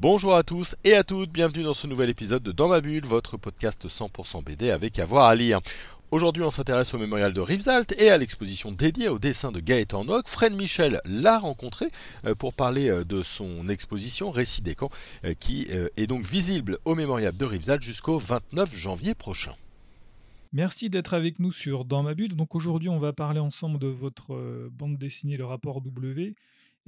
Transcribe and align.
Bonjour 0.00 0.34
à 0.34 0.42
tous 0.42 0.76
et 0.82 0.94
à 0.94 1.04
toutes, 1.04 1.30
bienvenue 1.30 1.62
dans 1.62 1.74
ce 1.74 1.86
nouvel 1.86 2.08
épisode 2.08 2.42
de 2.42 2.52
Dans 2.52 2.68
ma 2.68 2.80
bulle, 2.80 3.04
votre 3.04 3.36
podcast 3.36 3.86
100% 3.86 4.42
BD 4.42 4.70
avec 4.70 4.98
avoir 4.98 5.26
à 5.26 5.34
lire. 5.34 5.60
Aujourd'hui, 6.10 6.42
on 6.42 6.50
s'intéresse 6.50 6.94
au 6.94 6.98
mémorial 6.98 7.34
de 7.34 7.40
Rivesaltes 7.42 8.00
et 8.00 8.08
à 8.08 8.16
l'exposition 8.16 8.72
dédiée 8.72 9.10
au 9.10 9.18
dessin 9.18 9.52
de 9.52 9.60
Gaëtan 9.60 10.06
Nock. 10.06 10.26
Fred 10.26 10.54
Michel 10.54 11.02
l'a 11.04 11.38
rencontré 11.38 11.84
euh, 12.24 12.34
pour 12.34 12.54
parler 12.54 12.88
euh, 12.88 13.04
de 13.04 13.22
son 13.22 13.68
exposition 13.68 14.30
Récit 14.30 14.62
des 14.62 14.74
camps 14.74 14.88
euh, 15.26 15.34
qui 15.38 15.68
est 15.70 16.06
donc 16.06 16.24
visible 16.24 16.78
au 16.86 16.94
mémorial 16.94 17.36
de 17.36 17.44
Rivesaltes 17.44 17.82
jusqu'au 17.82 18.18
29 18.18 18.74
janvier 18.74 19.14
prochain. 19.14 19.52
Merci 20.54 20.88
d'être 20.88 21.12
avec 21.12 21.40
nous 21.40 21.52
sur 21.52 21.84
Dans 21.84 22.02
ma 22.02 22.14
bulle. 22.14 22.36
Donc 22.36 22.54
aujourd'hui, 22.54 22.88
on 22.88 23.00
va 23.00 23.12
parler 23.12 23.38
ensemble 23.38 23.78
de 23.78 23.88
votre 23.88 24.70
bande 24.70 24.96
dessinée 24.96 25.36
Le 25.36 25.44
rapport 25.44 25.82
W 25.82 26.34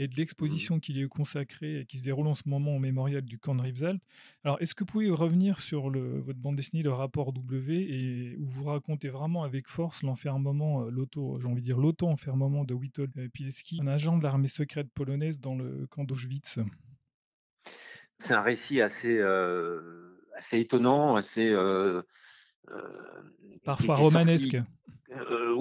et 0.03 0.09
de 0.09 0.17
l'exposition 0.17 0.81
qui 0.81 0.93
lui 0.93 1.03
est 1.03 1.09
consacrée 1.09 1.81
et 1.81 1.87
qui 1.87 1.99
se 1.99 2.05
déroule 2.05 2.27
en 2.27 2.35
ce 2.35 2.43
moment 2.47 2.75
au 2.75 2.79
mémorial 2.79 3.23
du 3.23 3.39
camp 3.39 3.55
de 3.55 3.63
Rivesaltes. 3.63 4.03
Alors, 4.45 4.61
est-ce 4.61 4.75
que 4.75 4.83
vous 4.83 4.87
pouvez 4.87 5.11
revenir 5.11 5.61
sur 5.61 5.91
le, 5.91 6.21
votre 6.21 6.39
bande 6.39 6.57
dessinée, 6.57 6.83
le 6.83 6.93
rapport 6.93 7.33
W, 7.33 7.77
et 7.77 8.37
où 8.39 8.47
vous 8.47 8.65
racontez 8.65 9.09
vraiment 9.09 9.45
avec 9.45 9.69
force 9.69 10.03
l'enfermement, 10.03 10.83
euh, 10.83 10.91
l'auto, 10.91 11.39
j'ai 11.41 11.47
envie 11.47 11.61
de 11.61 11.67
dire 11.67 11.79
l'auto-enfermement 11.79 12.65
de 12.65 12.75
Witold 12.75 13.13
euh, 13.17 13.29
Pilecki, 13.29 13.79
un 13.81 13.87
agent 13.87 14.19
de 14.19 14.25
l'armée 14.25 14.49
secrète 14.49 14.91
polonaise 14.93 15.39
dans 15.39 15.55
le 15.55 15.87
camp 15.89 16.05
d'Auschwitz? 16.05 16.59
C'est 18.19 18.35
un 18.35 18.43
récit 18.43 18.81
assez, 18.81 19.17
euh, 19.19 20.19
assez 20.37 20.59
étonnant, 20.59 21.17
assez... 21.17 21.55
Parfois 23.65 23.97
romanesque. 23.97 24.57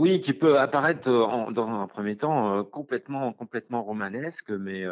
Oui, 0.02 0.20
qui 0.20 0.34
peut 0.34 0.58
apparaître 0.58 1.08
euh, 1.10 1.52
dans 1.52 1.68
un 1.70 1.88
premier 1.88 2.18
temps 2.18 2.58
euh, 2.58 2.64
complètement, 2.64 3.36
romanesque, 3.84 4.50
mais 4.50 4.84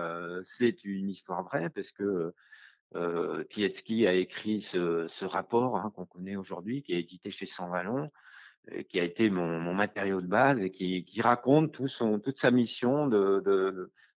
c'est 0.43 0.85
une 0.85 1.09
histoire 1.09 1.43
vraie 1.43 1.69
parce 1.71 1.91
que 1.91 2.31
euh, 2.95 3.43
a 4.07 4.13
écrit 4.13 4.61
ce, 4.61 5.25
rapport 5.25 5.77
hein, 5.77 5.91
qu'on 5.95 6.05
connaît 6.05 6.35
aujourd'hui, 6.35 6.83
qui 6.83 6.93
est 6.93 6.99
édité 6.99 7.31
chez 7.31 7.47
Saint 7.47 7.69
Vallon, 7.69 8.11
qui 8.87 8.99
a 8.99 9.03
été 9.03 9.31
mon, 9.31 9.73
matériau 9.73 10.21
de 10.21 10.27
base 10.27 10.61
et 10.61 10.69
qui, 10.69 11.21
raconte 11.21 11.71
toute 11.71 12.37
sa 12.37 12.51
mission 12.51 13.07
de, 13.07 13.41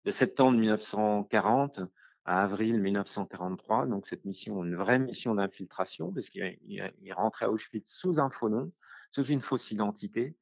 de, 0.06 0.12
septembre 0.12 0.58
1940 0.58 1.80
à 2.26 2.44
avril 2.44 2.82
1943. 2.82 3.86
Donc 3.86 4.08
cette 4.08 4.26
mission, 4.26 4.62
une 4.66 4.76
vraie 4.76 5.00
mission 5.00 5.36
d'infiltration, 5.36 6.12
parce 6.12 6.30
qu'il 6.30 6.84
rentrait 7.16 7.46
à 7.46 7.50
Auschwitz 7.50 7.90
sous 7.90 8.20
un 8.20 8.30
faux 8.30 8.50
nom 8.50 8.74
sous 9.12 9.26
une 9.26 9.42
fausse 9.42 9.72
identité, 9.72 10.36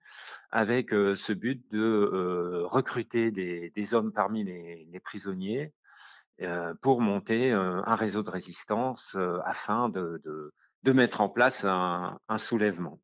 avec 0.51 0.89
ce 0.91 1.33
but 1.33 1.63
de 1.71 2.63
recruter 2.65 3.31
des, 3.31 3.93
hommes 3.93 4.11
parmi 4.11 4.43
les, 4.43 4.99
prisonniers 5.03 5.73
pour 6.81 7.01
monter 7.01 7.51
un 7.51 7.95
réseau 7.95 8.23
de 8.23 8.29
résistance 8.29 9.17
afin 9.45 9.89
de, 9.89 10.53
mettre 10.85 11.21
en 11.21 11.29
place 11.29 11.65
un, 11.65 12.19
soulèvement. 12.37 12.99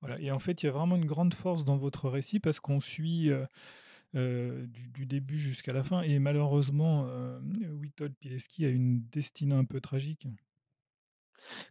Voilà, 0.00 0.20
et 0.20 0.30
en 0.30 0.38
fait, 0.38 0.62
il 0.62 0.66
y 0.66 0.68
a 0.68 0.72
vraiment 0.72 0.96
une 0.96 1.06
grande 1.06 1.34
force 1.34 1.64
dans 1.64 1.76
votre 1.76 2.08
récit 2.08 2.38
parce 2.38 2.60
qu'on 2.60 2.80
suit 2.80 3.30
du, 4.12 5.06
début 5.06 5.38
jusqu'à 5.38 5.72
la 5.72 5.82
fin. 5.82 6.02
Et 6.02 6.18
malheureusement, 6.18 7.08
Witold 7.80 8.14
Pilecki 8.14 8.64
a 8.64 8.68
une 8.68 9.02
destinée 9.08 9.54
un 9.54 9.64
peu 9.64 9.80
tragique. 9.80 10.28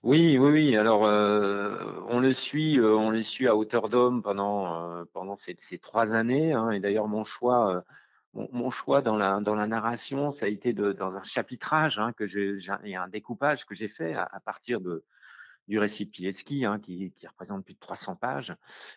Oui, 0.03 0.37
oui, 0.37 0.51
oui. 0.51 0.77
Alors, 0.77 1.05
euh, 1.05 2.01
on 2.09 2.19
le 2.19 2.33
suit, 2.33 2.79
euh, 2.79 2.95
on 2.95 3.09
le 3.09 3.23
suit 3.23 3.47
à 3.47 3.55
hauteur 3.55 3.89
d'homme 3.89 4.21
pendant 4.21 4.99
euh, 4.99 5.05
pendant 5.13 5.37
ces, 5.37 5.55
trois 5.79 6.13
années. 6.13 6.53
Hein, 6.53 6.71
et 6.71 6.79
d'ailleurs, 6.79 7.07
mon 7.07 7.23
choix, 7.23 7.83
mon, 8.33 8.69
choix 8.69 9.01
dans 9.01 9.17
la 9.17 9.39
dans 9.39 9.55
la 9.55 9.67
narration, 9.67 10.31
ça 10.31 10.45
a 10.45 10.49
été 10.49 10.73
dans 10.73 11.17
un 11.17 11.23
chapitrage 11.23 11.99
hein, 11.99 12.13
que 12.13 12.25
j'ai, 12.25 12.55
un 12.95 13.07
découpage 13.07 13.65
que 13.65 13.75
j'ai 13.75 13.87
fait 13.87 14.13
à, 14.15 14.39
partir 14.45 14.81
de 14.81 15.03
du 15.69 15.79
récit 15.79 16.05
de 16.05 16.11
Pilecki, 16.11 16.65
hein, 16.65 16.77
qui, 16.77 17.13
qui, 17.15 17.25
représente 17.25 17.63
plus 17.63 17.73
de 17.73 17.79
300 17.79 18.17
pages. 18.17 18.53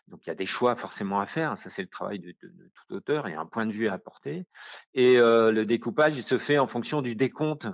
Donc, 0.09 0.27
il 0.27 0.31
y 0.31 0.33
a 0.33 0.35
des 0.35 0.47
choix 0.47 0.75
forcément 0.75 1.21
à 1.21 1.27
faire. 1.27 1.57
Ça, 1.57 1.71
c'est 1.71 1.83
le 1.83 1.89
travail 1.89 2.19
de, 2.19 2.35
de, 2.43 2.49
de, 2.49 2.71
tout 2.75 2.95
auteur 2.97 3.29
et 3.29 3.35
un 3.35 3.47
point 3.47 3.67
de 3.67 3.73
vue 3.73 3.87
à 3.87 3.93
apporter. 3.93 4.47
Et 4.93 5.17
le 5.19 5.65
découpage, 5.65 6.17
il 6.17 6.25
se 6.25 6.39
fait 6.39 6.59
en 6.59 6.67
fonction 6.67 7.03
du 7.03 7.15
décompte 7.15 7.69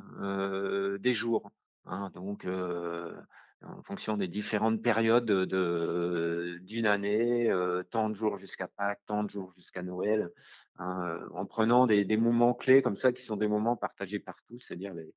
des 1.01 1.15
jours. 1.15 1.51
Hein, 1.85 2.11
donc, 2.15 2.47
en 2.47 3.83
fonction 3.83 4.17
des 4.17 4.29
différentes 4.29 4.83
périodes 4.83 5.25
de, 5.27 6.59
d'une 6.63 6.87
année, 6.87 7.53
tant 7.91 8.09
de 8.09 8.15
jours 8.15 8.37
jusqu'à 8.37 8.69
Pâques, 8.69 9.03
tant 9.07 9.25
de 9.25 9.31
jours 9.31 9.53
jusqu'à 9.53 9.83
Noël, 9.83 10.31
hein, 10.79 11.19
en 11.33 11.47
prenant 11.47 11.87
des, 11.87 12.05
des, 12.05 12.17
moments 12.17 12.55
clés 12.55 12.83
comme 12.83 12.97
ça 12.97 13.13
qui 13.13 13.23
sont 13.23 13.37
des 13.37 13.49
moments 13.49 13.77
partagés 13.77 14.19
par 14.19 14.37
tous, 14.49 14.61
c'est-à-dire 14.61 14.95
les, 14.95 15.13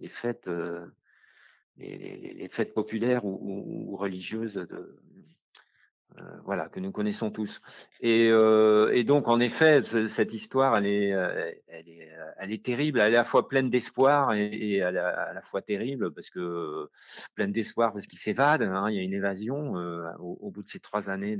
les 0.00 0.08
fêtes, 0.08 0.48
les, 1.78 2.34
les, 2.34 2.48
fêtes 2.48 2.74
populaires 2.74 3.24
ou, 3.24 3.92
ou 3.92 3.96
religieuses 3.96 4.54
de, 4.54 4.74
euh, 4.74 5.00
voilà, 6.44 6.68
que 6.68 6.80
nous 6.80 6.90
connaissons 6.90 7.30
tous. 7.30 7.60
Et, 8.00 8.28
euh, 8.30 8.90
et, 8.94 9.04
donc, 9.04 9.28
en 9.28 9.40
effet, 9.40 9.82
cette 10.08 10.32
histoire, 10.32 10.76
elle 10.76 10.86
est, 10.86 11.12
euh, 11.12 11.52
elle 11.68 11.88
est, 11.88 12.10
elle 12.38 12.52
est 12.52 12.64
terrible. 12.64 13.00
Elle 13.00 13.12
est 13.12 13.16
à 13.16 13.20
la 13.20 13.24
fois 13.24 13.48
pleine 13.48 13.70
d'espoir 13.70 14.32
et, 14.32 14.46
et 14.46 14.82
à, 14.82 14.90
la, 14.90 15.42
fois 15.42 15.62
terrible 15.62 16.12
parce 16.12 16.30
que 16.30 16.88
pleine 17.34 17.52
d'espoir 17.52 17.92
parce 17.92 18.06
qu'il 18.06 18.18
s'évade. 18.18 18.62
Hein, 18.62 18.90
il 18.90 18.96
y 18.96 18.98
a 18.98 19.02
une 19.02 19.12
évasion 19.12 19.74
au, 19.74 20.38
au, 20.40 20.50
bout 20.50 20.62
de 20.62 20.68
ces 20.68 20.80
trois 20.80 21.10
années 21.10 21.36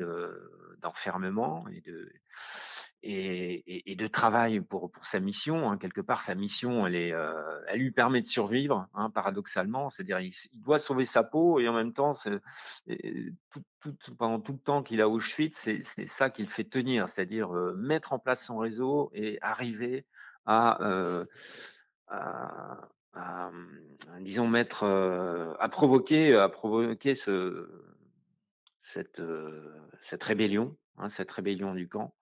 d'enfermement 0.83 1.65
et 1.69 1.81
de 1.81 2.11
et, 3.03 3.95
de 3.97 4.07
travail 4.07 4.61
pour, 4.61 4.91
pour 4.91 5.07
sa 5.07 5.21
mission. 5.21 5.71
Hein. 5.71 5.79
Quelque 5.79 6.01
part, 6.01 6.21
sa 6.21 6.35
mission, 6.35 6.87
elle, 6.87 6.97
est, 6.97 7.13
euh, 7.13 7.61
elle 7.69 7.81
lui 7.81 7.91
permet 7.91 8.21
de 8.21 8.27
survivre, 8.27 8.89
hein, 8.95 9.11
paradoxalement. 9.11 9.91
C'est-à-dire, 9.91 10.21
il, 10.21 10.33
doit 10.55 10.79
sauver 10.79 11.05
sa 11.05 11.23
peau 11.23 11.61
et 11.61 11.69
en 11.69 11.73
même 11.75 11.93
temps, 11.93 12.13
pendant 14.19 14.41
tout 14.41 14.53
le 14.53 14.59
temps 14.59 14.83
qu'il 14.83 15.01
a 15.01 15.09
Auschwitz, 15.09 15.57
c'est 15.57 16.07
ça 16.07 16.31
qu'il 16.31 16.49
fait 16.49 16.65
tenir, 16.65 17.09
c'est-à-dire 17.09 17.55
euh, 17.55 17.75
mettre 17.77 18.13
en 18.13 18.19
place 18.19 18.45
son 18.45 18.59
réseau 18.59 19.11
et 19.15 19.39
arriver 19.43 20.05
à, 20.47 20.83
euh, 20.83 21.25
disons, 24.21 24.49
mettre, 24.49 24.85
à 25.59 25.69
provoquer, 25.69 26.35
à 26.35 26.49
provoquer 26.49 27.15
ce, 27.15 27.69
cette, 28.83 29.23
cette 30.03 30.25
rébellion, 30.25 30.77
hein, 30.97 31.09
cette 31.09 31.31
rébellion 31.31 31.75
du 31.75 31.89
camp. 31.89 32.15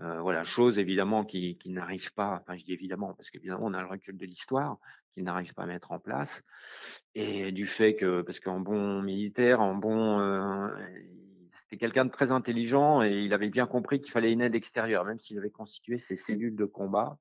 Euh, 0.00 0.20
voilà, 0.20 0.44
chose 0.44 0.78
évidemment 0.78 1.24
qui, 1.24 1.56
qui 1.56 1.70
n'arrive 1.70 2.12
pas, 2.12 2.38
enfin 2.40 2.56
je 2.56 2.64
dis 2.64 2.72
évidemment, 2.74 3.14
parce 3.14 3.30
qu'évidemment 3.30 3.64
on 3.64 3.72
a 3.72 3.80
le 3.80 3.88
recul 3.88 4.18
de 4.18 4.26
l'histoire, 4.26 4.78
qu'il 5.14 5.24
n'arrive 5.24 5.54
pas 5.54 5.62
à 5.62 5.66
mettre 5.66 5.90
en 5.92 5.98
place, 5.98 6.42
et 7.14 7.50
du 7.50 7.66
fait 7.66 7.96
que, 7.96 8.20
parce 8.20 8.38
qu'en 8.38 8.60
bon 8.60 9.00
militaire, 9.00 9.62
en 9.62 9.74
bon, 9.74 10.20
euh, 10.20 10.68
c'était 11.48 11.78
quelqu'un 11.78 12.04
de 12.04 12.10
très 12.10 12.30
intelligent, 12.30 13.02
et 13.02 13.24
il 13.24 13.32
avait 13.32 13.48
bien 13.48 13.66
compris 13.66 14.02
qu'il 14.02 14.12
fallait 14.12 14.32
une 14.32 14.42
aide 14.42 14.54
extérieure, 14.54 15.06
même 15.06 15.18
s'il 15.18 15.38
avait 15.38 15.50
constitué 15.50 15.96
ses 15.96 16.16
cellules 16.16 16.56
de 16.56 16.66
combat, 16.66 17.18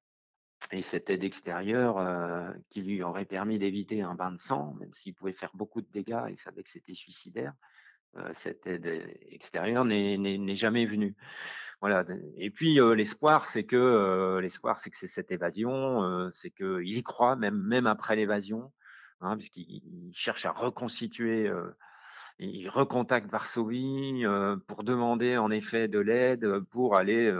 et 0.71 0.81
cette 0.81 1.09
aide 1.09 1.23
extérieure 1.23 1.97
euh, 1.97 2.51
qui 2.71 2.81
lui 2.81 3.01
aurait 3.03 3.25
permis 3.25 3.57
d'éviter 3.57 4.01
un 4.01 4.15
bain 4.15 4.31
de 4.31 4.39
sang, 4.39 4.73
même 4.81 4.93
s'il 4.93 5.13
pouvait 5.13 5.31
faire 5.31 5.51
beaucoup 5.53 5.81
de 5.81 5.87
dégâts, 5.93 6.25
il 6.29 6.37
savait 6.37 6.63
que 6.63 6.69
c'était 6.69 6.95
suicidaire, 6.95 7.53
cette 8.33 8.65
aide 8.67 8.85
extérieure 9.29 9.85
n'est 9.85 10.55
jamais 10.55 10.85
venue. 10.85 11.15
Voilà. 11.81 12.05
Et 12.37 12.49
puis 12.49 12.79
l'espoir, 12.95 13.45
c'est 13.45 13.65
que 13.65 14.39
l'espoir, 14.41 14.77
c'est 14.77 14.89
que 14.89 14.97
c'est 14.97 15.07
cette 15.07 15.31
évasion, 15.31 16.29
c'est 16.33 16.51
qu'il 16.51 16.97
y 16.97 17.03
croit 17.03 17.35
même 17.35 17.61
même 17.61 17.87
après 17.87 18.15
l'évasion, 18.15 18.71
hein, 19.21 19.35
puisqu'il 19.37 20.11
cherche 20.13 20.45
à 20.45 20.51
reconstituer. 20.51 21.51
il 22.39 22.69
recontacte 22.69 23.29
Varsovie 23.29 24.23
pour 24.67 24.83
demander 24.83 25.37
en 25.37 25.51
effet 25.51 25.87
de 25.87 25.99
l'aide 25.99 26.59
pour 26.71 26.95
aller 26.95 27.31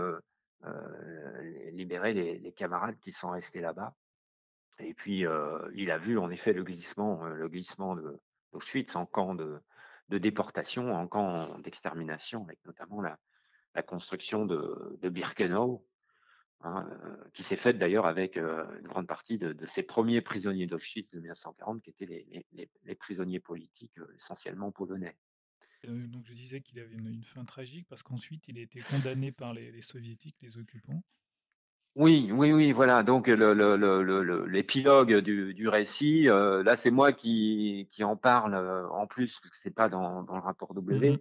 libérer 1.72 2.14
les, 2.14 2.54
camarades 2.54 3.00
qui 3.00 3.12
sont 3.12 3.30
restés 3.30 3.62
là-bas. 3.62 3.94
Et 4.80 4.94
puis 4.94 5.26
il 5.74 5.92
a 5.92 5.98
vu 5.98 6.18
en 6.18 6.30
effet 6.30 6.54
le 6.54 6.64
glissement, 6.64 7.24
le 7.24 7.48
glissement 7.48 7.96
de 7.96 8.20
d'Auschwitz 8.54 8.96
en 8.96 9.06
camp 9.06 9.36
de, 9.36 9.60
de 10.10 10.18
déportation, 10.18 10.94
en 10.94 11.08
camp 11.08 11.60
d'extermination, 11.60 12.44
avec 12.44 12.60
notamment 12.66 13.02
la, 13.02 13.18
construction 13.84 14.46
de, 14.46 15.10
Birkenau, 15.10 15.86
hein, 16.62 16.88
euh, 17.04 17.30
qui 17.34 17.44
s'est 17.44 17.58
faite 17.58 17.78
d'ailleurs 17.78 18.06
avec 18.06 18.38
euh, 18.38 18.66
une 18.80 18.88
grande 18.88 19.08
partie 19.08 19.38
de, 19.38 19.52
de 19.52 19.66
ces 19.66 19.84
premiers 19.84 20.22
prisonniers 20.22 20.66
d'Auschwitz 20.66 21.12
de 21.12 21.20
1940, 21.20 21.82
qui 21.82 21.90
étaient 21.90 22.06
les, 22.06 22.96
prisonniers 22.96 23.42
politiques 23.42 23.98
euh, 23.98 24.16
essentiellement 24.18 24.72
polonais. 24.72 25.18
donc 25.84 26.26
je 26.26 26.34
disais 26.34 26.62
qu'il 26.62 26.80
avait 26.80 26.96
une, 26.96 27.24
fin 27.26 27.44
tragique 27.44 27.88
parce 27.90 28.02
qu'ensuite 28.02 28.48
il 28.48 28.58
a 28.58 28.62
été 28.62 28.80
condamné 28.80 29.34
par 29.34 29.54
les 29.54 29.82
soviétiques, 29.82 30.38
les 30.42 30.58
occupants. 30.58 31.04
Oui, 31.96 32.30
oui, 32.34 32.52
oui, 32.52 32.74
voilà. 32.74 33.04
Donc 33.04 33.28
l'épilogue 33.28 35.16
du, 35.20 35.54
du, 35.54 35.70
récit, 35.70 36.28
euh, 36.28 36.62
là 36.62 36.76
c'est 36.76 36.92
moi 36.92 37.14
qui, 37.14 37.88
qui 37.90 38.04
en 38.04 38.18
parle 38.18 38.54
euh, 38.54 38.86
en 38.90 39.08
plus 39.08 39.40
parce 39.40 39.50
que 39.52 39.58
c'est 39.58 39.74
pas 39.74 39.88
dans, 39.88 40.24
dans, 40.24 40.36
le 40.36 40.42
rapport 40.42 40.74
W. 40.74 41.12
Mmh 41.12 41.18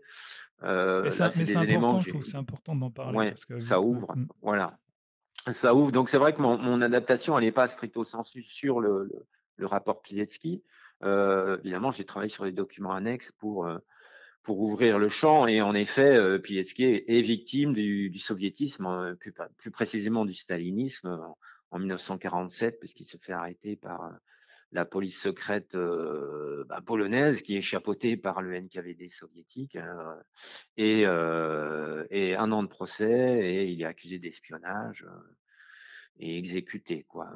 euh, 0.63 1.03
mais 1.03 1.11
c'est 1.11 1.25
important, 1.57 2.01
je 2.01 2.09
trouve 2.09 2.23
que 2.23 2.29
c'est 2.29 2.39
important 2.39 2.75
d'en 2.75 2.91
parler. 2.91 3.19
Ouais, 3.19 3.31
parce 3.31 3.45
que, 3.45 3.61
ça 3.61 3.81
ouvre, 3.81 4.17
mmh. 4.17 4.29
voilà. 4.41 4.79
Ça 5.51 5.75
ouvre. 5.75 5.93
Donc 5.93 6.09
c'est 6.09 6.17
vrai 6.17 6.33
que 6.33 6.41
mon, 6.41 6.57
mon 6.57 6.81
adaptation, 6.81 7.37
elle 7.37 7.45
n'est 7.45 7.53
pas 7.53 7.67
stricto 7.67 8.03
sensu 8.03 8.43
sur 8.43 8.81
le, 8.81 9.05
le, 9.05 9.27
le 9.57 9.67
rapport 9.67 10.01
Pilecki. 10.01 10.63
Euh, 11.03 11.59
évidemment, 11.59 11.91
j'ai 11.91 12.05
travaillé 12.05 12.31
sur 12.31 12.47
les 12.47 12.53
documents 12.53 12.95
annexes 12.95 13.31
pour 13.33 13.69
pour 14.45 14.61
ouvrir 14.61 14.99
le 14.99 15.09
champ. 15.09 15.47
Et 15.47 15.61
en 15.61 15.75
effet, 15.75 16.17
euh, 16.17 16.39
est, 16.39 17.23
victime 17.23 17.73
du, 17.73 18.11
du 18.11 18.19
soviétisme, 18.19 18.87
hein, 18.87 19.17
plus, 19.19 19.35
plus, 19.57 19.71
précisément 19.71 20.25
du 20.25 20.35
stalinisme 20.35 21.09
en, 21.09 21.37
en 21.71 21.79
1947, 21.81 22.79
puisqu'il 22.79 23.07
se 23.07 23.17
fait 23.17 23.33
arrêter 23.33 23.75
par 23.75 24.05
euh, 24.05 24.11
la 24.73 24.85
police 24.85 25.21
secrète 25.21 25.75
euh, 25.75 26.65
bah, 26.69 26.81
polonaise 26.85 27.43
qui 27.43 27.57
est 27.57 27.61
chapeautée 27.61 28.17
par 28.17 28.43
le 28.43 28.61
NKVD 28.61 29.09
soviétique 29.09 29.77
hein, 29.77 30.17
et, 30.77 31.05
euh, 31.07 32.05
et, 32.11 32.35
un 32.35 32.51
an 32.53 32.63
de 32.63 32.69
procès 32.69 33.41
et 33.41 33.65
il 33.67 33.83
est 33.83 33.87
accusé 33.87 34.19
d'espionnage 34.19 35.07
et 36.19 36.39
exécuté. 36.39 37.05
Quoi. 37.09 37.29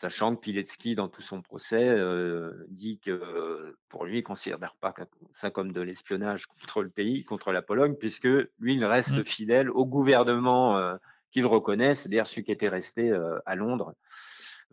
Sachant 0.00 0.36
que 0.36 0.40
Pilecki, 0.40 0.94
dans 0.94 1.08
tout 1.08 1.22
son 1.22 1.42
procès, 1.42 1.88
euh, 1.88 2.52
dit 2.68 2.98
que 3.00 3.76
pour 3.88 4.04
lui, 4.04 4.18
il 4.18 4.22
ne 4.22 4.26
considère 4.26 4.74
pas 4.80 4.94
ça 5.34 5.50
comme 5.50 5.72
de 5.72 5.80
l'espionnage 5.80 6.46
contre 6.46 6.82
le 6.82 6.90
pays, 6.90 7.24
contre 7.24 7.52
la 7.52 7.62
Pologne, 7.62 7.94
puisque 7.94 8.24
lui, 8.24 8.74
il 8.74 8.84
reste 8.84 9.18
mmh. 9.18 9.24
fidèle 9.24 9.70
au 9.70 9.86
gouvernement 9.86 10.76
euh, 10.76 10.96
qu'il 11.30 11.46
reconnaît, 11.46 11.94
c'est-à-dire 11.94 12.26
celui 12.26 12.44
qui 12.44 12.52
était 12.52 12.68
resté 12.68 13.10
euh, 13.10 13.38
à 13.46 13.56
Londres, 13.56 13.94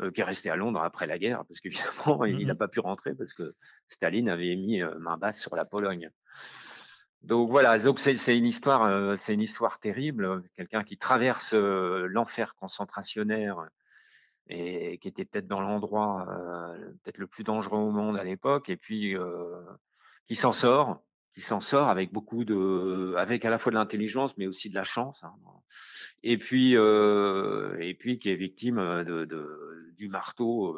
euh, 0.02 0.12
qui 0.12 0.22
est 0.22 0.24
resté 0.24 0.50
à 0.50 0.56
Londres 0.56 0.82
après 0.82 1.08
la 1.08 1.18
guerre, 1.18 1.44
parce 1.48 1.60
qu'évidemment, 1.60 2.26
il 2.26 2.46
n'a 2.46 2.54
mmh 2.54 2.58
pas 2.58 2.68
pu 2.68 2.80
rentrer 2.80 3.16
parce 3.16 3.34
que 3.34 3.56
Staline 3.88 4.30
avait 4.30 4.56
mis 4.56 4.82
main 5.00 5.18
basse 5.18 5.40
sur 5.40 5.56
la 5.56 5.66
Pologne. 5.66 6.10
Donc 7.24 7.52
voilà, 7.52 7.78
donc 7.78 8.00
c'est 8.00 8.38
une 8.38 8.46
histoire, 8.46 8.84
euh, 8.84 9.16
c'est 9.16 9.36
une 9.36 9.42
histoire 9.42 9.80
terrible. 9.80 10.44
Quelqu'un 10.58 10.84
qui 10.84 10.98
traverse 10.98 11.54
euh, 11.54 12.08
l'enfer 12.08 12.56
concentrationnaire 12.56 13.68
et 14.48 14.98
qui 14.98 15.08
était 15.08 15.26
peut-être 15.26 15.48
dans 15.48 15.62
l'endroit 15.62 16.28
euh, 16.30 16.92
peut-être 17.04 17.20
le 17.20 17.28
plus 17.28 17.44
dangereux 17.44 17.78
au 17.78 17.92
monde 17.92 18.18
à 18.18 18.24
l'époque, 18.24 18.70
et 18.70 18.78
puis 18.78 19.16
qui 20.28 20.36
s'en 20.36 20.52
sort, 20.52 21.04
qui 21.36 21.42
s'en 21.42 21.60
sort 21.60 21.90
avec 21.90 22.12
beaucoup 22.12 22.44
de, 22.44 23.14
avec 23.18 23.46
à 23.46 23.52
la 23.52 23.60
fois 23.60 23.72
de 23.72 23.78
l'intelligence, 23.78 24.36
mais 24.38 24.48
aussi 24.48 24.70
de 24.70 24.76
la 24.76 24.84
chance. 24.84 25.24
Hein. 25.24 25.34
Et 26.24 26.38
puis 26.40 26.74
et 26.74 27.94
puis 28.00 28.18
qui 28.20 28.30
est 28.30 28.36
victime 28.36 28.78
de 28.78 29.94
du 29.96 30.10
marteau 30.10 30.76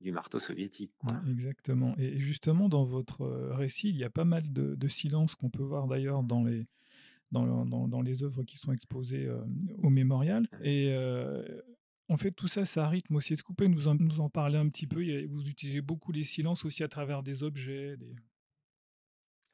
du 0.00 0.12
marteau 0.12 0.38
soviétique. 0.38 0.92
exactement. 1.28 1.94
Et 1.98 2.18
justement, 2.18 2.68
dans 2.68 2.84
votre 2.84 3.26
récit, 3.52 3.88
il 3.88 3.96
y 3.96 4.04
a 4.04 4.10
pas 4.10 4.24
mal 4.24 4.52
de, 4.52 4.74
de 4.74 4.88
silences 4.88 5.34
qu'on 5.34 5.50
peut 5.50 5.62
voir 5.62 5.86
d'ailleurs 5.86 6.22
dans 6.22 6.44
les, 6.44 6.66
dans, 7.32 7.64
dans, 7.64 7.88
dans, 7.88 8.02
les 8.02 8.22
œuvres 8.22 8.42
qui 8.42 8.58
sont 8.58 8.72
exposées 8.72 9.28
au 9.82 9.90
mémorial. 9.90 10.46
Et 10.62 10.94
en 12.08 12.16
fait, 12.16 12.32
tout 12.32 12.48
ça, 12.48 12.64
ça 12.64 12.88
rythme 12.88 13.16
aussi. 13.16 13.32
Est-ce 13.32 13.42
que 13.42 13.48
vous 13.48 13.54
pouvez 13.54 13.68
nous 13.68 13.88
en, 13.88 13.94
nous 13.94 14.20
en 14.20 14.28
parler 14.28 14.58
un 14.58 14.68
petit 14.68 14.86
peu? 14.86 15.00
Vous 15.26 15.48
utilisez 15.48 15.80
beaucoup 15.80 16.12
les 16.12 16.22
silences 16.22 16.64
aussi 16.64 16.82
à 16.82 16.88
travers 16.88 17.22
des 17.22 17.42
objets. 17.42 17.96
Des... 17.96 18.14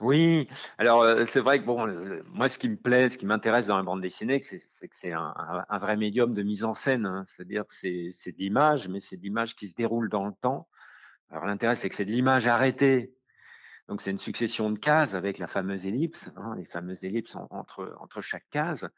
Oui, 0.01 0.49
alors 0.79 1.27
c'est 1.27 1.41
vrai 1.41 1.61
que 1.61 1.67
bon, 1.67 1.87
moi 2.33 2.49
ce 2.49 2.59
qui 2.59 2.71
me 2.71 2.77
plaît, 2.77 3.11
ce 3.11 3.19
qui 3.19 3.27
m'intéresse 3.27 3.67
dans 3.67 3.77
la 3.77 3.83
bande 3.83 4.01
dessinée, 4.01 4.41
c'est 4.43 4.89
que 4.89 4.97
c'est 4.97 5.13
un, 5.13 5.35
un, 5.69 5.79
vrai 5.79 5.99
médium 5.99 6.33
de 6.33 6.43
mise 6.43 6.65
en 6.65 6.73
scène. 6.73 7.05
Hein. 7.05 7.25
C'est-à-dire 7.27 7.67
que 7.67 7.75
c'est 7.75 8.33
de 8.33 8.39
l'image, 8.39 8.89
mais 8.89 8.99
c'est 8.99 9.19
de 9.19 9.23
l'image 9.23 9.55
qui 9.55 9.69
se 9.69 9.75
déroule 9.75 10.09
dans 10.09 10.27
le 10.27 10.33
temps. 10.41 10.69
Alors 11.31 11.45
l'intérêt, 11.45 11.75
c'est 11.75 11.91
que 11.91 11.95
c'est 11.95 12.07
de 12.07 12.11
l'image 12.11 12.47
arrêtée. 12.47 13.15
Donc 13.89 14.01
c'est 14.01 14.11
une 14.11 14.19
succession 14.19 14.71
de 14.71 14.79
cases 14.79 15.15
avec 15.15 15.39
la 15.39 15.47
fameuse 15.47 15.87
ellipse, 15.87 16.31
hein, 16.37 16.55
les 16.57 16.65
fameuses 16.65 17.05
ellipses 17.05 17.37
entre, 17.51 17.95
entre 18.01 18.23
chaque 18.23 18.49
case. 18.51 18.89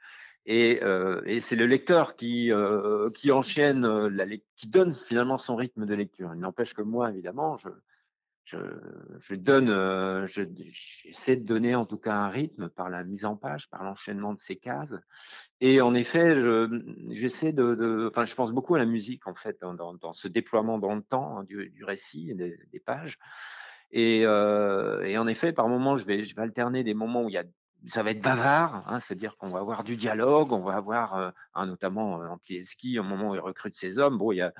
Et, 0.47 0.83
euh, 0.83 1.21
et 1.25 1.41
c'est 1.41 1.57
le 1.57 1.67
lecteur 1.67 2.15
qui, 2.15 2.53
euh, 2.53 3.11
qui 3.11 3.33
enchaîne, 3.33 3.87
la, 4.09 4.27
qui 4.55 4.69
donne 4.69 4.93
finalement 4.93 5.39
son 5.39 5.57
rythme 5.57 5.85
de 5.85 5.95
lecture. 5.95 6.33
Il 6.35 6.41
n'empêche 6.41 6.75
que 6.75 6.83
moi, 6.83 7.11
évidemment, 7.11 7.57
je, 7.57 7.69
je, 8.53 8.59
je 9.21 9.35
donne, 9.35 9.71
euh, 9.71 10.27
j'essaie 10.27 11.37
de 11.37 11.45
donner 11.45 11.75
en 11.75 11.87
tout 11.87 11.97
cas 11.97 12.15
un 12.15 12.29
rythme 12.29 12.69
par 12.69 12.91
la 12.91 13.03
mise 13.05 13.25
en 13.25 13.37
page, 13.37 13.69
par 13.71 13.83
l'enchaînement 13.83 14.35
de 14.35 14.41
ces 14.41 14.57
cases. 14.57 14.95
Et 15.61 15.81
en 15.81 15.95
effet, 15.95 16.37
j'essaie 17.11 17.53
de, 17.53 17.75
de, 17.75 18.11
enfin, 18.11 18.25
je 18.25 18.35
pense 18.35 18.53
beaucoup 18.53 18.75
à 18.75 18.79
la 18.79 18.85
musique 18.85 19.27
en 19.27 19.35
fait 19.35 19.59
dans, 19.61 19.95
dans, 19.95 20.13
ce 20.13 20.29
déploiement 20.29 20.79
dans 20.79 20.95
le 20.95 21.03
temps 21.03 21.39
hein, 21.39 21.45
du, 21.45 21.71
du, 21.71 21.85
récit, 21.85 22.35
des, 22.35 22.59
des 22.73 22.81
pages. 22.81 23.19
Et, 23.93 24.23
euh, 24.25 25.03
et, 25.03 25.19
en 25.19 25.27
effet, 25.27 25.53
par 25.53 25.69
moments, 25.69 25.97
je 25.97 26.07
vais, 26.07 26.25
je 26.25 26.35
vais 26.35 26.43
alterner 26.43 26.83
des 26.83 26.95
moments 26.95 27.25
où 27.25 27.29
il 27.29 27.35
y 27.35 27.39
a 27.39 27.45
ça 27.91 28.03
va 28.03 28.11
être 28.11 28.23
bavard, 28.23 28.85
hein, 28.87 29.01
c'est-à-dire 29.01 29.37
qu'on 29.37 29.51
va 29.51 29.61
avoir 29.61 29.83
du 29.83 29.97
dialogue, 29.97 30.53
on 30.53 30.63
va 30.63 30.75
avoir, 30.75 31.17
euh, 31.17 31.31
hein, 31.55 31.67
notamment 31.67 32.23
euh, 32.23 32.29
en 32.29 32.39
ski, 32.63 32.99
au 32.99 33.03
moment 33.03 33.31
où 33.31 33.35
il 33.35 33.41
recrute 33.41 33.75
ses 33.75 33.99
hommes, 33.99 34.19
bon, 34.19 34.33
il 34.33 34.37
y 34.37 34.43
a, 34.43 34.53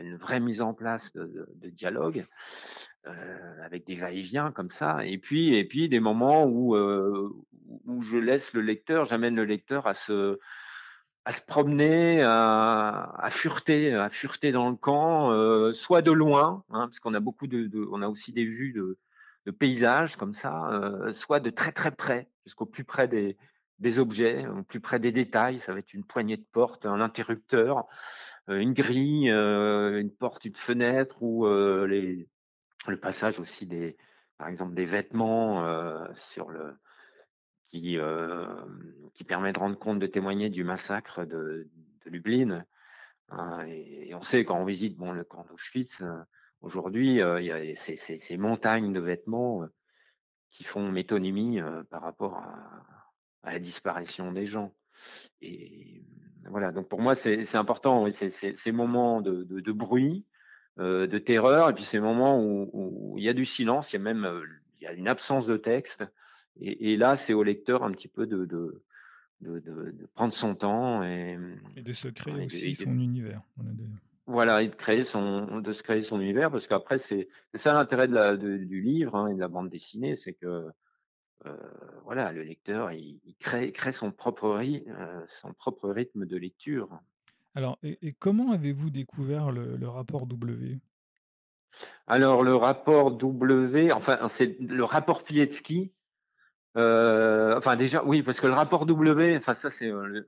une 0.00 0.16
vraie 0.16 0.40
mise 0.40 0.60
en 0.60 0.74
place 0.74 1.12
de, 1.14 1.48
dialogue 1.70 2.26
euh, 3.06 3.64
avec 3.64 3.86
des 3.86 3.96
va-et-vient 3.96 4.52
comme 4.52 4.70
ça, 4.70 5.04
et 5.04 5.18
puis, 5.18 5.54
et 5.54 5.64
puis 5.64 5.88
des 5.88 6.00
moments 6.00 6.44
où, 6.44 6.76
euh, 6.76 7.30
je 8.00 8.16
laisse 8.16 8.52
le 8.52 8.60
lecteur, 8.60 9.04
j'amène 9.04 9.34
le 9.34 9.44
lecteur 9.44 9.86
à 9.86 9.94
se, 9.94 10.38
promener, 11.46 12.22
à, 12.22 13.28
fureter, 13.30 13.94
à 13.94 14.10
fureter 14.10 14.52
dans 14.52 14.70
le 14.70 14.76
camp, 14.76 15.32
soit 15.74 16.02
de 16.02 16.12
loin, 16.12 16.64
hein, 16.70 16.86
parce 16.86 17.00
qu'on 17.00 17.14
a 17.14 17.20
beaucoup 17.20 17.46
de, 17.46 17.70
on 17.90 18.00
a 18.00 18.08
aussi 18.08 18.32
des 18.32 18.44
vues 18.44 18.72
de, 18.72 18.98
de 19.46 19.50
paysages 19.50 20.16
comme 20.16 20.34
ça, 20.34 20.70
euh, 20.70 21.12
soit 21.12 21.40
de 21.40 21.50
très 21.50 21.72
très 21.72 21.90
près, 21.90 22.28
jusqu'au 22.44 22.66
plus 22.66 22.84
près 22.84 23.08
des, 23.08 23.36
objets, 23.98 24.46
au 24.46 24.62
plus 24.62 24.80
près 24.80 24.98
des 24.98 25.12
détails. 25.12 25.58
Ça 25.58 25.72
va 25.72 25.78
être 25.78 25.94
une 25.94 26.04
poignée 26.04 26.36
de 26.36 26.46
porte, 26.52 26.86
un 26.86 27.00
interrupteur, 27.00 27.86
euh, 28.48 28.58
une 28.58 28.72
grille, 28.72 29.30
euh, 29.30 30.00
une 30.00 30.10
porte, 30.10 30.44
une 30.44 30.56
fenêtre, 30.56 31.22
ou 31.22 31.46
le 31.46 32.96
passage 33.00 33.38
aussi 33.38 33.66
des, 33.66 33.96
par 34.38 34.48
exemple, 34.48 34.74
des 34.74 34.86
vêtements 34.86 35.64
sur 36.14 36.50
le 36.50 36.76
qui, 37.68 37.98
qui 39.12 39.24
permet 39.24 39.52
de 39.52 39.58
rendre 39.58 39.78
compte, 39.78 39.98
de 39.98 40.06
témoigner 40.06 40.48
du 40.48 40.64
massacre 40.64 41.26
de, 41.26 41.68
de 42.04 42.10
Lublin. 42.10 42.64
Hein, 43.30 43.66
et, 43.66 44.14
on 44.14 44.22
sait 44.22 44.44
quand 44.44 44.58
on 44.58 44.64
visite 44.64 44.96
bon, 44.96 45.12
le 45.12 45.24
camp 45.24 45.44
d'Auschwitz, 45.50 46.02
aujourd'hui, 46.60 47.16
il 47.16 47.44
y 47.44 47.52
a 47.52 47.76
ces, 47.76 47.96
ces, 47.96 48.18
ces, 48.18 48.36
montagnes 48.36 48.92
de 48.92 49.00
vêtements 49.00 49.66
qui 50.50 50.64
font 50.64 50.90
métonymie 50.90 51.60
par 51.90 52.02
rapport 52.02 52.36
à, 52.36 52.84
à, 53.42 53.52
la 53.52 53.58
disparition 53.58 54.32
des 54.32 54.46
gens. 54.46 54.72
Et 55.40 56.02
voilà, 56.50 56.72
donc 56.72 56.88
pour 56.88 57.00
moi, 57.00 57.14
c'est 57.14 57.56
important, 57.56 58.06
ces 58.10 58.72
moments 58.72 59.20
de, 59.20 59.44
de, 59.44 59.60
de 59.60 59.72
bruit, 59.72 60.24
euh, 60.78 61.06
de 61.06 61.18
terreur, 61.18 61.68
et 61.68 61.74
puis 61.74 61.84
ces 61.84 61.98
moments 61.98 62.40
où, 62.40 62.70
où, 62.72 63.18
il 63.18 63.24
y 63.24 63.28
a 63.28 63.32
du 63.32 63.44
silence, 63.44 63.92
il 63.92 63.96
y 63.96 63.98
a 63.98 64.02
même 64.02 64.28
il 64.80 64.84
y 64.84 64.86
a 64.86 64.92
une 64.92 65.08
absence 65.08 65.46
de 65.46 65.56
texte, 65.56 66.04
et, 66.60 66.92
et 66.92 66.96
là, 66.96 67.16
c'est 67.16 67.34
au 67.34 67.42
lecteur 67.42 67.82
un 67.82 67.90
petit 67.90 68.06
peu 68.06 68.26
de, 68.26 68.82
prendre 70.14 70.32
son 70.32 70.54
temps 70.54 71.02
et, 71.02 71.36
et 71.76 71.82
de 71.82 71.92
se 71.92 72.08
créer 72.08 72.46
aussi 72.46 72.74
son 72.74 72.98
univers. 72.98 73.42
Voilà, 74.30 74.62
et 74.62 74.68
de 74.68 74.74
créer 74.74 75.04
son, 75.04 75.62
de 75.62 75.72
se 75.72 75.82
créer 75.82 76.02
son 76.02 76.20
univers, 76.20 76.50
parce 76.50 76.66
qu'après 76.66 76.98
c'est 76.98 77.28
ça 77.54 77.72
l'intérêt 77.72 78.08
de 78.08 78.14
la, 78.14 78.36
de, 78.36 78.58
du 78.58 78.82
livre 78.82 79.16
hein, 79.16 79.28
et 79.28 79.34
de 79.34 79.40
la 79.40 79.48
bande 79.48 79.70
dessinée, 79.70 80.16
c'est 80.16 80.34
que 80.34 80.68
euh, 81.46 81.56
voilà, 82.04 82.30
le 82.30 82.42
lecteur 82.42 82.92
il, 82.92 83.20
il 83.24 83.34
crée, 83.36 83.72
crée 83.72 83.90
son 83.90 84.12
propre 84.12 84.50
rythme, 84.50 84.90
euh, 84.90 85.24
son 85.40 85.54
propre 85.54 85.88
rythme 85.88 86.26
de 86.26 86.36
lecture. 86.36 86.90
Alors, 87.54 87.78
et, 87.82 87.98
et 88.02 88.12
comment 88.12 88.52
avez-vous 88.52 88.90
découvert 88.90 89.50
le, 89.50 89.78
le, 89.78 89.88
rapport 89.88 90.26
W? 90.26 90.74
Alors 92.06 92.42
le 92.42 92.54
rapport 92.54 93.12
W, 93.12 93.92
enfin 93.92 94.28
c'est 94.28 94.60
le 94.60 94.84
rapport 94.84 95.24
Pilecki 95.24 95.90
euh, 96.78 97.56
enfin 97.58 97.74
déjà, 97.74 98.04
oui, 98.04 98.22
parce 98.22 98.40
que 98.40 98.46
le 98.46 98.52
rapport 98.52 98.86
W, 98.86 99.36
enfin 99.36 99.54
ça 99.54 99.68
c'est 99.68 99.90
euh, 99.90 100.24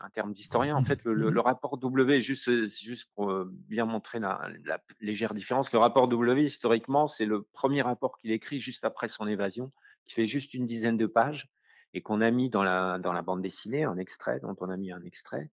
un 0.00 0.10
terme 0.10 0.32
d'historien. 0.32 0.74
En 0.74 0.84
fait, 0.84 1.04
le, 1.04 1.14
le, 1.14 1.40
rapport 1.40 1.78
W, 1.78 2.20
juste 2.20 2.50
juste 2.66 3.08
pour 3.14 3.30
euh, 3.30 3.48
bien 3.68 3.84
montrer 3.84 4.18
la, 4.18 4.48
la, 4.64 4.80
légère 5.00 5.32
différence, 5.32 5.72
le 5.72 5.78
rapport 5.78 6.08
W 6.08 6.42
historiquement, 6.42 7.06
c'est 7.06 7.24
le 7.24 7.42
premier 7.42 7.82
rapport 7.82 8.18
qu'il 8.18 8.32
écrit 8.32 8.58
juste 8.58 8.84
après 8.84 9.06
son 9.06 9.28
évasion, 9.28 9.70
qui 10.04 10.14
fait 10.14 10.26
juste 10.26 10.54
une 10.54 10.66
dizaine 10.66 10.96
de 10.96 11.06
pages 11.06 11.48
et 11.94 12.02
qu'on 12.02 12.20
a 12.20 12.32
mis 12.32 12.50
dans 12.50 12.64
la 12.64 12.98
dans 12.98 13.12
la 13.12 13.22
bande 13.22 13.40
dessinée, 13.40 13.84
un 13.84 13.96
extrait 13.96 14.40
dont 14.40 14.56
on 14.60 14.70
a 14.70 14.76
mis 14.76 14.90
un 14.90 15.04
extrait. 15.04 15.50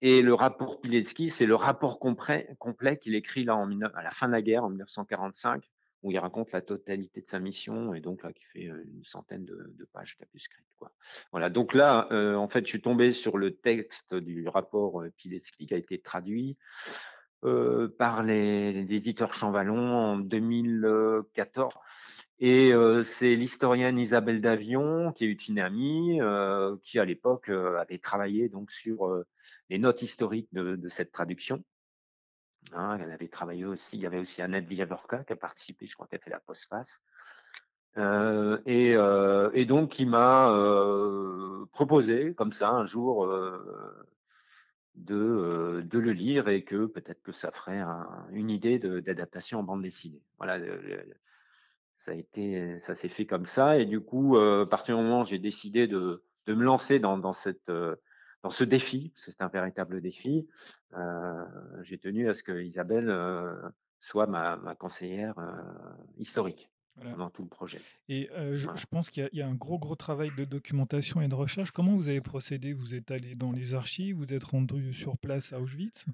Et 0.00 0.22
le 0.22 0.32
rapport 0.32 0.80
Pilecki, 0.80 1.28
c'est 1.28 1.46
le 1.46 1.56
rapport 1.56 1.98
complet, 1.98 2.48
complet 2.58 2.96
qu'il 2.96 3.14
écrit 3.14 3.44
là 3.44 3.56
en, 3.56 3.70
à 3.82 4.02
la 4.02 4.10
fin 4.12 4.28
de 4.28 4.32
la 4.32 4.40
guerre 4.40 4.64
en 4.64 4.70
1945 4.70 5.62
où 6.02 6.12
il 6.12 6.18
raconte 6.18 6.52
la 6.52 6.60
totalité 6.60 7.20
de 7.20 7.28
sa 7.28 7.38
mission 7.38 7.94
et 7.94 8.00
donc 8.00 8.22
là 8.22 8.32
qui 8.32 8.44
fait 8.52 8.64
une 8.64 9.04
centaine 9.04 9.44
de, 9.44 9.72
de 9.76 9.84
pages 9.92 10.16
tapuscrites 10.18 10.66
quoi. 10.78 10.92
Voilà 11.32 11.50
donc 11.50 11.74
là 11.74 12.08
en 12.36 12.48
fait 12.48 12.64
je 12.64 12.70
suis 12.70 12.82
tombé 12.82 13.12
sur 13.12 13.38
le 13.38 13.56
texte 13.56 14.14
du 14.14 14.48
rapport 14.48 15.02
Pilecki 15.16 15.66
qui 15.66 15.74
a 15.74 15.76
été 15.76 15.98
traduit 16.00 16.56
par 17.40 18.22
les, 18.24 18.72
les, 18.72 18.94
éditeurs 18.94 19.32
Champvallon 19.32 19.94
en 19.94 20.18
2014 20.18 21.74
et 22.40 22.72
c'est 23.02 23.34
l'historienne 23.34 23.98
Isabelle 23.98 24.40
Davion, 24.40 25.12
qui 25.12 25.24
est 25.24 25.48
une 25.48 25.58
amie, 25.58 26.20
qui 26.82 26.98
à 26.98 27.04
l'époque 27.04 27.48
avait 27.48 27.98
travaillé 27.98 28.48
donc 28.48 28.70
sur 28.70 29.24
les 29.70 29.78
notes 29.78 30.02
historiques 30.02 30.48
de 30.52 30.88
cette 30.88 31.10
traduction. 31.10 31.64
Hein, 32.74 32.98
elle 33.00 33.10
avait 33.10 33.28
travaillé 33.28 33.64
aussi, 33.64 33.96
il 33.96 34.02
y 34.02 34.06
avait 34.06 34.18
aussi 34.18 34.42
Annette 34.42 34.66
Villavorka 34.66 35.24
qui 35.24 35.32
a 35.32 35.36
participé, 35.36 35.86
je 35.86 35.94
crois 35.94 36.06
qu'elle 36.06 36.20
fait 36.20 36.30
la 36.30 36.40
postface. 36.40 37.00
Et, 38.66 38.92
et, 38.92 39.64
donc 39.64 39.90
qui 39.90 40.06
m'a 40.06 40.52
proposé 41.72 42.32
comme 42.34 42.52
ça 42.52 42.70
un 42.70 42.84
jour 42.84 43.26
de, 44.94 45.82
de 45.84 45.98
le 45.98 46.12
lire 46.12 46.48
et 46.48 46.62
que 46.62 46.86
peut-être 46.86 47.22
que 47.22 47.32
ça 47.32 47.50
ferait 47.50 47.80
un, 47.80 48.06
une 48.30 48.50
idée 48.50 48.78
d'adaptation 48.78 49.58
en 49.58 49.62
bande 49.64 49.82
dessinée. 49.82 50.22
Voilà, 50.38 50.58
ça 51.98 52.12
a 52.12 52.14
été, 52.14 52.78
ça 52.78 52.94
s'est 52.94 53.08
fait 53.08 53.26
comme 53.26 53.46
ça. 53.46 53.78
Et 53.78 53.84
du 53.84 54.00
coup, 54.00 54.36
euh, 54.36 54.64
à 54.64 54.66
partir 54.66 54.96
du 54.96 55.02
moment 55.02 55.20
où 55.20 55.24
j'ai 55.24 55.38
décidé 55.38 55.86
de, 55.86 56.22
me 56.46 56.64
lancer 56.64 56.98
dans, 56.98 57.32
cette, 57.32 57.68
euh, 57.68 57.96
dans 58.42 58.50
ce 58.50 58.64
défi, 58.64 59.12
c'est 59.14 59.40
un 59.42 59.48
véritable 59.48 60.00
défi, 60.00 60.48
euh, 60.94 61.44
j'ai 61.82 61.98
tenu 61.98 62.28
à 62.28 62.34
ce 62.34 62.42
que 62.42 62.62
Isabelle 62.62 63.10
euh, 63.10 63.54
soit 64.00 64.26
ma, 64.26 64.56
ma 64.56 64.74
conseillère 64.74 65.38
euh, 65.38 65.52
historique. 66.18 66.70
Voilà. 67.00 67.14
dans 67.14 67.30
tout 67.30 67.42
le 67.42 67.48
projet. 67.48 67.80
Et 68.08 68.28
je, 68.28 68.64
voilà. 68.64 68.74
je, 68.74 68.86
pense 68.86 69.08
qu'il 69.08 69.28
y, 69.32 69.36
y, 69.36 69.40
a 69.40 69.46
un 69.46 69.54
gros, 69.54 69.78
gros 69.78 69.94
travail 69.94 70.32
de 70.36 70.44
documentation 70.44 71.20
et 71.20 71.28
de 71.28 71.34
recherche. 71.36 71.70
Comment 71.70 71.94
vous 71.94 72.08
avez 72.08 72.20
procédé? 72.20 72.72
Vous 72.72 72.92
êtes 72.96 73.12
allé 73.12 73.36
dans 73.36 73.52
les 73.52 73.76
archives 73.76 74.16
Vous 74.16 74.34
êtes 74.34 74.42
rendu 74.42 74.92
sur 74.92 75.16
place 75.16 75.52
à 75.52 75.60
Auschwitz? 75.60 76.06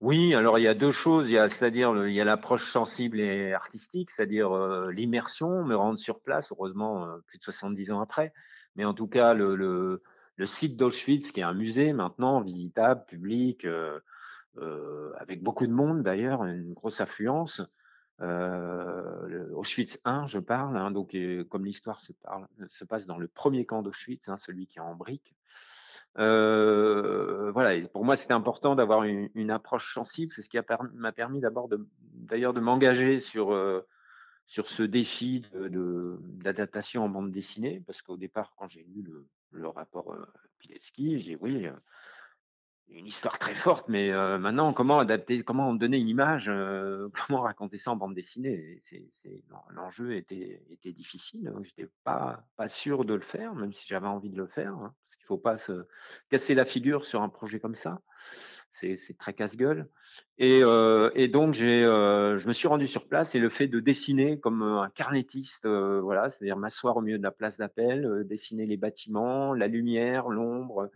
Oui, 0.00 0.34
alors 0.34 0.58
il 0.58 0.62
y 0.62 0.68
a 0.68 0.74
deux 0.74 0.90
choses, 0.90 1.30
il 1.30 1.34
y 1.34 1.38
a 1.38 1.46
c'est-à-dire 1.46 2.06
il 2.06 2.14
y 2.14 2.22
a 2.22 2.24
l'approche 2.24 2.64
sensible 2.64 3.20
et 3.20 3.52
artistique, 3.52 4.10
c'est-à-dire 4.10 4.50
euh, 4.50 4.90
l'immersion, 4.90 5.62
me 5.62 5.76
rendre 5.76 5.98
sur 5.98 6.22
place, 6.22 6.52
heureusement 6.52 7.04
euh, 7.04 7.18
plus 7.26 7.36
de 7.36 7.42
70 7.44 7.92
ans 7.92 8.00
après, 8.00 8.32
mais 8.76 8.86
en 8.86 8.94
tout 8.94 9.08
cas 9.08 9.34
le, 9.34 9.56
le, 9.56 10.02
le 10.40 10.46
site 10.46 10.78
d'Auschwitz 10.78 11.32
qui 11.32 11.40
est 11.40 11.44
un 11.44 11.52
musée 11.52 11.92
maintenant 11.92 12.40
visitable, 12.40 13.04
public, 13.06 13.66
euh, 13.66 14.00
euh 14.56 15.12
avec 15.18 15.42
beaucoup 15.42 15.66
de 15.66 15.72
monde 15.72 16.02
d'ailleurs, 16.02 16.44
une 16.44 16.72
grosse 16.72 17.02
affluence. 17.02 17.62
Auschwitz 19.54 20.00
1, 20.04 20.26
je 20.26 20.38
parle, 20.38 20.76
hein, 20.76 20.90
donc 20.90 21.14
comme 21.50 21.64
l'histoire 21.64 22.00
se, 22.00 22.12
se, 22.68 22.84
passe 22.84 23.06
dans 23.06 23.18
le 23.18 23.28
premier 23.28 23.66
camp 23.66 23.82
d'Auschwitz, 23.82 24.28
hein, 24.28 24.36
celui 24.36 24.66
qui 24.66 24.78
est 24.78 24.82
en 24.82 24.94
brique. 24.94 25.34
Euh, 26.18 27.50
voilà, 27.52 27.86
pour 27.88 28.04
moi, 28.04 28.16
c'était 28.16 28.32
important 28.32 28.74
d'avoir 28.74 29.04
une, 29.04 29.50
approche 29.50 29.94
sensible. 29.94 30.32
C'est 30.32 30.42
ce 30.42 30.50
qui 30.50 30.58
m'a 30.94 31.12
permis, 31.12 31.40
d'abord 31.40 31.68
d'ailleurs 32.14 32.52
de, 32.52 32.60
de 32.60 32.64
m'engager 32.64 33.18
sur 33.18 33.52
euh, 33.52 33.86
sur 34.46 34.68
ce 34.68 34.82
défi 34.82 35.42
d'adaptation 35.52 37.02
de, 37.02 37.06
en 37.06 37.08
bande 37.10 37.30
dessinée, 37.30 37.82
parce 37.86 38.02
qu'au 38.02 38.16
départ, 38.16 38.52
quand 38.56 38.68
j'ai 38.68 38.82
lu 38.82 39.02
le, 39.02 39.28
le 39.52 39.68
rapport 39.68 40.12
euh, 40.12 40.24
Pilecki, 40.58 41.18
j'ai 41.18 41.36
oui, 41.36 41.66
une 42.88 43.06
histoire 43.06 43.38
très 43.38 43.54
forte, 43.54 43.88
mais 43.88 44.10
maintenant, 44.38 44.72
comment 44.72 44.98
adapter, 44.98 45.42
comment 45.42 45.72
donner 45.74 45.96
une 45.96 46.08
image, 46.08 46.46
comment 47.26 47.42
raconter 47.42 47.78
ça 47.78 47.92
en 47.92 47.96
bande 47.96 48.14
dessinée? 48.14 48.80
L'enjeu 49.70 50.16
était, 50.16 50.62
était 50.70 50.92
difficile. 50.92 51.52
J'étais 51.62 51.88
pas, 52.02 52.44
pas 52.56 52.68
sûr 52.68 53.04
de 53.04 53.14
le 53.14 53.20
faire, 53.20 53.54
même 53.54 53.72
si 53.72 53.86
j'avais 53.86 54.08
envie 54.08 54.28
de 54.28 54.36
le 54.36 54.48
faire, 54.48 54.74
hein, 54.74 54.92
parce 55.06 55.16
qu'il 55.16 55.26
faut 55.26 55.38
pas 55.38 55.56
se 55.56 55.86
casser 56.30 56.54
la 56.54 56.64
figure 56.64 57.06
sur 57.06 57.22
un 57.22 57.28
projet 57.28 57.60
comme 57.60 57.76
ça. 57.76 58.02
C'est, 58.72 58.96
très 59.18 59.34
casse-gueule. 59.34 59.88
Et, 60.38 60.60
euh, 60.62 61.10
et 61.14 61.28
donc, 61.28 61.54
j'ai, 61.54 61.84
euh, 61.84 62.38
je 62.38 62.48
me 62.48 62.52
suis 62.52 62.68
rendu 62.68 62.86
sur 62.86 63.08
place 63.08 63.34
et 63.34 63.38
le 63.38 63.48
fait 63.48 63.66
de 63.66 63.80
dessiner 63.80 64.38
comme 64.38 64.62
un 64.62 64.88
carnettiste, 64.90 65.66
euh, 65.66 66.00
voilà, 66.00 66.28
c'est-à-dire 66.28 66.56
m'asseoir 66.56 66.96
au 66.96 67.02
milieu 67.02 67.18
de 67.18 67.22
la 67.22 67.32
place 67.32 67.58
d'appel, 67.58 68.06
euh, 68.06 68.24
dessiner 68.24 68.66
les 68.66 68.76
bâtiments, 68.76 69.52
la 69.54 69.66
lumière, 69.66 70.28
l'ombre, 70.28 70.90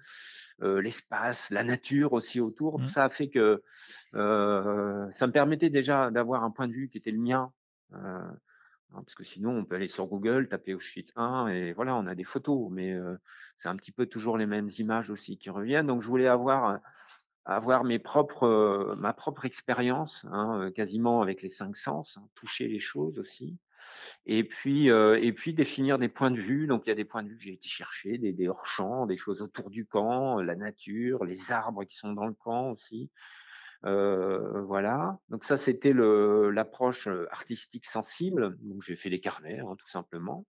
euh, 0.63 0.81
l'espace, 0.81 1.51
la 1.51 1.65
nature 1.65 2.13
aussi 2.13 2.41
autour. 2.41 2.79
Mmh. 2.79 2.85
Tout 2.85 2.89
ça 2.89 3.05
a 3.05 3.11
fait 3.11 3.29
que 3.29 3.63
euh, 4.15 5.11
ça 5.11 5.27
me 5.27 5.33
permettait 5.33 5.71
déjà 5.71 6.11
d'avoir 6.13 6.45
un 6.45 6.51
point 6.51 6.69
de 6.69 6.73
vue 6.73 6.89
qui 6.89 6.99
était 6.99 7.11
le 7.11 7.19
mien. 7.19 7.53
Euh, 7.93 7.97
hein, 7.99 9.03
parce 9.03 9.17
que 9.17 9.25
sinon, 9.25 9.51
on 9.59 9.65
peut 9.65 9.75
aller 9.75 9.89
sur 9.89 10.07
Google, 10.07 10.49
taper 10.49 10.75
Auschwitz 10.75 11.13
1 11.17 11.49
et 11.49 11.73
voilà, 11.73 11.97
on 11.97 12.07
a 12.07 12.15
des 12.15 12.25
photos, 12.25 12.69
mais 12.71 12.93
euh, 12.93 13.17
c'est 13.59 13.69
un 13.69 13.77
petit 13.77 13.91
peu 13.91 14.07
toujours 14.07 14.39
les 14.39 14.47
mêmes 14.47 14.71
images 14.79 15.11
aussi 15.11 15.39
qui 15.39 15.51
reviennent. 15.51 15.89
Donc, 15.89 16.03
je 16.03 16.09
voulais 16.09 16.29
avoir 16.29 16.79
avoir 17.45 17.85
mes 17.85 17.99
propres, 17.99 18.95
ma 18.99 19.13
propre 19.13 19.45
expérience, 19.45 20.27
hein, 20.31 20.71
quasiment 20.75 21.23
avec 21.23 21.43
les 21.43 21.49
cinq 21.49 21.77
sens, 21.77 22.17
hein, 22.17 22.27
toucher 22.35 22.69
les 22.69 22.81
choses 22.81 23.19
aussi, 23.19 23.59
et 24.27 24.45
puis, 24.45 24.91
euh, 24.91 25.19
et 25.21 25.33
puis 25.33 25.55
définir 25.55 25.99
des 25.99 26.09
points 26.09 26.31
de 26.31 26.41
vue. 26.41 26.67
Donc, 26.67 26.83
il 26.87 26.89
y 26.89 26.93
a 26.93 26.97
des 26.97 27.05
points 27.05 27.23
de 27.23 27.29
vue 27.29 27.37
que 27.37 27.43
j'ai 27.43 27.53
été 27.53 27.69
chercher, 27.69 28.19
des, 28.19 28.33
des 28.33 28.49
hors-champs, 28.49 29.07
des 29.07 29.17
choses 29.17 29.43
autour 29.43 29.71
du 29.71 29.87
camp, 29.87 30.41
la 30.41 30.57
nature, 30.57 31.25
les 31.25 31.53
arbres 31.53 31.85
qui 31.85 31.97
sont 31.97 32.13
dans 32.13 32.27
le 32.27 32.35
camp 32.35 32.71
aussi. 32.71 33.11
Euh, 33.85 34.63
voilà. 34.63 35.19
Donc 35.29 35.45
ça, 35.45 35.57
c'était 35.57 35.93
l'approche 35.93 37.09
artistique 37.31 37.85
sensible. 37.85 38.57
Donc 38.63 38.83
j'ai 38.83 38.97
fait 38.97 39.11
les 39.11 39.21
carnets, 39.21 39.61
hein, 39.61 39.77
tout 39.79 39.89
simplement, 39.89 40.47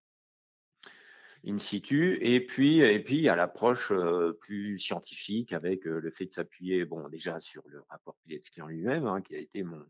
in 1.46 1.58
situ. 1.58 2.18
Et 2.22 2.44
puis, 2.44 2.80
et 2.80 3.00
puis 3.00 3.16
il 3.16 3.22
y 3.22 3.28
a 3.28 3.36
l'approche 3.36 3.92
euh, 3.92 4.32
plus 4.40 4.78
scientifique 4.78 5.52
avec 5.52 5.86
euh, 5.86 6.00
le 6.00 6.10
fait 6.10 6.26
de 6.26 6.32
s'appuyer, 6.32 6.84
bon, 6.84 7.08
déjà 7.08 7.40
sur 7.40 7.62
le 7.68 7.82
rapport 7.88 8.16
Pilecki 8.24 8.62
en 8.62 8.68
lui-même, 8.68 9.06
hein, 9.06 9.20
qui 9.22 9.36
a 9.36 9.38
été 9.38 9.62
mon 9.62 9.84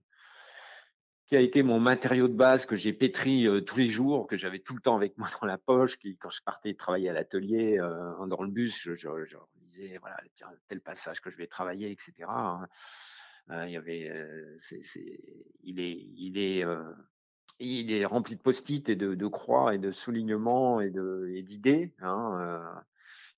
qui 1.26 1.36
a 1.36 1.40
été 1.40 1.62
mon 1.62 1.80
matériau 1.80 2.28
de 2.28 2.34
base 2.34 2.66
que 2.66 2.76
j'ai 2.76 2.92
pétri 2.92 3.48
euh, 3.48 3.62
tous 3.62 3.78
les 3.78 3.88
jours, 3.88 4.26
que 4.26 4.36
j'avais 4.36 4.58
tout 4.58 4.74
le 4.74 4.80
temps 4.80 4.96
avec 4.96 5.16
moi 5.18 5.28
dans 5.40 5.46
la 5.46 5.58
poche, 5.58 5.98
qui, 5.98 6.16
quand 6.16 6.30
je 6.30 6.42
partais 6.42 6.74
travailler 6.74 7.08
à 7.08 7.12
l'atelier, 7.12 7.78
euh, 7.78 8.26
dans 8.26 8.42
le 8.42 8.50
bus, 8.50 8.90
je, 8.92 9.36
disais, 9.62 9.96
voilà, 9.98 10.16
tiens, 10.34 10.48
tel 10.68 10.80
passage 10.80 11.20
que 11.20 11.30
je 11.30 11.38
vais 11.38 11.46
travailler, 11.46 11.90
etc. 11.90 12.12
Hein. 12.28 12.66
Il 13.66 13.70
y 13.70 13.76
avait, 13.76 14.10
il 15.62 15.78
est, 15.78 15.98
il 16.16 16.38
est, 16.38 16.64
il 17.60 17.92
est 17.92 18.04
rempli 18.04 18.36
de 18.36 18.40
post-it 18.40 18.88
et 18.88 18.96
de, 18.96 19.14
de, 19.14 19.26
croix 19.26 19.74
et 19.74 19.78
de 19.78 19.90
soulignements 19.90 20.80
et 20.80 20.90
d'idées. 21.42 21.92
Hein, 22.00 22.60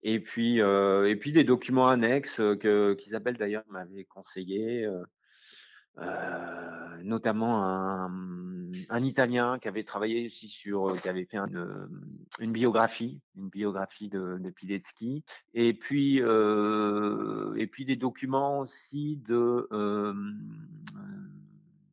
et 0.02 0.20
puis, 0.20 0.58
et 0.58 1.16
puis 1.16 1.32
des 1.32 1.44
documents 1.44 1.88
annexes 1.88 2.36
que 2.36 2.94
qu'Isabelle 2.94 3.36
d'ailleurs 3.36 3.64
m'avait 3.68 4.04
conseillé. 4.04 4.88
Euh, 5.98 7.02
notamment 7.04 7.64
un, 7.64 8.10
un, 8.90 9.02
Italien 9.02 9.58
qui 9.58 9.68
avait 9.68 9.82
travaillé 9.82 10.26
aussi 10.26 10.46
sur, 10.46 10.94
qui 11.00 11.08
avait 11.08 11.24
fait 11.24 11.38
une, 11.38 11.88
une 12.38 12.52
biographie, 12.52 13.22
une 13.34 13.48
biographie 13.48 14.10
de, 14.10 14.36
de 14.38 14.50
Pilecki, 14.50 15.24
et 15.54 15.72
puis 15.72 16.20
euh, 16.20 17.54
et 17.56 17.66
puis 17.66 17.86
des 17.86 17.96
documents 17.96 18.58
aussi 18.58 19.16
de 19.26 19.66
euh, 19.72 20.12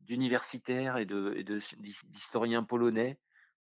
d'universitaires 0.04 0.96
et 0.98 1.06
d'historiens 1.06 2.62
polonais 2.62 3.18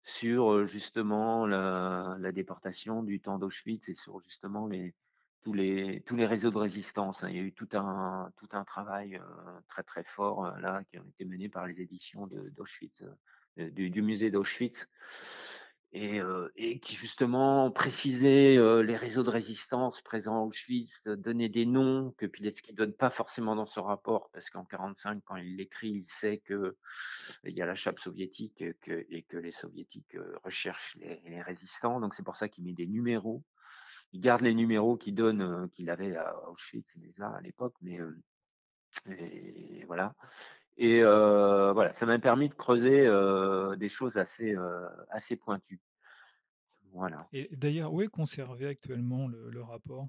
sur 0.03 0.65
justement 0.65 1.46
la, 1.46 2.17
déportation 2.31 3.03
du 3.03 3.19
temps 3.19 3.38
d'Auschwitz 3.38 3.89
et 3.89 3.93
sur 3.93 4.19
justement 4.19 4.67
les 4.67 4.96
tous 5.41 5.53
les 5.53 6.01
tous 6.05 6.17
les 6.17 6.25
réseaux 6.25 6.51
de 6.51 6.58
résistance. 6.58 7.24
Hein. 7.24 7.29
Il 7.29 7.36
y 7.36 7.39
a 7.39 7.43
eu 7.43 7.53
tout 7.53 7.69
un 7.74 8.63
travail 8.65 9.19
très 9.67 9.84
très 9.84 10.03
fort 10.03 10.46
là 10.60 10.84
qui 10.89 10.98
a 10.98 11.01
été 11.01 11.25
mené 11.25 11.50
par 11.50 11.67
les 11.67 11.81
éditions 11.81 12.27
d'Auschwitz, 12.27 13.05
du, 13.58 14.01
musée 14.01 14.31
d'Auschwitz, 14.31 14.88
et, 15.91 16.19
euh, 16.22 16.51
et, 16.55 16.79
qui 16.79 16.96
justement 16.96 17.72
précisait 17.72 18.58
euh, 18.58 18.84
les 18.84 18.96
réseaux 18.96 19.24
de 19.24 19.29
résistance 19.29 20.01
présents 20.01 20.38
à 20.38 20.46
Auschwitz, 20.46 21.03
donnait 21.05 21.50
des 21.50 21.65
noms 21.65 22.13
que 22.17 22.25
Pilecki 22.25 22.74
donne 22.74 22.93
pas 22.93 23.10
forcément 23.10 23.55
dans 23.55 23.65
ce 23.65 23.79
rapport 23.79 24.29
parce 24.31 24.50
qu'en 24.50 24.65
45 24.65 25.24
quand 25.25 25.36
il 25.38 25.55
l'écrit, 25.55 25.89
il 25.89 26.03
sait 26.03 26.38
que 26.39 26.77
il 27.43 27.55
y 27.55 27.62
a 27.62 27.65
la 27.65 27.75
chape 27.75 28.00
soviétique 28.00 28.63
que, 28.81 29.05
et 29.10 29.24
que 29.24 29.38
les 29.38 29.51
soviétiques 29.51 30.15
recherchent 30.43 30.96
les, 30.98 31.41
résistants. 31.41 32.00
Donc 32.00 32.13
c'est 32.13 32.24
pour 32.24 32.36
ça 32.36 32.50
qu'il 32.50 32.65
met 32.65 32.74
des 32.74 32.88
numéros 32.88 33.43
il 34.12 34.22
garde 34.22 34.41
les 34.41 34.55
numéros 34.55 34.98
qu'il 34.98 35.13
donne, 35.13 35.69
qu'il 35.72 35.89
avait 35.91 36.15
à 36.15 36.50
Auschwitz 36.50 36.98
déjà 36.98 37.27
à 37.27 37.41
l'époque, 37.41 37.75
mais 37.81 38.00
et 39.08 39.86
voilà. 39.86 40.15
Et 40.81 41.03
euh, 41.03 41.74
voilà, 41.74 41.91
ça 41.91 42.05
m'a 42.05 42.17
permis 42.19 42.48
de 42.48 42.53
creuser 42.53 43.05
euh, 43.05 43.75
des 43.75 43.89
choses 43.89 44.17
assez 44.17 44.55
euh, 44.55 44.88
assez 45.09 45.36
pointues. 45.36 45.81
Voilà. 46.93 47.27
Et 47.33 47.50
d'ailleurs, 47.55 47.93
où 47.93 48.01
est 48.01 48.07
conservé 48.07 48.65
actuellement 48.65 49.27
le, 49.27 49.50
le 49.50 49.62
rapport? 49.62 50.07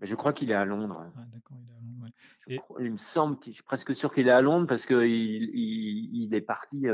Je 0.00 0.14
crois 0.14 0.32
qu'il 0.32 0.50
est 0.50 0.54
à 0.54 0.64
Londres. 0.64 1.12
Ah, 1.16 1.24
d'accord, 1.32 1.58
il 1.60 1.68
est 1.68 1.74
à 1.74 1.80
Londres. 1.80 2.12
Je 2.48 2.56
crois- 2.56 2.82
il 2.82 2.92
me 2.92 2.96
semble, 2.96 3.38
qu'il- 3.38 3.52
je 3.52 3.56
suis 3.56 3.64
presque 3.64 3.94
sûr 3.94 4.10
qu'il 4.14 4.26
est 4.26 4.30
à 4.32 4.40
Londres 4.40 4.66
parce 4.66 4.86
que 4.86 5.04
il, 5.06 5.50
il- 5.54 6.34
est 6.34 6.40
parti. 6.40 6.86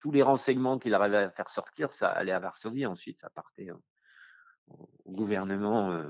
tous- 0.00 0.10
les 0.10 0.22
renseignements 0.22 0.78
qu'il 0.78 0.92
arrivait 0.94 1.18
à 1.18 1.30
faire 1.30 1.50
sortir, 1.50 1.90
ça 1.90 2.08
allait 2.08 2.32
à 2.32 2.40
Varsovie. 2.40 2.84
Ensuite, 2.84 3.20
ça 3.20 3.30
partait 3.30 3.70
au, 3.70 4.88
gouvernement, 5.06 6.02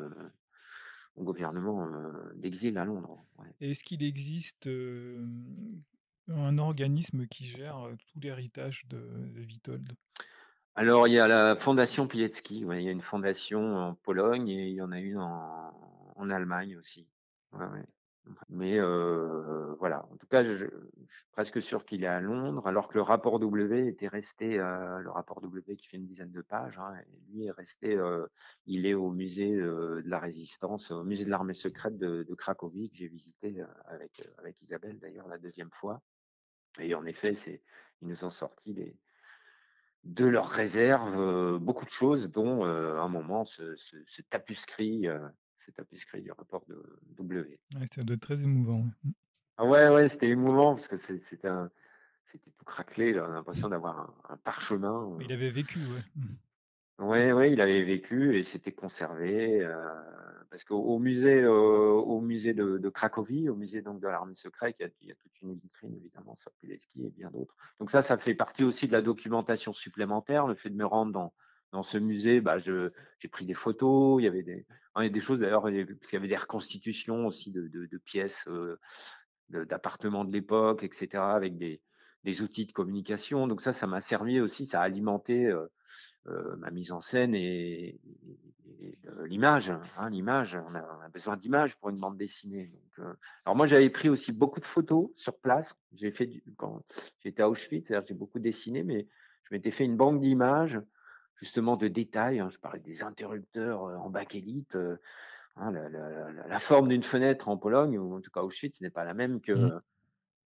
gouvernement 1.23 1.87
d'exil 2.35 2.77
à 2.79 2.85
Londres. 2.85 3.25
ouais. 3.39 3.47
Est-ce 3.61 3.85
qu'il 3.85 4.03
existe 4.03 4.69
un 6.29 6.59
organisme 6.59 7.27
qui 7.27 7.47
gère 7.47 7.89
tout 8.13 8.21
l'héritage 8.21 8.87
de, 8.89 8.99
de 8.99 9.41
Witold? 9.41 9.93
Alors, 10.77 11.09
il 11.09 11.13
y 11.13 11.19
a 11.19 11.27
la 11.29 11.57
fondation 11.57 12.07
Pilecki. 12.07 12.65
ouais, 12.65 12.83
il 12.83 12.87
y 12.87 12.89
a 12.89 12.93
une 12.93 13.03
fondation 13.03 13.77
en 13.77 13.95
Pologne 13.95 14.49
et 14.49 14.69
il 14.69 14.75
y 14.75 14.81
en 14.81 14.93
a 14.93 15.01
une 15.01 15.19
en, 15.19 15.73
en 16.17 16.31
Allemagne 16.31 16.77
aussi. 16.77 17.07
Ouais, 17.53 17.67
ouais. 17.67 17.85
Mais 18.49 18.79
voilà, 19.79 20.07
en 20.11 20.17
tout 20.17 20.27
cas, 20.27 20.43
je, 20.43 20.67
suis 21.09 21.27
presque 21.33 21.61
sûr 21.61 21.85
qu'il 21.85 22.05
est 22.05 22.09
à 22.09 22.21
Londres, 22.21 22.67
alors 22.67 22.89
que 22.89 22.95
le 22.95 23.03
rapport 23.03 23.39
W 23.39 23.89
était 23.89 24.09
resté, 24.09 24.57
le 24.57 25.11
rapport 25.11 25.41
W 25.41 25.77
qui 25.77 25.87
fait 25.87 25.97
une 25.97 26.07
dizaine 26.07 26.33
de 26.33 26.43
pages, 26.43 26.79
hein, 26.79 26.95
lui 27.29 27.47
est 27.47 27.51
resté, 27.51 27.99
il 28.67 28.87
est 28.87 28.95
au 28.95 29.11
musée 29.11 29.55
de 29.57 30.03
la 30.05 30.19
Résistance, 30.19 30.91
au 30.91 31.05
musée 31.05 31.25
de 31.25 31.31
l'armée 31.31 31.55
secrète 31.55 31.97
de, 31.97 32.27
Cracovie 32.35 32.91
que 32.91 32.97
j'ai 32.97 33.09
visité 33.09 33.63
avec 33.87 34.27
avec 34.39 34.61
Isabelle 34.63 34.99
d'ailleurs 34.99 35.29
la 35.29 35.39
deuxième 35.39 35.71
fois. 35.71 36.01
Et 36.79 36.95
en 36.95 37.05
effet, 37.05 37.35
ils 38.03 38.09
nous 38.09 38.25
ont 38.25 38.31
sorti 38.31 38.95
de 40.05 40.25
leurs 40.25 40.49
réserves 40.49 41.59
beaucoup 41.59 41.85
de 41.85 41.91
choses, 41.91 42.31
dont 42.31 42.65
euh, 42.65 42.99
un 42.99 43.09
moment 43.09 43.45
ce, 43.45 43.75
ce, 43.77 43.97
ce 44.07 44.23
tapuscrit, 44.23 45.09
euh, 45.61 45.65
ce 45.65 45.71
tapuscrit 45.71 46.23
du 46.23 46.33
rapport 46.33 46.65
de 46.69 46.83
W. 47.19 47.59
Ouais, 47.75 47.87
Ça 47.93 48.03
doit 48.03 48.15
être 48.15 48.23
très 48.23 48.43
émouvant. 48.43 48.81
ouais. 49.05 49.11
Ah 49.59 49.67
ouais, 49.67 49.89
ouais, 49.91 50.09
c'était 50.09 50.29
émouvant 50.29 50.75
parce 50.75 50.89
que 50.89 50.97
c'est- 50.97 51.19
c'était 51.19 51.49
un, 51.49 51.71
c'était 52.27 52.51
tout 52.51 52.65
craquelé. 52.65 53.13
J'avais 53.13 53.33
l'impression 53.33 53.69
d'avoir 53.69 53.99
un, 53.99 54.15
un 54.35 54.37
parchemin. 54.39 55.17
Il 55.21 55.33
avait 55.33 55.51
vécu, 55.51 55.79
ouais. 55.81 56.01
Mm. 56.17 57.05
Ouais, 57.05 57.33
ouais, 57.33 57.53
il 57.53 57.61
avait 57.63 57.83
vécu 57.83 58.37
et 58.37 58.43
c'était 58.43 58.73
conservé 58.73 59.63
euh, 59.65 60.03
parce 60.51 60.65
qu'au 60.65 60.77
au 60.81 60.99
musée, 60.99 61.41
euh, 61.43 61.51
au 61.93 62.21
musée 62.21 62.53
de, 62.53 62.77
de 62.77 62.89
Cracovie, 62.91 63.49
au 63.49 63.57
musée 63.57 63.81
donc 63.81 64.01
de 64.03 64.07
l'armée 64.09 64.35
secrète, 64.35 64.77
il 64.81 64.83
y, 64.83 64.87
a, 64.87 64.91
il 65.01 65.09
y 65.09 65.13
a 65.13 65.15
toute 65.15 65.41
une 65.41 65.55
vitrine 65.55 65.95
évidemment 65.97 66.37
sur 66.37 66.53
Pilecki 66.61 67.07
et 67.07 67.11
bien 67.11 67.31
d'autres. 67.31 67.55
Donc 67.79 67.91
ça, 67.91 68.03
ça 68.03 68.19
fait 68.19 68.35
partie 68.35 68.65
aussi 68.65 68.87
de 68.87 68.93
la 68.93 69.01
documentation 69.01 69.73
supplémentaire. 69.73 70.47
Le 70.47 70.55
fait 70.55 70.69
de 70.69 70.77
me 70.77 70.85
rendre 70.85 71.13
dans 71.13 71.33
dans 71.73 71.83
ce 71.83 71.99
musée, 71.99 72.41
bah, 72.41 72.59
j'ai 72.59 73.29
pris 73.31 73.47
des 73.47 73.55
photos. 73.55 74.21
Il 74.21 74.25
y 74.25 74.29
avait 74.29 74.43
des, 74.43 74.67
hein, 74.95 75.03
il 75.03 75.05
y 75.05 75.11
a 75.11 75.13
des 75.13 75.21
choses 75.21 75.41
d'ailleurs, 75.41 75.63
parce 75.63 75.73
qu'il 75.73 76.15
y 76.15 76.17
avait 76.17 76.29
des 76.29 76.37
reconstitutions 76.37 77.27
aussi 77.27 77.51
de, 77.51 77.69
de, 77.69 77.87
de 77.87 77.99
pièces. 77.99 78.49
euh, 78.49 78.79
d'appartements 79.49 80.25
de 80.25 80.33
l'époque, 80.33 80.85
etc., 80.85 81.09
avec 81.35 81.59
des, 81.59 81.81
des 82.25 82.43
outils 82.43 82.67
de 82.67 82.73
communication. 82.73 83.47
Donc 83.47 83.63
ça, 83.63 83.73
ça 83.73 83.87
m'a 83.87 84.01
servi 84.01 84.41
aussi, 84.41 84.67
ça 84.67 84.81
a 84.81 84.85
alimenté 84.85 85.47
euh, 85.47 86.57
ma 86.59 86.71
mise 86.71 86.93
en 86.93 87.01
scène 87.01 87.35
et, 87.35 88.01
et, 88.81 88.99
l'image. 89.25 89.73
Hein, 89.97 90.11
l'image, 90.11 90.57
on 90.69 90.75
a, 90.75 90.83
on 90.83 91.01
a 91.05 91.09
besoin 91.09 91.37
d'images 91.37 91.77
pour 91.77 91.91
une 91.91 91.99
bande 91.99 92.17
dessinée. 92.17 92.71
Alors 93.45 93.57
moi, 93.57 93.67
j'avais 93.67 93.91
pris 93.91 94.09
aussi 94.09 94.33
beaucoup 94.33 94.61
de 94.61 94.67
photos 94.67 95.11
sur 95.17 95.37
place. 95.39 95.75
J'ai 95.93 96.13
fait 96.13 96.27
du, 96.27 96.43
quand 96.57 96.83
j'étais 97.23 97.43
à 97.43 97.49
Auschwitz, 97.49 97.93
j'ai 98.07 98.15
beaucoup 98.15 98.39
dessiné, 98.39 98.83
mais 98.85 99.09
je 99.45 99.55
m'étais 99.55 99.71
fait 99.71 99.85
une 99.85 99.97
banque 99.97 100.21
d'images, 100.21 100.81
justement 101.41 101.77
de 101.77 101.89
détails. 101.89 102.39
hein. 102.39 102.49
je 102.51 102.59
parlais 102.59 102.81
des 102.81 103.03
interrupteurs 103.03 103.83
en 103.83 104.11
bakélite. 104.11 104.77
euh, 104.77 104.97
Hein, 105.57 105.73
la, 105.73 105.89
la- 105.89 106.31
la- 106.31 106.47
la 106.47 106.61
forme 106.61 106.89
d'une 106.89 107.03
fenêtre 107.03 107.49
en 107.49 107.57
Pologne, 107.59 107.99
ou 107.99 108.15
en 108.15 108.21
tout 108.21 108.31
cas 108.31 108.41
Auschwitz, 108.43 108.81
n'est 108.81 108.89
pas 108.89 109.05
la 109.05 109.15
même 109.15 109.41
que, 109.41 109.53
Mhm. 109.53 109.81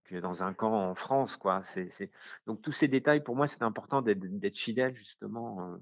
que 0.05 0.17
dans 0.17 0.43
un 0.43 0.55
camp 0.55 0.73
en 0.73 0.95
France. 0.95 1.37
Quoi. 1.37 1.63
C'est, 1.63 1.89
c'est... 1.91 2.11
Donc 2.47 2.63
tous 2.63 2.73
ces 2.73 2.89
détails, 2.89 3.23
pour 3.23 3.37
moi, 3.37 3.47
c'est 3.47 3.63
important 3.63 4.01
d'être, 4.01 4.19
d'être 4.21 4.57
fidèle 4.57 4.97
justement 4.97 5.71
euh, 5.71 5.77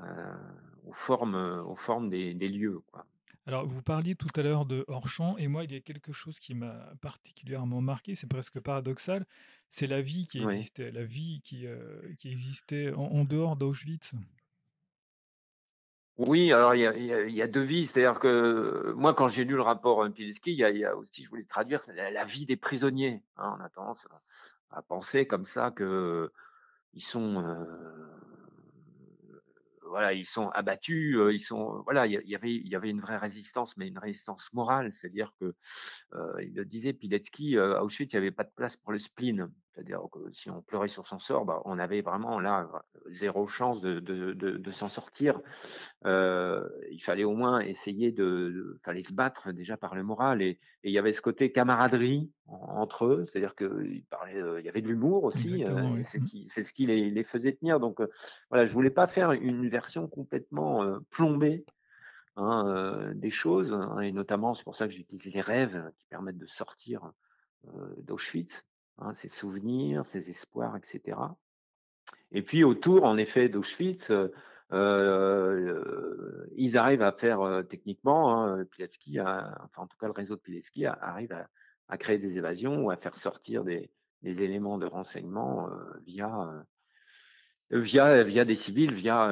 euh, 0.00 0.34
aux 0.84 0.92
formes, 0.92 1.36
aux 1.64 1.76
formes 1.76 2.10
des, 2.10 2.34
des 2.34 2.48
lieux. 2.48 2.80
Quoi. 2.90 3.06
Alors, 3.46 3.66
vous 3.66 3.82
parliez 3.82 4.16
tout 4.16 4.28
à 4.34 4.42
l'heure 4.42 4.66
de 4.66 4.84
hors-champ, 4.88 5.38
et 5.38 5.46
moi, 5.46 5.64
il 5.64 5.72
y 5.72 5.76
a 5.76 5.80
quelque 5.80 6.12
chose 6.12 6.38
qui 6.40 6.54
m'a 6.54 6.92
particulièrement 7.00 7.80
marqué, 7.80 8.14
c'est 8.16 8.26
presque 8.28 8.60
paradoxal, 8.60 9.24
c'est 9.70 9.86
la 9.86 10.02
vie 10.02 10.26
qui 10.26 10.44
Oui. 10.44 10.52
existait, 10.54 10.90
la 10.90 11.04
vie 11.04 11.40
qui, 11.44 11.66
euh, 11.66 12.02
qui 12.18 12.30
existait 12.30 12.92
en, 12.92 13.04
en 13.04 13.24
dehors 13.24 13.56
d'Auschwitz. 13.56 14.12
Oui, 16.20 16.52
alors 16.52 16.74
il 16.74 16.82
y 17.32 17.40
a, 17.40 17.46
deux 17.48 17.62
vies, 17.62 17.86
c'est-à-dire 17.86 18.20
que 18.20 18.28
euh, 18.28 18.94
moi, 18.94 19.14
quand 19.14 19.28
j'ai 19.28 19.42
lu 19.44 19.54
le 19.54 19.62
rapport 19.62 20.04
euh, 20.04 20.10
Pilecki, 20.10 20.52
il 20.52 20.58
y 20.58 20.64
a, 20.64 20.70
y 20.70 20.84
a 20.84 20.94
aussi, 20.94 21.24
je 21.24 21.30
voulais 21.30 21.44
traduire, 21.44 21.80
c'est 21.80 21.94
la, 21.94 22.10
la 22.10 22.24
vie 22.26 22.44
des 22.44 22.58
prisonniers. 22.58 23.22
hein. 23.38 23.56
on 23.58 23.64
a 23.64 23.70
tendance 23.70 24.06
à, 24.70 24.82
penser 24.82 25.26
comme 25.26 25.46
ça 25.46 25.70
que 25.70 26.30
ils 26.92 27.02
sont, 27.02 27.42
euh, 27.42 27.64
voilà, 29.86 30.12
ils 30.12 30.26
sont 30.26 30.50
abattus, 30.50 31.16
ils 31.32 31.40
sont, 31.40 31.80
voilà, 31.84 32.06
il 32.06 32.12
y, 32.12 32.34
avait, 32.34 32.90
une 32.90 33.00
vraie 33.00 33.16
résistance, 33.16 33.78
mais 33.78 33.88
une 33.88 33.98
résistance 33.98 34.52
morale, 34.52 34.92
c'est-à-dire 34.92 35.32
que 35.40 35.54
il 36.42 36.52
le 36.54 36.66
disait 36.66 36.92
Pilecki, 36.92 37.56
à 37.56 37.82
Auschwitz, 37.82 38.12
il 38.12 38.16
n'y 38.16 38.26
avait 38.26 38.30
pas 38.30 38.44
de 38.44 38.52
place 38.54 38.76
pour 38.76 38.92
le 38.92 38.98
spleen. 38.98 39.50
C'est-à-dire 39.80 40.02
que 40.12 40.18
si 40.30 40.50
on 40.50 40.60
pleurait 40.60 40.88
sur 40.88 41.06
son 41.06 41.18
sort, 41.18 41.46
bah, 41.46 41.62
on 41.64 41.78
avait 41.78 42.02
vraiment 42.02 42.38
là 42.38 42.68
zéro 43.08 43.46
chance 43.46 43.80
de, 43.80 43.98
de, 43.98 44.34
de, 44.34 44.58
de 44.58 44.70
s'en 44.70 44.88
sortir. 44.88 45.40
Euh, 46.04 46.68
il 46.90 47.02
fallait 47.02 47.24
au 47.24 47.32
moins 47.34 47.60
essayer 47.60 48.12
de, 48.12 48.78
fallait 48.84 49.00
se 49.00 49.14
battre 49.14 49.52
déjà 49.52 49.78
par 49.78 49.94
le 49.94 50.02
moral 50.02 50.42
et, 50.42 50.50
et 50.50 50.90
il 50.90 50.92
y 50.92 50.98
avait 50.98 51.12
ce 51.12 51.22
côté 51.22 51.50
camaraderie 51.50 52.30
en- 52.46 52.56
entre 52.82 53.06
eux, 53.06 53.24
c'est-à-dire 53.26 53.54
que 53.54 53.82
il 53.86 54.04
parlait, 54.04 54.36
euh, 54.36 54.60
il 54.60 54.66
y 54.66 54.68
avait 54.68 54.82
de 54.82 54.88
l'humour 54.88 55.24
aussi, 55.24 55.64
euh, 55.64 55.82
oui. 55.94 56.04
c'est 56.04 56.22
qui, 56.22 56.46
ce 56.46 56.60
qui 56.74 56.84
les, 56.84 57.10
les 57.10 57.24
faisait 57.24 57.54
tenir. 57.54 57.80
Donc 57.80 58.02
euh, 58.02 58.08
voilà, 58.50 58.66
je 58.66 58.72
voulais 58.74 58.90
pas 58.90 59.06
faire 59.06 59.32
une 59.32 59.66
version 59.66 60.08
complètement 60.08 60.98
plombée 61.08 61.64
hein, 62.36 63.12
des 63.14 63.30
choses, 63.30 63.72
hein, 63.72 64.00
et 64.00 64.12
notamment 64.12 64.52
c'est 64.52 64.64
pour 64.64 64.76
ça 64.76 64.86
que 64.86 64.92
j'utilise 64.92 65.32
les 65.34 65.40
rêves 65.40 65.90
qui 65.96 66.04
permettent 66.10 66.36
de 66.38 66.44
sortir 66.46 67.12
d'Auschwitz, 67.98 68.66
hein, 69.00 69.14
ses 69.14 69.28
souvenirs, 69.28 70.06
ses 70.06 70.30
espoirs, 70.30 70.76
etc. 70.76 71.16
Et 72.32 72.42
puis 72.42 72.64
autour, 72.64 73.04
en 73.04 73.16
effet, 73.16 73.48
d'Auschwitz, 73.48 74.10
euh, 74.10 74.28
euh, 74.72 76.46
ils 76.56 76.78
arrivent 76.78 77.02
à 77.02 77.12
faire 77.12 77.40
euh, 77.40 77.62
techniquement, 77.62 78.44
hein, 78.44 78.64
Pilecki, 78.64 79.20
enfin 79.20 79.82
en 79.82 79.86
tout 79.86 79.96
cas 79.98 80.06
le 80.06 80.12
réseau 80.12 80.36
de 80.36 80.40
Pilecki 80.40 80.86
arrive 80.86 81.32
à, 81.88 81.98
créer 81.98 82.18
des 82.18 82.38
évasions 82.38 82.84
ou 82.84 82.90
à 82.90 82.96
faire 82.96 83.16
sortir 83.16 83.64
des, 83.64 83.90
éléments 84.22 84.78
de 84.78 84.86
renseignement 84.86 85.68
via 86.06 86.64
via 87.70 88.44
des 88.44 88.54
civils, 88.54 88.94
via 88.94 89.24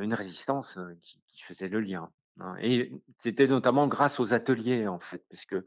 une 0.00 0.14
résistance 0.14 0.78
qui, 1.02 1.20
qui 1.28 1.42
faisait 1.42 1.68
le 1.68 1.80
lien. 1.80 2.10
hein. 2.40 2.54
Et 2.60 2.92
c'était 3.18 3.46
notamment 3.46 3.88
grâce 3.88 4.20
aux 4.20 4.32
ateliers 4.32 4.86
en 4.86 5.00
fait, 5.00 5.22
parce 5.28 5.44
que 5.44 5.66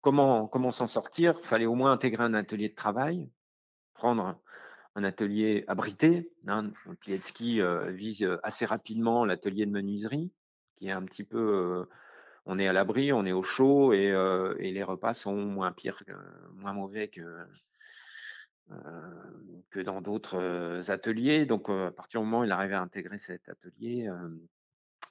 comment 0.00 0.46
comment 0.46 0.70
s'en 0.70 0.86
sortir? 0.86 1.40
Fallait 1.42 1.66
au 1.66 1.74
moins 1.74 1.92
intégrer 1.92 2.24
un 2.24 2.34
atelier 2.34 2.68
de 2.68 2.74
travail, 2.74 3.28
prendre 3.94 4.38
un 4.98 5.04
atelier 5.04 5.64
abrité. 5.68 6.28
Hein. 6.46 6.72
Euh, 7.08 7.90
vise 7.90 8.24
euh, 8.24 8.38
assez 8.42 8.66
rapidement 8.66 9.24
l'atelier 9.24 9.64
de 9.64 9.70
menuiserie, 9.70 10.32
qui 10.76 10.88
est 10.88 10.92
un 10.92 11.04
petit 11.04 11.24
peu, 11.24 11.38
euh, 11.38 11.84
on 12.46 12.58
est 12.58 12.66
à 12.66 12.72
l'abri, 12.72 13.12
on 13.12 13.24
est 13.24 13.32
au 13.32 13.44
chaud 13.44 13.92
et, 13.92 14.12
les 14.58 14.82
repas 14.82 15.14
sont 15.14 15.36
moins 15.36 15.72
pires, 15.72 16.02
moins 16.54 16.72
mauvais 16.72 17.08
que 17.08 17.22
que 19.70 19.80
dans 19.80 20.02
d'autres 20.02 20.90
ateliers. 20.90 21.46
Donc 21.46 21.70
à 21.70 21.90
partir 21.90 22.20
du 22.20 22.26
moment 22.26 22.40
où 22.40 22.44
il 22.44 22.52
arrive 22.52 22.74
à 22.74 22.82
intégrer 22.82 23.16
cet 23.16 23.48
atelier, 23.48 24.10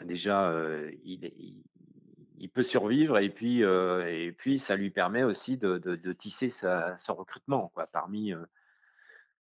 déjà 0.04 0.54
il, 1.04 1.26
il, 1.26 1.64
il 2.38 2.50
peut 2.50 2.64
survivre 2.64 3.18
et 3.18 3.30
puis 3.30 3.64
euh, 3.64 4.06
et 4.08 4.32
puis 4.32 4.58
ça 4.58 4.76
lui 4.76 4.90
permet 4.92 5.24
aussi 5.24 5.58
de, 5.58 6.14
tisser 6.14 6.50
sa, 6.50 6.98
son 6.98 7.16
recrutement 7.16 7.70
quoi 7.74 7.88
parmi 7.88 8.34
euh, 8.34 8.46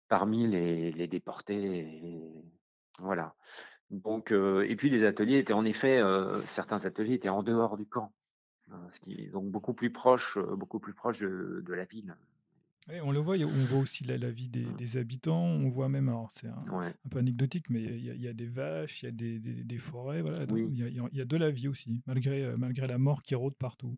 parmi 0.09 0.47
les, 0.47 1.09
déportés. 1.09 1.81
et- 1.81 2.45
voilà. 2.99 3.35
Donc, 3.91 4.33
euh, 4.33 4.67
et 4.69 4.75
puis 4.75 4.89
les 4.89 5.05
ateliers 5.05 5.39
étaient 5.39 5.53
en 5.53 5.65
effet, 5.65 6.01
certains 6.47 6.87
ateliers 6.87 7.15
étaient 7.15 7.29
en 7.29 7.43
dehors 7.43 7.77
du 7.77 7.87
camp, 7.87 8.13
hein, 8.71 8.87
ce 8.89 9.01
qui 9.01 9.21
est 9.21 9.29
donc 9.29 9.51
beaucoup 9.51 9.75
plus 9.75 9.93
proche, 9.93 10.39
beaucoup 10.39 10.81
plus 10.81 10.95
proche 10.95 11.21
de 11.21 11.73
la 11.75 11.85
ville. 11.85 12.17
On 12.89 13.11
le 13.11 13.19
voit, 13.19 13.37
on 13.37 13.65
voit 13.65 13.81
aussi 13.81 14.05
la, 14.05 14.17
la 14.17 14.31
vie 14.31 14.49
des, 14.49 14.65
des 14.65 14.97
habitants, 14.97 15.43
on 15.43 15.69
voit 15.69 15.89
même, 15.89 16.09
alors 16.09 16.31
c'est 16.31 16.47
un, 16.47 16.65
Ouais. 16.71 16.87
un 17.05 17.09
peu 17.11 17.19
anecdotique, 17.19 17.69
mais 17.69 17.83
il 17.83 18.05
y, 18.05 18.11
a, 18.11 18.15
il 18.15 18.23
y 18.23 18.29
a 18.29 18.33
des 18.33 18.47
vaches, 18.47 19.03
il 19.03 19.07
y 19.07 19.09
a 19.09 19.13
des, 19.13 19.39
des- 19.41 19.65
des 19.65 19.79
forêts, 19.79 20.23
voilà, 20.23 20.47
Oui. 20.53 20.69
il 20.71 20.79
y, 20.79 21.01
a, 21.01 21.09
y 21.13 21.27
de 21.27 21.37
la 21.37 21.51
vie 21.51 21.67
aussi, 21.67 22.03
malgré, 22.07 22.45
euh, 22.45 22.57
malgré 22.57 22.87
la 22.87 22.99
mort 22.99 23.23
qui 23.23 23.35
rôde 23.35 23.57
partout. 23.57 23.97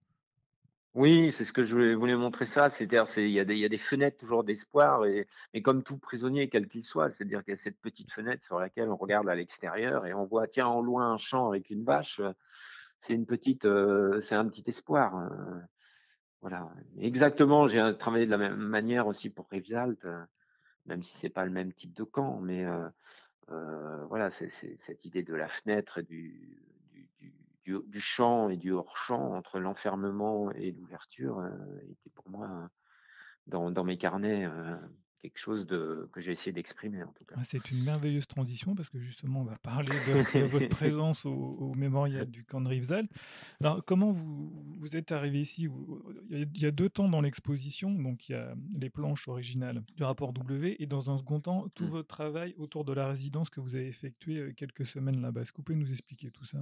Oui, 0.94 1.31
c'est 1.33 1.44
ce 1.44 1.53
que 1.53 1.62
je 1.62 1.74
voulais, 1.94 2.16
montrer 2.16 2.46
ça. 2.46 2.70
C'est-à-dire, 2.70 3.07
c'est, 3.07 3.24
il 3.29 3.33
y 3.33 3.38
a 3.38 3.44
des, 3.44 3.55
il 3.55 3.61
y 3.61 3.64
a 3.64 3.68
des 3.68 3.77
fenêtres 3.77 4.16
toujours 4.16 4.42
d'espoir 4.42 5.05
et, 5.05 5.27
et 5.53 5.61
comme 5.61 5.83
tout 5.83 5.98
prisonnier, 5.98 6.48
quel 6.48 6.66
qu'il 6.66 6.83
soit, 6.83 7.11
c'est-à-dire 7.11 7.44
qu'il 7.44 7.53
y 7.53 7.55
a 7.55 7.57
cette 7.57 7.79
petite 7.79 8.11
fenêtre 8.11 8.42
sur 8.42 8.59
laquelle 8.59 8.88
on 8.88 8.96
regarde 8.96 9.29
à 9.29 9.35
l'extérieur 9.35 10.07
et 10.07 10.14
on 10.14 10.24
voit, 10.24 10.48
tiens, 10.48 10.66
en 10.66 10.81
loin 10.81 11.12
un 11.12 11.18
champ 11.18 11.51
avec 11.51 11.68
une 11.68 11.85
vache. 11.85 12.22
c'est 12.98 13.14
une 13.14 13.27
petite, 13.27 13.68
c'est 14.22 14.35
un 14.35 14.48
petit 14.48 14.64
espoir. 14.66 15.31
Voilà. 16.40 16.70
Exactement, 16.98 17.66
j'ai 17.66 17.96
travaillé 17.98 18.27
de 18.27 18.31
la 18.31 18.38
même 18.38 18.57
manière 18.57 19.07
aussi 19.07 19.31
pour 19.31 19.48
Rivesaltes, 19.51 20.07
même 20.87 21.03
si 21.03 21.16
c'est 21.16 21.29
pas 21.29 21.44
le 21.44 21.51
même 21.51 21.72
type 21.72 21.94
de 21.94 22.05
camp, 22.05 22.40
mais 22.40 22.64
voilà, 23.48 24.31
c'est 24.31 24.48
cette 24.48 25.05
idée 25.05 25.22
de 25.22 25.35
la 25.35 25.48
fenêtre 25.48 26.01
du, 26.01 26.62
du, 27.64 28.01
champ 28.01 28.48
et 28.48 28.57
du 28.57 28.72
hors-champ 28.72 29.35
entre 29.35 29.59
l'enfermement 29.59 30.51
et 30.53 30.70
l'ouverture 30.72 31.44
était 31.90 32.11
pour 32.14 32.29
moi 32.31 32.70
dans 33.46 33.85
mes 33.85 33.98
carnets 33.98 34.48
quelque 35.19 35.39
chose 35.39 35.67
de, 35.67 36.09
que 36.13 36.21
j'ai 36.21 36.33
essayé 36.33 36.53
d'exprimer 36.53 37.03
en 37.03 37.13
tout 37.13 37.25
cas. 37.25 37.35
Ah, 37.39 37.45
c'est 37.45 37.71
une 37.71 37.83
merveilleuse 37.85 38.27
transition 38.27 38.75
parce 38.75 38.89
que 38.89 38.99
justement 38.99 39.41
on 39.41 39.45
va 39.45 39.57
parler 39.59 39.89
de, 39.89 40.45
votre 40.45 40.69
présence 40.69 41.27
au, 41.27 41.75
mémorial 41.75 42.27
du 42.27 42.45
camp 42.45 42.61
de 42.61 42.69
Rivesaltes. 42.69 43.11
Alors 43.61 43.85
comment 43.85 44.11
vous, 44.11 44.77
vous 44.79 44.97
êtes 44.97 45.13
arrivé 45.13 45.41
ici? 45.41 45.69
Il 46.31 46.49
y, 46.57 46.67
a, 46.67 46.71
deux 46.71 46.89
temps 46.89 47.09
dans 47.09 47.21
l'exposition, 47.21 47.91
donc 47.91 48.29
il 48.29 48.33
y 48.33 48.35
a 48.37 48.55
les 48.77 48.91
planches 48.91 49.29
originales 49.29 49.83
du 49.97 50.05
rapport 50.05 50.33
W 50.33 50.77
et 50.79 50.87
dans 50.87 51.11
un 51.11 51.19
second 51.19 51.41
temps 51.41 51.69
tout 51.75 51.85
mmh. 51.85 51.89
votre 51.89 52.09
travail 52.09 52.55
autour 52.59 52.85
de 52.85 52.93
la 52.93 53.09
résidence 53.09 53.51
que 53.51 53.61
vous 53.61 53.75
avez 53.75 53.89
effectué 53.89 54.39
euh, 54.39 54.53
quelques 54.53 54.87
semaines 54.87 55.21
là-bas. 55.21 55.43
Est-ce 55.43 55.53
que 55.53 55.59
vous 55.59 55.65
pouvez 55.65 55.79
nous 55.79 55.91
expliquer 55.91 56.31
tout 56.31 56.45
ça? 56.45 56.59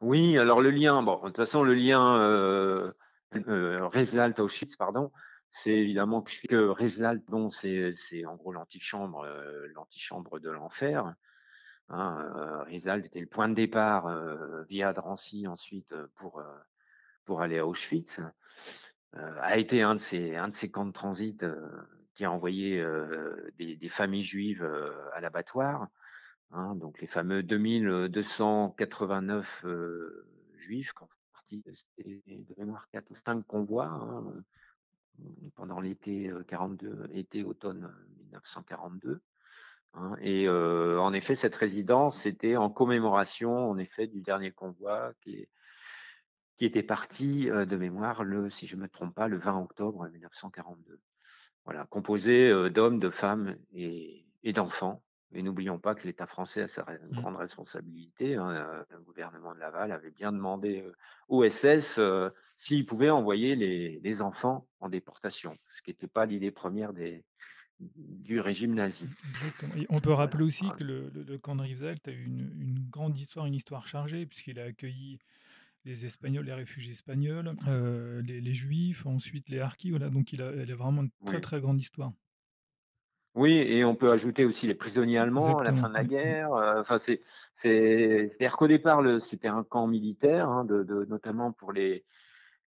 Oui, 0.00 0.38
alors 0.38 0.60
le 0.60 0.70
lien, 0.70 1.02
bon, 1.02 1.16
de 1.16 1.26
toute 1.26 1.36
façon 1.36 1.62
le 1.62 1.74
lien 1.74 2.20
euh, 2.20 2.92
euh 3.48 3.78
Auschwitz, 4.38 4.76
pardon, 4.76 5.10
c'est 5.50 5.72
évidemment 5.72 6.22
que, 6.22 6.46
que 6.46 7.30
bon, 7.30 7.50
c'est 7.50 8.26
en 8.26 8.36
gros 8.36 8.52
l'antichambre, 8.52 9.24
euh, 9.24 9.66
l'antichambre 9.74 10.40
de 10.40 10.50
l'enfer. 10.50 11.14
Hein, 11.92 12.24
euh, 12.36 12.64
était 12.68 13.20
le 13.20 13.26
point 13.26 13.48
de 13.48 13.54
départ 13.54 14.06
euh, 14.06 14.62
via 14.68 14.92
Drancy 14.92 15.48
ensuite 15.48 15.90
euh, 15.92 16.06
pour 16.14 16.40
pour 17.24 17.42
aller 17.42 17.58
à 17.58 17.66
Auschwitz. 17.66 18.20
a 19.12 19.58
été 19.58 19.82
un 19.82 19.96
de 19.96 20.00
ces 20.00 20.36
un 20.36 20.46
de 20.48 20.54
ces 20.54 20.70
camps 20.70 20.86
de 20.86 20.92
transit 20.92 21.44
qui 22.14 22.24
a 22.24 22.30
envoyé 22.30 22.84
des, 23.58 23.74
des, 23.76 23.88
familles 23.88 24.22
juives 24.22 24.64
à 25.12 25.20
l'abattoir. 25.20 25.88
Hein, 26.52 26.74
donc 26.76 27.00
les 27.00 27.06
fameux 27.06 27.42
2289 27.42 29.64
juifs 30.56 30.92
qui 30.92 31.02
ont 31.02 31.08
parti 31.32 31.62
de, 31.98 32.54
mémoire 32.56 32.88
4 32.90 33.10
ou 33.10 33.14
5 33.14 33.46
convois. 33.46 33.86
Hein, 33.86 34.32
pendant 35.54 35.80
l'été 35.80 36.32
42, 36.48 36.86
euh, 36.86 37.08
été 37.12 37.42
automne 37.42 37.92
1942. 38.18 39.20
Hein, 39.94 40.16
et 40.20 40.48
en 40.48 41.12
effet, 41.12 41.34
cette 41.34 41.54
résidence, 41.56 42.20
c'était 42.20 42.56
en 42.56 42.70
commémoration, 42.70 43.70
en 43.70 43.76
effet, 43.76 44.06
du 44.06 44.20
dernier 44.20 44.52
convoi 44.52 45.12
qui, 45.20 45.48
était 46.60 46.84
parti 46.84 47.46
de 47.46 47.76
mémoire, 47.76 48.22
le, 48.22 48.50
si 48.50 48.66
je 48.66 48.76
ne 48.76 48.82
me 48.82 48.88
trompe 48.88 49.14
pas, 49.14 49.26
le 49.26 49.38
20 49.38 49.58
octobre 49.58 50.06
1942. 50.08 51.00
Voilà, 51.64 51.86
composé 51.86 52.70
d'hommes, 52.70 53.00
de 53.00 53.10
femmes 53.10 53.56
et 53.72 54.52
d'enfants. 54.52 55.02
Et 55.32 55.42
n'oublions 55.42 55.78
pas 55.78 55.94
que 55.94 56.06
l'État 56.06 56.26
français 56.26 56.62
a 56.62 56.66
sa 56.66 56.82
mmh. 56.82 57.12
grande 57.12 57.36
responsabilité. 57.36 58.34
Hein, 58.34 58.84
le 58.90 59.00
gouvernement 59.00 59.54
de 59.54 59.60
Laval 59.60 59.92
avait 59.92 60.10
bien 60.10 60.32
demandé 60.32 60.84
au 61.28 61.48
SS 61.48 62.00
s'il 62.56 62.84
pouvait 62.84 63.10
envoyer 63.10 63.56
les, 63.56 64.22
enfants 64.22 64.66
en 64.80 64.90
déportation, 64.90 65.56
ce 65.70 65.80
qui 65.80 65.90
n'était 65.90 66.06
pas 66.06 66.26
l'idée 66.26 66.50
première 66.50 66.92
des, 66.92 67.24
du 67.78 68.38
régime 68.40 68.74
nazi. 68.74 69.08
Exactement. 69.30 69.74
Et 69.76 69.86
on 69.88 70.00
peut 70.00 70.12
rappeler 70.12 70.44
aussi 70.44 70.68
que 70.76 70.84
le, 70.84 71.38
camp 71.38 71.56
de 71.56 71.62
Rivesaltes 71.62 72.06
a 72.08 72.12
eu 72.12 72.24
une, 72.24 72.86
grande 72.90 73.16
histoire, 73.18 73.46
une 73.46 73.54
histoire 73.54 73.86
chargée, 73.86 74.26
puisqu'il 74.26 74.58
a 74.60 74.64
accueilli 74.64 75.18
les 75.86 76.04
Espagnols, 76.04 76.44
les 76.44 76.52
réfugiés 76.52 76.92
espagnols, 76.92 77.54
les, 78.22 78.54
Juifs, 78.54 79.06
ensuite 79.06 79.48
les 79.48 79.60
Harkis. 79.60 79.90
Voilà. 79.90 80.10
Donc 80.10 80.34
il 80.34 80.42
a, 80.42 80.48
a 80.48 80.74
vraiment 80.74 81.02
une 81.02 81.10
très 81.24 81.40
très 81.40 81.60
grande 81.60 81.80
histoire. 81.80 82.12
Oui, 83.36 83.58
et 83.58 83.84
on 83.84 83.94
peut 83.94 84.10
ajouter 84.10 84.44
aussi 84.44 84.66
les 84.66 84.74
prisonniers 84.74 85.18
allemands 85.18 85.58
à 85.58 85.64
la 85.64 85.72
fin 85.72 85.88
de 85.88 85.94
la 85.94 86.02
guerre. 86.02 86.52
Euh, 86.52 86.80
enfin, 86.80 86.98
c'est, 86.98 87.20
c'est, 87.54 88.26
c'est-à-dire 88.26 88.56
qu'au 88.56 88.66
départ, 88.66 89.02
le, 89.02 89.20
c'était 89.20 89.48
un 89.48 89.62
camp 89.62 89.86
militaire, 89.86 90.48
hein, 90.48 90.64
de, 90.64 90.82
de, 90.82 91.04
notamment 91.04 91.52
pour 91.52 91.72
les, 91.72 92.04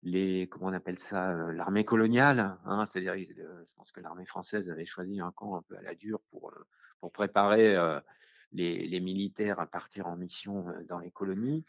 les, 0.05 0.47
comment 0.49 0.69
on 0.69 0.73
appelle 0.73 1.01
ça, 1.01 1.31
euh, 1.31 1.53
l'armée 1.53 1.85
coloniale. 1.85 2.57
Hein, 2.65 2.85
c'est-à-dire, 2.87 3.15
euh, 3.15 3.65
je 3.67 3.75
pense 3.75 3.91
que 3.91 4.01
l'armée 4.01 4.25
française 4.25 4.71
avait 4.71 4.85
choisi 4.85 5.21
un 5.21 5.33
camp 5.33 5.57
un 5.57 5.63
peu 5.63 5.77
à 5.77 5.83
la 5.83 5.97
dure 5.97 6.21
pour, 6.31 6.53
pour 7.01 7.11
préparer 7.11 7.77
les, 8.53 8.87
les 8.87 9.01
militaires 9.01 9.59
à 9.59 9.67
partir 9.67 10.07
en 10.07 10.17
mission 10.17 10.67
dans 10.89 11.01
les 11.01 11.11
colonies. 11.11 11.65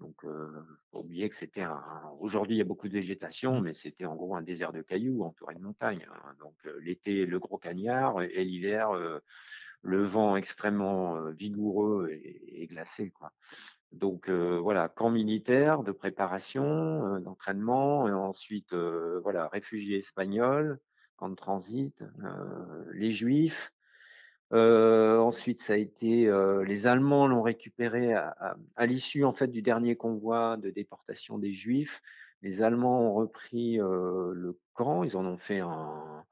Donc, 0.00 0.24
euh, 0.24 0.64
faut 0.90 1.00
oublier 1.00 1.28
que 1.28 1.36
c'était 1.36 1.62
un. 1.62 1.82
Aujourd'hui, 2.20 2.56
il 2.56 2.58
y 2.58 2.62
a 2.62 2.64
beaucoup 2.64 2.88
de 2.88 2.92
végétation, 2.92 3.60
mais 3.60 3.74
c'était 3.74 4.04
en 4.04 4.14
gros 4.14 4.36
un 4.36 4.42
désert 4.42 4.72
de 4.72 4.82
cailloux 4.82 5.24
entouré 5.24 5.54
de 5.54 5.60
montagnes. 5.60 6.06
Hein. 6.12 6.34
Donc, 6.38 6.54
euh, 6.66 6.78
l'été, 6.80 7.26
le 7.26 7.38
gros 7.38 7.58
cagnard, 7.58 8.22
et, 8.22 8.44
l'hiver, 8.44 8.90
euh, 8.90 9.18
le 9.82 10.04
vent 10.04 10.36
extrêmement 10.36 11.16
euh, 11.16 11.30
vigoureux 11.32 12.10
et, 12.10 12.66
glacé, 12.66 13.10
quoi. 13.10 13.32
Donc, 13.90 14.28
voilà, 14.28 14.90
camp 14.90 15.08
militaire 15.08 15.82
de 15.82 15.92
préparation, 15.92 17.18
d'entraînement, 17.20 18.06
et 18.06 18.12
ensuite, 18.12 18.74
voilà, 18.74 19.48
réfugiés 19.48 19.96
espagnols, 19.96 20.78
camp 21.16 21.30
de 21.30 21.34
transit, 21.34 21.98
les 22.92 23.10
juifs, 23.10 23.72
euh, 24.54 25.18
ensuite, 25.18 25.60
ça 25.60 25.74
a 25.74 25.76
été 25.76 26.26
euh, 26.26 26.64
les 26.64 26.86
Allemands 26.86 27.26
l'ont 27.26 27.42
récupéré 27.42 28.14
à, 28.14 28.56
à, 28.76 28.86
l'issue 28.86 29.24
en 29.24 29.32
fait 29.32 29.48
du 29.48 29.60
dernier 29.60 29.94
convoi 29.94 30.56
de 30.56 30.70
déportation 30.70 31.38
des 31.38 31.52
Juifs. 31.52 32.00
Les 32.42 32.62
Allemands 32.62 33.02
ont 33.02 33.14
repris 33.14 33.80
euh, 33.80 34.32
le 34.32 34.58
camp, 34.72 35.02
ils 35.02 35.16
en 35.16 35.26
ont 35.26 35.36
fait 35.36 35.60
un, 35.60 36.24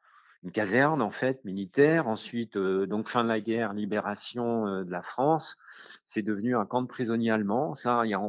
une 0.45 0.51
caserne 0.53 1.03
en 1.03 1.11
fait 1.11 1.45
militaire. 1.45 2.09
Ensuite, 2.09 2.57
euh, 2.57 2.87
donc 2.87 3.09
fin 3.09 3.23
de 3.23 3.29
la 3.29 3.41
guerre, 3.41 3.75
libération 3.75 4.67
euh, 4.67 4.85
de 4.85 4.91
la 4.91 5.03
France, 5.03 5.57
c'est 6.05 6.23
devenu 6.23 6.57
un 6.57 6.65
camp 6.65 6.81
de 6.83 6.87
prisonniers 6.87 7.33
allemands. 7.33 7.75
Ça, 7.75 8.03
il 8.05 8.11
y 8.11 8.15
a, 8.15 8.23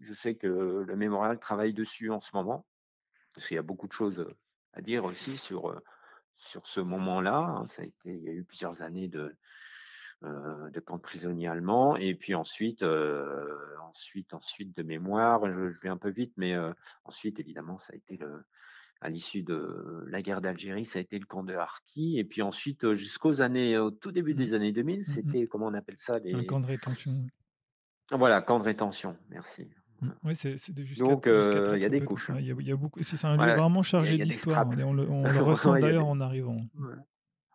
je 0.00 0.12
sais 0.12 0.34
que 0.34 0.84
le 0.86 0.96
mémorial 0.96 1.38
travaille 1.38 1.72
dessus 1.72 2.10
en 2.10 2.20
ce 2.20 2.36
moment 2.36 2.66
parce 3.34 3.48
qu'il 3.48 3.54
y 3.54 3.58
a 3.58 3.62
beaucoup 3.62 3.86
de 3.86 3.92
choses 3.92 4.26
à 4.72 4.80
dire 4.82 5.04
aussi 5.04 5.36
sur 5.36 5.80
sur 6.36 6.66
ce 6.66 6.80
moment-là. 6.80 7.38
Hein, 7.38 7.66
ça 7.66 7.82
a 7.82 7.84
été, 7.84 8.14
il 8.14 8.22
y 8.22 8.28
a 8.28 8.32
eu 8.32 8.44
plusieurs 8.44 8.82
années 8.82 9.08
de, 9.08 9.34
euh, 10.24 10.70
de 10.70 10.80
camp 10.80 10.96
de 10.96 11.02
prisonniers 11.02 11.48
allemands. 11.48 11.96
Et 11.96 12.14
puis 12.14 12.34
ensuite, 12.34 12.82
euh, 12.82 13.46
ensuite, 13.82 14.32
ensuite 14.34 14.76
de 14.76 14.82
mémoire, 14.82 15.46
je, 15.46 15.80
vais 15.80 15.88
un 15.88 15.98
peu 15.98 16.10
vite, 16.10 16.32
mais 16.36 16.54
euh, 16.54 16.72
ensuite, 17.04 17.38
évidemment, 17.38 17.78
ça 17.78 17.92
a 17.92 17.96
été 17.96 18.16
le, 18.16 18.44
à 19.00 19.10
l'issue 19.10 19.42
de 19.42 20.04
la 20.08 20.22
guerre 20.22 20.40
d'Algérie, 20.40 20.86
ça 20.86 20.98
a 20.98 21.02
été 21.02 21.18
le 21.18 21.26
camp 21.26 21.44
de 21.44 21.54
Harki. 21.54 22.18
Et 22.18 22.24
puis 22.24 22.42
ensuite, 22.42 22.92
jusqu'aux 22.94 23.42
années, 23.42 23.76
au 23.78 23.90
tout 23.90 24.10
début 24.10 24.34
des 24.34 24.52
mmh. 24.52 24.54
années 24.54 24.72
2000, 24.72 25.00
mmh 25.00 25.02
c'était, 25.02 25.46
comment 25.46 25.66
on 25.66 25.74
appelle 25.74 25.98
ça 25.98 26.18
les... 26.18 26.34
Un 26.34 26.44
camp 26.44 26.60
de 26.60 26.66
rétention. 26.66 27.12
Voilà, 28.10 28.40
camp 28.40 28.58
de 28.58 28.64
rétention, 28.64 29.16
merci. 29.30 29.68
Mmh. 30.00 30.08
Oui, 30.24 30.36
c'est 30.36 30.56
jusqu'à. 30.84 31.04
Donc, 31.04 31.26
il 31.26 31.80
y 31.80 31.84
a 31.84 31.88
des 31.88 32.00
couches. 32.00 32.30
Il 32.38 32.46
y, 32.46 32.72
a 32.72 32.76
beaucoup. 32.76 33.02
C'est 33.02 33.24
un 33.24 33.36
lieu 33.36 33.56
vraiment 33.56 33.82
chargé 33.82 34.18
d'histoire. 34.18 34.66
On, 34.68 34.92
le, 34.92 35.02
on 35.08 35.22
le 35.22 35.42
ressent 35.42 35.78
d'ailleurs 35.78 36.06
en 36.06 36.20
arrivant. 36.20 36.60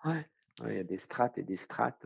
Ouais. 0.06 0.28
Il 0.68 0.76
y 0.76 0.80
a 0.80 0.84
des 0.84 0.98
strates 0.98 1.38
et 1.38 1.44
des 1.44 1.56
strates. 1.56 2.06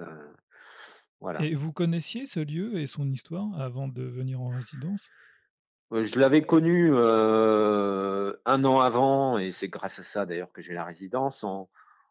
voilà. 1.19 1.41
Et 1.41 1.55
vous 1.55 1.71
connaissiez 1.71 2.25
ce 2.25 2.39
lieu 2.39 2.77
et 2.79 2.87
son 2.87 3.09
histoire 3.09 3.59
avant 3.59 3.87
de 3.87 4.03
venir 4.03 4.41
en 4.41 4.49
résidence? 4.49 5.01
Je 5.91 6.19
l'avais 6.19 6.41
connu 6.41 6.93
un 6.95 8.65
an 8.65 8.79
avant, 8.79 9.37
et 9.37 9.51
c'est 9.51 9.69
grâce 9.69 9.99
à 9.99 10.03
ça 10.03 10.25
d'ailleurs 10.25 10.51
que 10.51 10.61
j'ai 10.61 10.73
la 10.73 10.83
résidence, 10.83 11.43
en, 11.43 11.69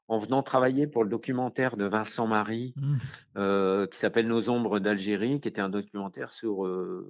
en 0.08 0.18
venant 0.18 0.42
travailler 0.42 0.86
pour 0.86 1.02
le 1.04 1.10
documentaire 1.10 1.76
de 1.76 1.86
Vincent 1.86 2.26
Marie 2.26 2.74
mmh. 2.76 2.96
euh, 3.36 3.86
qui 3.86 3.98
s'appelle 3.98 4.28
Nos 4.28 4.50
ombres 4.50 4.78
d'Algérie, 4.78 5.40
qui 5.40 5.48
était 5.48 5.60
un 5.60 5.70
documentaire 5.70 6.30
sur 6.30 6.66
euh, 6.66 7.08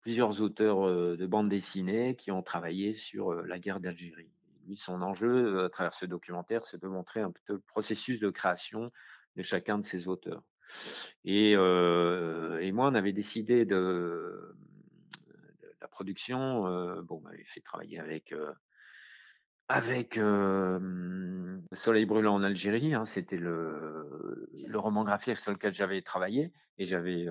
plusieurs 0.00 0.40
auteurs 0.40 0.86
euh, 0.86 1.16
de 1.16 1.26
bande 1.26 1.48
dessinée 1.48 2.16
qui 2.16 2.30
ont 2.30 2.42
travaillé 2.42 2.94
sur 2.94 3.34
la 3.34 3.58
guerre 3.58 3.80
d'Algérie. 3.80 4.30
Lui, 4.66 4.76
son 4.76 5.02
enjeu 5.02 5.64
à 5.64 5.68
travers 5.68 5.92
ce 5.92 6.06
documentaire, 6.06 6.64
c'est 6.64 6.80
de 6.80 6.88
montrer 6.88 7.20
un 7.20 7.30
peu 7.30 7.54
le 7.54 7.58
processus 7.58 8.18
de 8.18 8.30
création 8.30 8.90
de 9.36 9.42
chacun 9.42 9.78
de 9.78 9.84
ces 9.84 10.08
auteurs. 10.08 10.42
Et, 11.26 11.50
et 11.52 12.72
moi, 12.72 12.88
on 12.88 12.94
avait 12.94 13.12
décidé 13.12 13.66
de, 13.66 14.56
de 15.26 15.68
la 15.82 15.88
production. 15.88 16.62
bon, 17.02 17.18
on 17.18 17.20
m'avait 17.20 17.44
fait 17.44 17.60
travailler 17.60 17.98
avec 17.98 18.32
avec 19.68 20.20
Soleil 21.72 22.06
brûlant 22.06 22.34
en 22.34 22.42
Algérie, 22.42 22.94
hein, 22.94 23.04
c'était 23.04 23.36
le, 23.36 24.48
le, 24.66 24.78
roman 24.78 25.04
graphique 25.04 25.36
sur 25.36 25.52
lequel 25.52 25.72
j'avais 25.72 26.02
travaillé 26.02 26.52
et 26.78 26.84
j'avais 26.84 27.26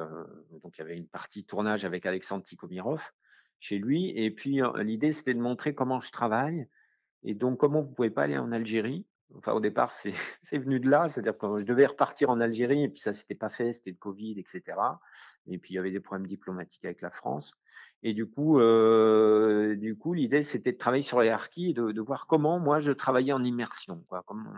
donc 0.63 0.77
il 0.77 0.79
y 0.79 0.83
avait 0.83 0.97
une 0.97 1.07
partie 1.07 1.45
tournage 1.45 1.85
avec 1.85 2.05
Alexandre 2.05 2.43
Tikomirov 2.43 3.11
chez 3.59 3.77
lui 3.77 4.09
et 4.17 4.31
puis 4.31 4.61
l'idée 4.77 5.11
c'était 5.11 5.33
de 5.33 5.39
montrer 5.39 5.75
comment 5.75 5.99
je 5.99 6.11
travaille 6.11 6.67
et 7.23 7.33
donc 7.33 7.59
comment 7.59 7.81
vous 7.81 7.91
pouvez 7.91 8.09
pas 8.09 8.23
aller 8.23 8.37
en 8.37 8.51
Algérie 8.51 9.05
enfin 9.38 9.53
au 9.53 9.59
départ, 9.59 9.91
c'est 10.41 10.57
venu 10.57 10.79
de 10.79 10.89
là, 10.89 11.09
c'est-à-dire 11.09 11.38
que 11.38 11.59
je 11.59 11.65
devais 11.65 11.86
repartir 11.86 12.29
en 12.29 12.39
Algérie 12.39 12.83
et 12.83 12.89
puis 12.89 12.99
ça 12.99 13.13
s'était 13.13 13.36
pas 13.36 13.49
fait, 13.49 13.73
c'était 13.73 13.91
le 13.91 13.97
Covid, 13.97 14.39
etc. 14.39 14.77
Et 15.47 15.57
puis 15.57 15.73
il 15.73 15.75
y 15.75 15.79
avait 15.79 15.91
des 15.91 15.99
problèmes 15.99 16.27
diplomatiques 16.27 16.86
avec 16.86 17.01
la 17.01 17.12
France. 17.12 17.55
Et 18.03 18.13
du 18.13 18.25
coup, 18.25 18.59
euh, 18.59 19.75
du 19.75 19.97
coup, 19.97 20.13
l'idée 20.13 20.41
c'était 20.41 20.73
de 20.73 20.77
travailler 20.77 21.03
sur 21.03 21.21
les 21.21 21.29
harkis 21.29 21.71
et 21.71 21.73
de, 21.73 21.91
de, 21.91 22.01
voir 22.01 22.27
comment 22.27 22.59
moi 22.59 22.79
je 22.79 22.91
travaillais 22.91 23.33
en 23.33 23.43
immersion, 23.43 24.03
quoi, 24.09 24.23
comment 24.25 24.51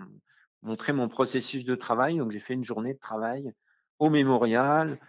montrer 0.64 0.94
mon 0.94 1.08
processus 1.08 1.64
de 1.64 1.76
travail. 1.76 2.18
Donc 2.18 2.32
j'ai 2.32 2.40
fait 2.40 2.56
une 2.56 2.64
journée 2.64 2.94
de 2.94 3.00
travail 3.00 3.54
au 4.00 4.10
mémorial 4.10 5.00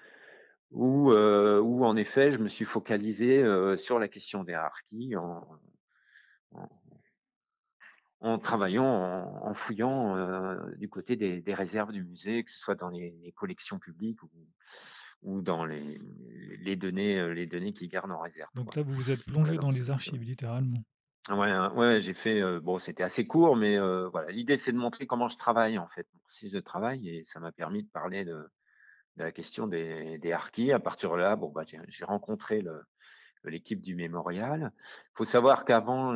où, 0.70 1.12
euh, 1.12 1.60
où 1.60 1.84
en 1.84 1.96
effet 1.96 2.30
je 2.30 2.38
me 2.38 2.48
suis 2.48 2.64
focalisé 2.64 3.42
euh, 3.42 3.76
sur 3.76 3.98
la 3.98 4.08
question 4.08 4.44
des 4.44 4.54
harkis 4.54 5.16
en, 5.16 5.46
en 6.52 6.68
en 8.26 8.38
travaillant, 8.38 8.84
en, 8.84 9.54
fouillant 9.54 10.16
euh, 10.16 10.56
du 10.76 10.88
côté 10.88 11.16
des, 11.16 11.54
réserves 11.54 11.92
du 11.92 12.02
musée, 12.02 12.42
que 12.42 12.50
ce 12.50 12.58
soit 12.58 12.74
dans 12.74 12.90
les, 12.90 13.32
collections 13.36 13.78
publiques 13.78 14.22
ou, 14.22 14.30
ou 15.22 15.42
dans 15.42 15.64
les, 15.64 16.00
les, 16.60 16.76
données, 16.76 17.18
euh, 17.18 17.32
les 17.32 17.46
données 17.46 17.72
qu'ils 17.72 17.88
gardent 17.88 18.10
en 18.10 18.20
réserve. 18.20 18.50
Donc 18.54 18.74
là, 18.74 18.82
vous 18.82 18.94
vous 18.94 19.10
êtes 19.10 19.24
plongé 19.26 19.56
dans 19.58 19.70
les 19.70 19.90
archives, 19.90 20.22
littéralement. 20.22 20.82
Ouais, 21.30 21.50
hein, 21.50 21.72
ouais 21.74 22.00
j'ai 22.00 22.14
fait. 22.14 22.40
Euh, 22.40 22.60
bon, 22.60 22.78
c'était 22.78 23.02
assez 23.02 23.26
court, 23.26 23.56
mais 23.56 23.78
voilà. 24.10 24.30
L'idée, 24.30 24.56
c'est 24.56 24.72
de 24.72 24.78
montrer 24.78 25.06
comment 25.06 25.28
je 25.28 25.38
travaille, 25.38 25.78
en 25.78 25.88
fait, 25.88 26.06
mon 26.12 26.20
processus 26.20 26.52
de 26.52 26.60
travail, 26.60 27.08
et 27.08 27.24
ça 27.24 27.38
m'a 27.38 27.52
permis 27.52 27.84
de 27.84 27.88
parler 27.88 28.24
de, 28.24 28.50
de, 29.16 29.22
la 29.22 29.30
question 29.30 29.68
des, 29.68 30.18
des 30.18 30.32
harkis. 30.32 30.72
À 30.72 30.80
partir 30.80 31.12
de 31.12 31.16
là, 31.16 31.36
bon, 31.36 31.50
bah, 31.50 31.62
j'ai 31.64 32.04
rencontré 32.04 32.60
le, 32.60 32.82
l'équipe 33.50 33.80
du 33.80 33.94
mémorial. 33.94 34.72
Il 34.76 35.16
faut 35.16 35.24
savoir 35.24 35.64
qu'avant, 35.64 36.14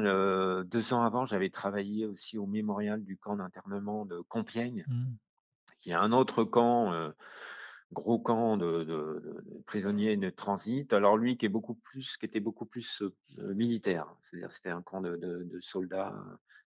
deux 0.63 0.95
ans 0.95 1.03
avant, 1.03 1.25
j'avais 1.25 1.51
travaillé 1.51 2.07
aussi 2.07 2.39
au 2.39 2.47
mémorial 2.47 3.03
du 3.05 3.17
camp 3.17 3.37
d'internement 3.37 4.05
de 4.05 4.21
Compiègne, 4.29 4.85
mmh. 4.89 5.05
qui 5.79 5.91
est 5.91 5.95
un 5.95 6.13
autre 6.13 6.45
camp, 6.45 6.93
euh, 6.93 7.11
gros 7.93 8.19
camp 8.19 8.57
de, 8.57 9.63
prisonniers 9.67 10.17
de 10.17 10.31
transit. 10.31 10.93
Alors 10.93 11.17
lui, 11.17 11.37
qui 11.37 11.47
est 11.47 11.51
beaucoup 11.51 11.75
plus, 11.75 12.17
qui 12.17 12.27
était 12.27 12.41
beaucoup 12.41 12.67
plus 12.67 13.03
euh, 13.03 13.55
militaire, 13.55 14.07
c'est-à-dire 14.23 14.53
c'était 14.53 14.71
un 14.71 14.83
camp 14.83 15.01
de, 15.01 15.59
soldats, 15.61 16.15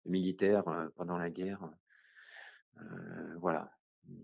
de 0.05 0.11
militaires 0.11 0.67
euh, 0.67 0.87
pendant 0.95 1.17
la 1.17 1.29
guerre. 1.29 1.61
voilà. 3.39 3.71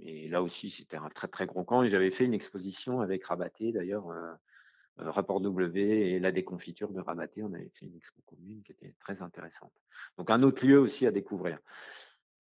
Et 0.01 0.27
là 0.29 0.41
aussi, 0.41 0.69
c'était 0.69 0.97
un 0.97 1.09
très 1.09 1.27
très 1.27 1.45
gros 1.45 1.63
camp. 1.63 1.83
Et 1.83 1.89
j'avais 1.89 2.11
fait 2.11 2.25
une 2.25 2.33
exposition 2.33 3.01
avec 3.01 3.25
Rabaté, 3.25 3.71
d'ailleurs, 3.71 4.09
euh, 4.09 4.33
rapport 4.99 5.41
W 5.41 6.11
et 6.11 6.19
la 6.19 6.31
déconfiture 6.31 6.91
de 6.91 6.99
Ramaté. 6.99 7.43
On 7.43 7.53
avait 7.53 7.71
fait 7.73 7.85
une 7.85 7.95
expo 7.95 8.21
commune 8.25 8.61
qui 8.63 8.71
était 8.71 8.95
très 8.99 9.21
intéressante. 9.21 9.71
Donc 10.17 10.29
un 10.29 10.43
autre 10.43 10.65
lieu 10.65 10.79
aussi 10.79 11.05
à 11.05 11.11
découvrir. 11.11 11.59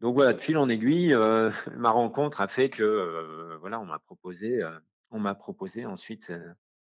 Donc 0.01 0.15
voilà, 0.15 0.33
de 0.33 0.39
fil 0.39 0.57
en 0.57 0.69
aiguille, 0.69 1.13
euh, 1.13 1.49
ma 1.75 1.91
rencontre 1.91 2.41
a 2.41 2.47
fait 2.47 2.69
que 2.69 2.83
euh, 2.83 3.57
voilà, 3.59 3.79
on 3.79 3.85
m'a 3.85 3.99
proposé, 3.99 4.61
on 5.11 5.19
m'a 5.19 5.35
proposé 5.35 5.85
ensuite 5.85 6.31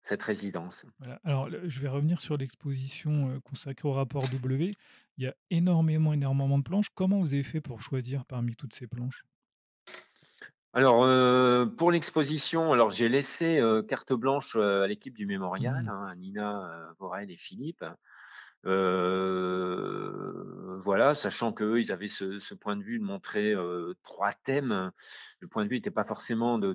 cette 0.01 0.23
résidence. 0.23 0.85
Alors, 1.23 1.49
je 1.49 1.81
vais 1.81 1.87
revenir 1.87 2.19
sur 2.19 2.37
l'exposition 2.37 3.39
consacrée 3.41 3.87
au 3.87 3.93
rapport 3.93 4.27
W. 4.29 4.73
Il 5.17 5.23
y 5.23 5.27
a 5.27 5.35
énormément, 5.49 6.13
énormément 6.13 6.57
de 6.57 6.63
planches. 6.63 6.89
Comment 6.93 7.19
vous 7.19 7.33
avez 7.33 7.43
fait 7.43 7.61
pour 7.61 7.81
choisir 7.81 8.25
parmi 8.25 8.55
toutes 8.55 8.73
ces 8.75 8.87
planches? 8.87 9.23
Alors, 10.75 11.03
euh, 11.03 11.67
pour 11.67 11.91
l'exposition, 11.91 12.73
alors 12.73 12.89
j'ai 12.89 13.07
laissé 13.07 13.59
euh, 13.59 13.83
carte 13.83 14.11
blanche 14.11 14.55
euh, 14.55 14.81
à 14.81 14.87
l'équipe 14.87 15.15
du 15.15 15.27
mémorial, 15.27 15.83
mmh. 15.83 15.89
hein, 15.89 16.15
Nina, 16.15 16.67
Vorel 16.97 17.29
et 17.29 17.37
Philippe. 17.37 17.85
voilà, 20.83 21.13
sachant 21.13 21.53
qu'eux, 21.53 21.79
ils 21.79 21.91
avaient 21.91 22.07
ce, 22.07 22.55
point 22.55 22.75
de 22.75 22.81
vue 22.81 22.97
de 22.97 23.03
montrer 23.03 23.53
trois 24.01 24.33
thèmes. 24.33 24.91
Le 25.41 25.47
point 25.47 25.63
de 25.63 25.69
vue 25.69 25.75
n'était 25.75 25.91
pas 25.91 26.05
forcément 26.05 26.57
de, 26.57 26.73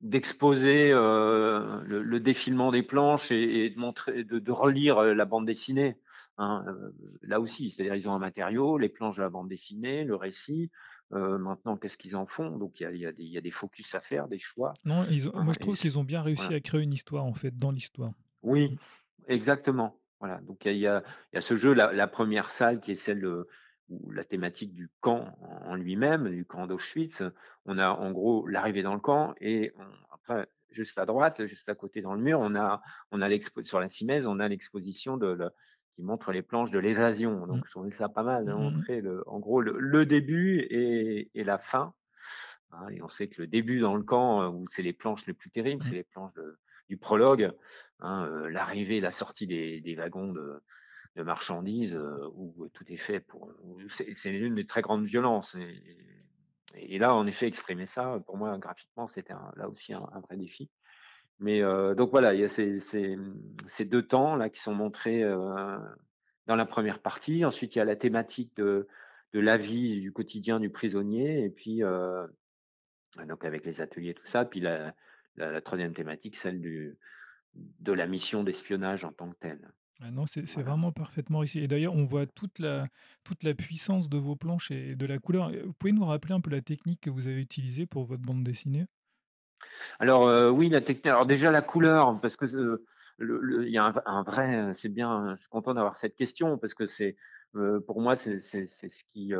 d'exposer 0.00 0.92
le, 0.92 2.18
défilement 2.18 2.70
des 2.70 2.82
planches 2.82 3.30
et, 3.32 3.70
de 3.70 3.78
montrer, 3.78 4.24
de, 4.24 4.52
relire 4.52 5.02
la 5.02 5.24
bande 5.24 5.46
dessinée. 5.46 5.96
Hein, 6.36 6.64
là 7.22 7.40
aussi, 7.40 7.70
c'est-à-dire 7.70 7.96
ils 7.96 8.08
ont 8.08 8.14
un 8.14 8.20
matériau, 8.20 8.78
les 8.78 8.88
planches 8.88 9.16
de 9.16 9.22
la 9.22 9.28
bande 9.28 9.48
dessinée, 9.48 10.04
le 10.04 10.14
récit. 10.14 10.70
Euh, 11.12 11.38
maintenant, 11.38 11.76
qu'est-ce 11.76 11.96
qu'ils 11.96 12.16
en 12.16 12.26
font? 12.26 12.56
Donc, 12.58 12.80
il 12.80 12.96
y 12.96 13.06
a, 13.06 13.12
y 13.16 13.38
a, 13.38 13.40
des 13.40 13.50
focus 13.50 13.94
à 13.94 14.00
faire, 14.00 14.28
des 14.28 14.38
choix. 14.38 14.74
Non, 14.84 15.04
ils 15.10 15.30
moi, 15.32 15.52
je 15.54 15.58
trouve 15.58 15.76
qu'ils 15.76 15.98
ont 15.98 16.04
bien 16.04 16.22
réussi 16.22 16.52
à 16.54 16.60
créer 16.60 16.82
une 16.82 16.92
histoire, 16.92 17.24
en 17.24 17.34
fait, 17.34 17.58
dans 17.58 17.70
l'histoire. 17.70 18.12
Oui, 18.42 18.76
exactement. 19.26 19.98
Voilà. 20.20 20.40
Donc, 20.42 20.66
il 20.66 20.76
y 20.76 20.86
a, 20.86 21.02
ce 21.38 21.54
jeu, 21.54 21.72
la, 21.72 22.06
première 22.08 22.50
salle 22.50 22.80
qui 22.80 22.92
est 22.92 22.96
celle 22.96 23.26
où 23.88 24.10
la 24.10 24.24
thématique 24.24 24.74
du 24.74 24.90
camp 25.00 25.36
en 25.40 25.74
lui-même, 25.74 26.30
du 26.30 26.44
camp 26.44 26.66
d'Auschwitz. 26.66 27.22
On 27.64 27.78
a 27.78 27.90
en 27.90 28.12
gros 28.12 28.46
l'arrivée 28.46 28.82
dans 28.82 28.94
le 28.94 29.00
camp 29.00 29.34
et 29.40 29.72
après, 30.12 30.48
juste 30.70 30.98
à 30.98 31.06
droite, 31.06 31.46
juste 31.46 31.68
à 31.68 31.74
côté 31.74 32.02
dans 32.02 32.14
le 32.14 32.20
mur, 32.20 32.40
on 32.40 32.54
a, 32.54 32.82
on 33.10 33.22
a 33.22 33.28
sur 33.62 33.80
la 33.80 33.88
Cimèse, 33.88 34.26
on 34.26 34.40
a 34.40 34.48
l'exposition 34.48 35.16
de, 35.16 35.50
qui 35.94 36.02
montre 36.02 36.32
les 36.32 36.42
planches 36.42 36.70
de 36.70 36.78
l'évasion. 36.78 37.46
Donc, 37.46 37.58
mmh. 37.58 37.66
je 37.66 37.70
trouvais 37.70 37.90
ça 37.90 38.08
pas 38.08 38.22
mal 38.22 38.44
de 38.44 38.52
mmh, 38.52 38.56
mmh, 38.56 38.62
montrer, 38.62 39.00
le, 39.00 39.28
en 39.28 39.38
gros, 39.38 39.60
le, 39.60 40.06
début 40.06 40.60
et, 40.60 41.30
et, 41.34 41.44
la 41.44 41.58
fin. 41.58 41.94
Hein, 42.72 42.88
et 42.90 43.02
on 43.02 43.08
sait 43.08 43.28
que 43.28 43.42
le 43.42 43.48
début 43.48 43.80
dans 43.80 43.96
le 43.96 44.02
camp, 44.02 44.42
euh, 44.42 44.48
où 44.48 44.64
c'est 44.68 44.82
les 44.82 44.92
planches 44.92 45.26
les 45.26 45.34
plus 45.34 45.50
terribles, 45.50 45.82
c'est 45.82 45.94
les 45.94 46.04
planches 46.04 46.34
du 46.88 46.96
prologue, 46.96 47.52
hein, 48.00 48.26
euh, 48.26 48.50
l'arrivée, 48.50 49.00
la 49.00 49.10
sortie 49.10 49.46
des, 49.46 49.80
des 49.80 49.94
wagons 49.94 50.32
de, 50.32 50.62
de 51.16 51.22
marchandises, 51.22 51.98
où 52.34 52.68
tout 52.72 52.84
est 52.88 52.96
fait 52.96 53.20
pour. 53.20 53.52
C'est 53.88 54.30
une 54.30 54.54
des 54.54 54.66
très 54.66 54.82
grandes 54.82 55.04
violences. 55.04 55.56
Et, 56.74 56.98
là, 56.98 57.14
en 57.14 57.26
effet, 57.26 57.46
exprimer 57.46 57.86
ça, 57.86 58.20
pour 58.26 58.36
moi, 58.36 58.56
graphiquement, 58.58 59.06
c'était 59.06 59.34
là 59.56 59.68
aussi 59.68 59.92
un, 59.92 60.20
vrai 60.28 60.36
défi. 60.36 60.70
Mais 61.40 61.60
donc 61.94 62.10
voilà, 62.10 62.34
il 62.34 62.40
y 62.40 62.44
a 62.44 62.48
ces, 62.48 62.78
ces, 62.80 63.84
deux 63.84 64.02
temps 64.06 64.36
là 64.36 64.48
qui 64.50 64.60
sont 64.60 64.74
montrés 64.74 65.22
dans 65.22 66.56
la 66.56 66.66
première 66.66 67.00
partie. 67.00 67.44
Ensuite, 67.44 67.74
il 67.76 67.78
y 67.78 67.82
a 67.82 67.84
la 67.84 67.96
thématique 67.96 68.54
de, 68.56 68.86
de 69.32 69.40
la 69.40 69.56
vie 69.56 70.00
du 70.00 70.12
quotidien 70.12 70.60
du 70.60 70.70
prisonnier, 70.70 71.44
et 71.44 71.50
puis 71.50 71.82
donc 73.26 73.44
avec 73.44 73.64
les 73.64 73.80
ateliers 73.80 74.14
tout 74.14 74.26
ça. 74.26 74.44
Puis 74.44 74.60
la, 74.60 74.94
la, 75.36 75.60
troisième 75.60 75.94
thématique, 75.94 76.36
celle 76.36 76.60
du, 76.60 76.98
de 77.54 77.92
la 77.92 78.06
mission 78.06 78.42
d'espionnage 78.42 79.04
en 79.04 79.12
tant 79.12 79.30
que 79.30 79.36
telle. 79.38 79.70
Ah 80.00 80.12
non, 80.12 80.26
c'est 80.26 80.62
vraiment 80.62 80.92
parfaitement 80.92 81.40
réussi. 81.40 81.58
Et 81.58 81.66
d'ailleurs, 81.66 81.94
on 81.94 82.04
voit 82.04 82.26
toute 82.26 82.60
la, 82.60 82.86
toute 83.24 83.42
la 83.42 83.54
puissance 83.54 84.08
de 84.08 84.16
vos 84.16 84.36
planches 84.36 84.70
et 84.70 84.94
de 84.94 85.06
la 85.06 85.18
couleur. 85.18 85.50
Vous 85.50 85.72
pouvez 85.72 85.92
nous 85.92 86.04
rappeler 86.04 86.34
un 86.34 86.40
peu 86.40 86.50
la 86.50 86.60
technique 86.60 87.00
que 87.00 87.10
vous 87.10 87.26
avez 87.26 87.40
utilisée 87.40 87.84
pour 87.84 88.04
votre 88.04 88.22
bande 88.22 88.44
dessinée? 88.44 88.86
Alors 89.98 90.28
euh, 90.28 90.50
oui, 90.50 90.68
la 90.68 90.80
technique. 90.80 91.06
Alors 91.06 91.26
déjà 91.26 91.50
la 91.50 91.62
couleur, 91.62 92.20
parce 92.20 92.36
que 92.36 92.46
euh, 92.54 92.84
il 93.18 93.72
y 93.72 93.78
a 93.78 93.92
un, 94.06 94.22
vrai. 94.22 94.72
C'est 94.72 94.88
bien. 94.88 95.34
Je 95.34 95.40
suis 95.40 95.48
content 95.48 95.74
d'avoir 95.74 95.96
cette 95.96 96.14
question 96.14 96.58
parce 96.58 96.74
que 96.74 96.86
c'est 96.86 97.16
euh, 97.56 97.80
pour 97.80 98.00
moi 98.00 98.14
c'est 98.14 98.38
ce 98.38 99.04
qui 99.12 99.32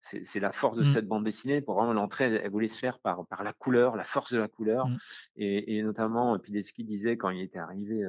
c'est 0.00 0.40
la 0.40 0.52
force 0.52 0.76
de 0.76 0.82
mmh. 0.82 0.92
cette 0.92 1.08
bande 1.08 1.24
dessinée. 1.24 1.60
Pour 1.60 1.74
vraiment 1.74 1.92
l'entrée, 1.92 2.26
elle, 2.26 2.50
voulait 2.50 2.68
se 2.68 2.78
faire 2.78 2.98
par, 3.00 3.26
par 3.26 3.42
la 3.42 3.52
couleur, 3.52 3.96
la 3.96 4.04
force 4.04 4.32
de 4.32 4.38
la 4.38 4.48
couleur. 4.48 4.86
Mmh. 4.86 4.96
Et, 5.36 5.76
et, 5.76 5.82
notamment, 5.82 6.38
Pileski 6.38 6.84
disait 6.84 7.16
quand 7.16 7.30
il 7.30 7.40
était 7.40 7.58
arrivé 7.58 8.04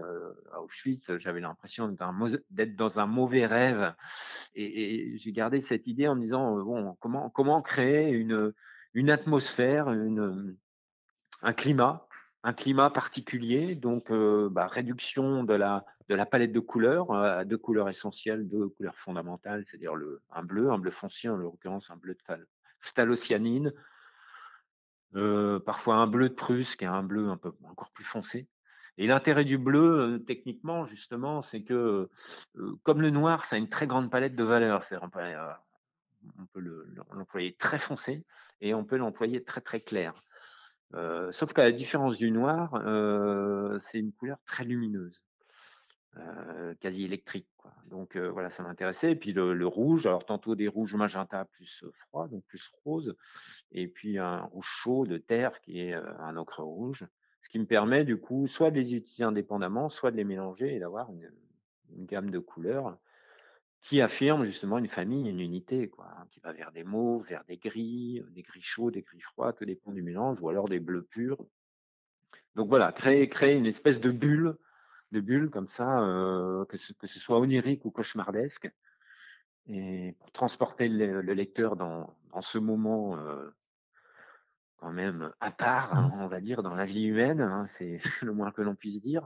à 0.53 0.61
Auschwitz, 0.61 1.17
j'avais 1.17 1.41
l'impression 1.41 1.95
d'être 2.49 2.75
dans 2.75 2.99
un 2.99 3.07
mauvais 3.07 3.45
rêve. 3.45 3.93
Et, 4.53 5.13
et 5.13 5.17
j'ai 5.17 5.31
gardé 5.31 5.59
cette 5.59 5.87
idée 5.87 6.07
en 6.07 6.15
me 6.15 6.21
disant, 6.21 6.57
bon, 6.63 6.95
comment, 6.99 7.29
comment 7.29 7.61
créer 7.61 8.09
une, 8.09 8.53
une 8.93 9.09
atmosphère, 9.09 9.91
une, 9.91 10.55
un 11.41 11.53
climat, 11.53 12.06
un 12.47 12.53
climat 12.53 12.89
particulier, 12.89 13.75
donc 13.75 14.09
euh, 14.09 14.47
bah, 14.49 14.67
réduction 14.67 15.43
de 15.43 15.53
la, 15.53 15.83
palette 16.31 16.53
de 16.53 16.61
couleurs 16.61 17.13
à 17.13 17.43
deux 17.43 17.57
couleurs 17.57 17.89
essentielles, 17.89 18.47
deux 18.47 18.69
couleurs 18.69 18.95
fondamentales, 18.95 19.65
c'est-à-dire 19.65 19.91
un 20.31 20.43
bleu, 20.43 20.71
un 20.71 20.77
bleu 20.77 20.91
foncier, 20.91 21.29
en 21.29 21.35
l'occurrence 21.35 21.91
un 21.91 21.97
bleu 21.97 22.13
de 22.13 22.37
phthalocyanine, 22.79 23.73
euh, 25.15 25.59
parfois 25.59 25.95
un 25.95 26.07
bleu 26.07 26.29
de 26.29 26.35
Prusse 26.35 26.77
qui 26.77 26.85
est 26.85 26.87
un 26.87 27.03
bleu 27.03 27.27
un 27.27 27.35
peu 27.35 27.51
encore 27.65 27.91
plus 27.91 28.05
foncé. 28.05 28.47
Et 28.97 29.07
l'intérêt 29.07 29.43
du 29.43 29.57
bleu, 29.57 29.99
euh, 29.99 30.17
techniquement, 30.17 30.85
justement, 30.85 31.41
c'est 31.41 31.63
que 31.63 32.09
comme 32.83 33.01
le 33.01 33.09
noir, 33.09 33.43
ça 33.43 33.57
a 33.57 33.59
une 33.59 33.67
très 33.67 33.87
grande 33.87 34.09
palette 34.09 34.37
de 34.37 34.43
valeurs. 34.45 34.83
C'est 34.83 34.95
on 36.39 36.45
peut 36.53 36.61
l'employer 37.11 37.53
très 37.57 37.77
foncé 37.77 38.23
et 38.61 38.73
on 38.73 38.85
peut 38.85 38.95
l'employer 38.95 39.43
très 39.43 39.59
très 39.59 39.81
clair. 39.81 40.23
Sauf 41.31 41.53
qu'à 41.53 41.63
la 41.63 41.71
différence 41.71 42.17
du 42.17 42.31
noir, 42.31 42.81
c'est 43.79 43.99
une 43.99 44.11
couleur 44.13 44.37
très 44.45 44.63
lumineuse, 44.63 45.21
quasi 46.79 47.03
électrique. 47.03 47.47
Donc 47.89 48.15
voilà, 48.15 48.49
ça 48.49 48.63
m'intéressait. 48.63 49.11
Et 49.11 49.15
puis 49.15 49.33
le, 49.33 49.67
rouge, 49.67 50.05
alors 50.07 50.25
tantôt 50.25 50.55
des 50.55 50.67
rouges 50.67 50.95
magenta 50.95 51.45
plus 51.45 51.85
froid, 51.93 52.27
donc 52.27 52.43
plus 52.45 52.71
rose, 52.85 53.15
et 53.71 53.87
puis 53.87 54.17
un 54.17 54.41
rouge 54.41 54.67
chaud 54.67 55.05
de 55.05 55.17
terre 55.17 55.59
qui 55.61 55.79
est 55.81 55.93
un 55.93 56.37
ocre 56.37 56.63
rouge, 56.63 57.05
ce 57.47 57.49
qui 57.49 57.59
me 57.59 57.65
permet 57.65 58.03
du 58.03 58.17
coup 58.17 58.45
soit 58.45 58.71
de 58.71 58.75
les 58.75 58.93
utiliser 58.93 59.23
indépendamment, 59.23 59.89
soit 59.89 60.11
de 60.11 60.17
les 60.17 60.25
mélanger 60.25 60.75
et 60.75 60.79
d'avoir 60.79 61.09
une, 61.11 61.31
gamme 61.89 62.29
de 62.29 62.39
couleurs 62.39 62.97
qui 63.87 64.01
affirme 64.01 64.43
justement 64.43 64.79
une 64.79 64.89
famille, 64.89 65.29
une 65.29 65.39
unité, 65.39 65.87
quoi, 65.87 66.09
hein, 66.17 66.27
qui 66.31 66.41
va 66.41 66.51
vers 66.51 66.73
des 66.73 66.83
mauves, 66.83 67.25
vers 67.25 67.45
des 67.45 67.55
gris, 67.55 68.21
des 68.31 68.41
gris 68.41 68.61
chauds, 68.61 68.91
des 68.91 69.01
gris 69.01 69.21
froids, 69.21 69.53
tout 69.53 69.63
dépend 69.63 69.93
du 69.93 70.01
mélange, 70.01 70.41
ou 70.41 70.49
alors 70.49 70.67
des 70.67 70.81
bleus 70.81 71.03
purs. 71.03 71.37
Donc 72.55 72.67
voilà, 72.67 72.91
créer, 72.91 73.29
créer 73.29 73.55
une 73.55 73.65
espèce 73.65 74.01
de 74.01 74.11
bulle, 74.11 74.57
de 75.13 75.21
bulle 75.21 75.49
comme 75.49 75.69
ça, 75.69 76.01
euh, 76.01 76.65
que, 76.65 76.75
ce, 76.75 76.91
que 76.91 77.07
ce 77.07 77.17
soit 77.17 77.39
onirique 77.39 77.85
ou 77.85 77.91
cauchemardesque, 77.91 78.69
et 79.67 80.17
pour 80.19 80.33
transporter 80.33 80.89
le, 80.89 81.21
lecteur 81.21 81.77
dans, 81.77 82.13
dans, 82.33 82.41
ce 82.41 82.57
moment 82.57 83.15
euh, 83.15 83.49
quand 84.75 84.91
même 84.91 85.31
à 85.39 85.51
part, 85.51 85.95
hein, 85.95 86.11
on 86.15 86.27
va 86.27 86.41
dire, 86.41 86.61
dans 86.61 86.75
la 86.75 86.83
vie 86.83 87.05
humaine, 87.05 87.39
hein, 87.39 87.65
c'est 87.67 88.01
le 88.21 88.33
moins 88.33 88.51
que 88.51 88.61
l'on 88.61 88.75
puisse 88.75 89.01
dire. 89.01 89.25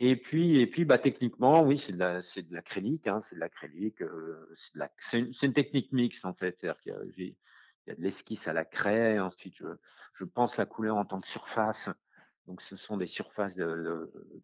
Et 0.00 0.16
puis, 0.16 0.60
et 0.60 0.66
puis, 0.66 0.84
bah, 0.84 0.98
techniquement, 0.98 1.62
oui, 1.62 1.76
c'est 1.76 1.92
de 1.92 1.98
la, 1.98 2.22
c'est 2.22 2.42
de 2.42 2.54
l'acrylique, 2.54 3.08
hein, 3.08 3.20
c'est 3.20 3.34
de 3.34 3.40
l'acrylique, 3.40 4.00
euh, 4.02 4.48
c'est 4.54 4.74
de 4.74 4.78
la, 4.78 4.90
c'est 4.98 5.18
une, 5.18 5.52
technique 5.52 5.90
mixte 5.92 6.24
en 6.24 6.34
fait, 6.34 6.56
c'est-à-dire 6.58 6.80
qu'il 6.80 7.26
y 7.26 7.36
y 7.88 7.90
a 7.90 7.94
de 7.94 8.02
l'esquisse 8.02 8.46
à 8.46 8.52
la 8.52 8.64
craie, 8.64 9.18
ensuite 9.18 9.56
je, 9.56 9.66
je 10.12 10.24
pense 10.24 10.56
la 10.56 10.66
couleur 10.66 10.96
en 10.96 11.04
tant 11.04 11.20
que 11.20 11.26
surface, 11.26 11.90
donc 12.46 12.62
ce 12.62 12.76
sont 12.76 12.96
des 12.96 13.06
surfaces 13.06 13.56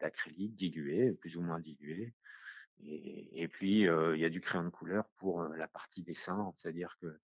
d'acrylique 0.00 0.56
diluées, 0.56 1.12
plus 1.12 1.36
ou 1.36 1.42
moins 1.42 1.60
diluées, 1.60 2.14
et, 2.84 3.42
et 3.42 3.48
puis 3.48 3.86
euh, 3.86 4.16
il 4.16 4.22
y 4.22 4.24
a 4.24 4.30
du 4.30 4.40
crayon 4.40 4.64
de 4.64 4.70
couleur 4.70 5.04
pour 5.18 5.42
euh, 5.42 5.56
la 5.56 5.68
partie 5.68 6.02
dessin, 6.02 6.52
c'est-à-dire 6.58 6.96
que 7.00 7.20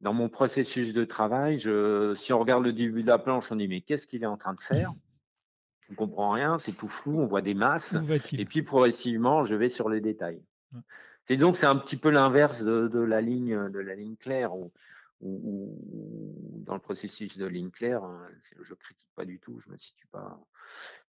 dans 0.00 0.12
mon 0.12 0.28
processus 0.28 0.92
de 0.92 1.04
travail, 1.04 1.58
je, 1.58 2.14
si 2.16 2.32
on 2.32 2.40
regarde 2.40 2.64
le 2.64 2.72
début 2.72 3.02
de 3.02 3.08
la 3.08 3.18
planche, 3.18 3.52
on 3.52 3.56
dit 3.56 3.68
mais 3.68 3.80
qu'est-ce 3.80 4.08
qu'il 4.08 4.24
est 4.24 4.26
en 4.26 4.36
train 4.36 4.54
de 4.54 4.60
faire? 4.60 4.92
On 5.90 5.94
comprend 5.94 6.30
rien, 6.30 6.58
c'est 6.58 6.72
tout 6.72 6.88
flou, 6.88 7.20
on 7.20 7.26
voit 7.26 7.42
des 7.42 7.54
masses. 7.54 7.96
Et 8.32 8.44
puis 8.44 8.62
progressivement, 8.62 9.44
je 9.44 9.54
vais 9.54 9.68
sur 9.68 9.88
les 9.88 10.00
détails. 10.00 10.42
C'est 11.24 11.36
donc 11.36 11.56
c'est 11.56 11.66
un 11.66 11.76
petit 11.76 11.96
peu 11.96 12.10
l'inverse 12.10 12.62
de, 12.62 13.00
la 13.00 13.20
ligne 13.20 13.70
de 13.70 13.78
la 13.78 13.94
ligne 13.94 14.16
claire 14.16 14.54
ou 14.54 14.72
dans 15.20 16.74
le 16.74 16.80
processus 16.80 17.38
de 17.38 17.46
ligne 17.46 17.70
claire, 17.70 18.04
hein, 18.04 18.28
je 18.60 18.74
critique 18.74 19.10
pas 19.14 19.24
du 19.24 19.38
tout, 19.38 19.58
je 19.60 19.70
me 19.70 19.78
situe 19.78 20.06
pas. 20.08 20.38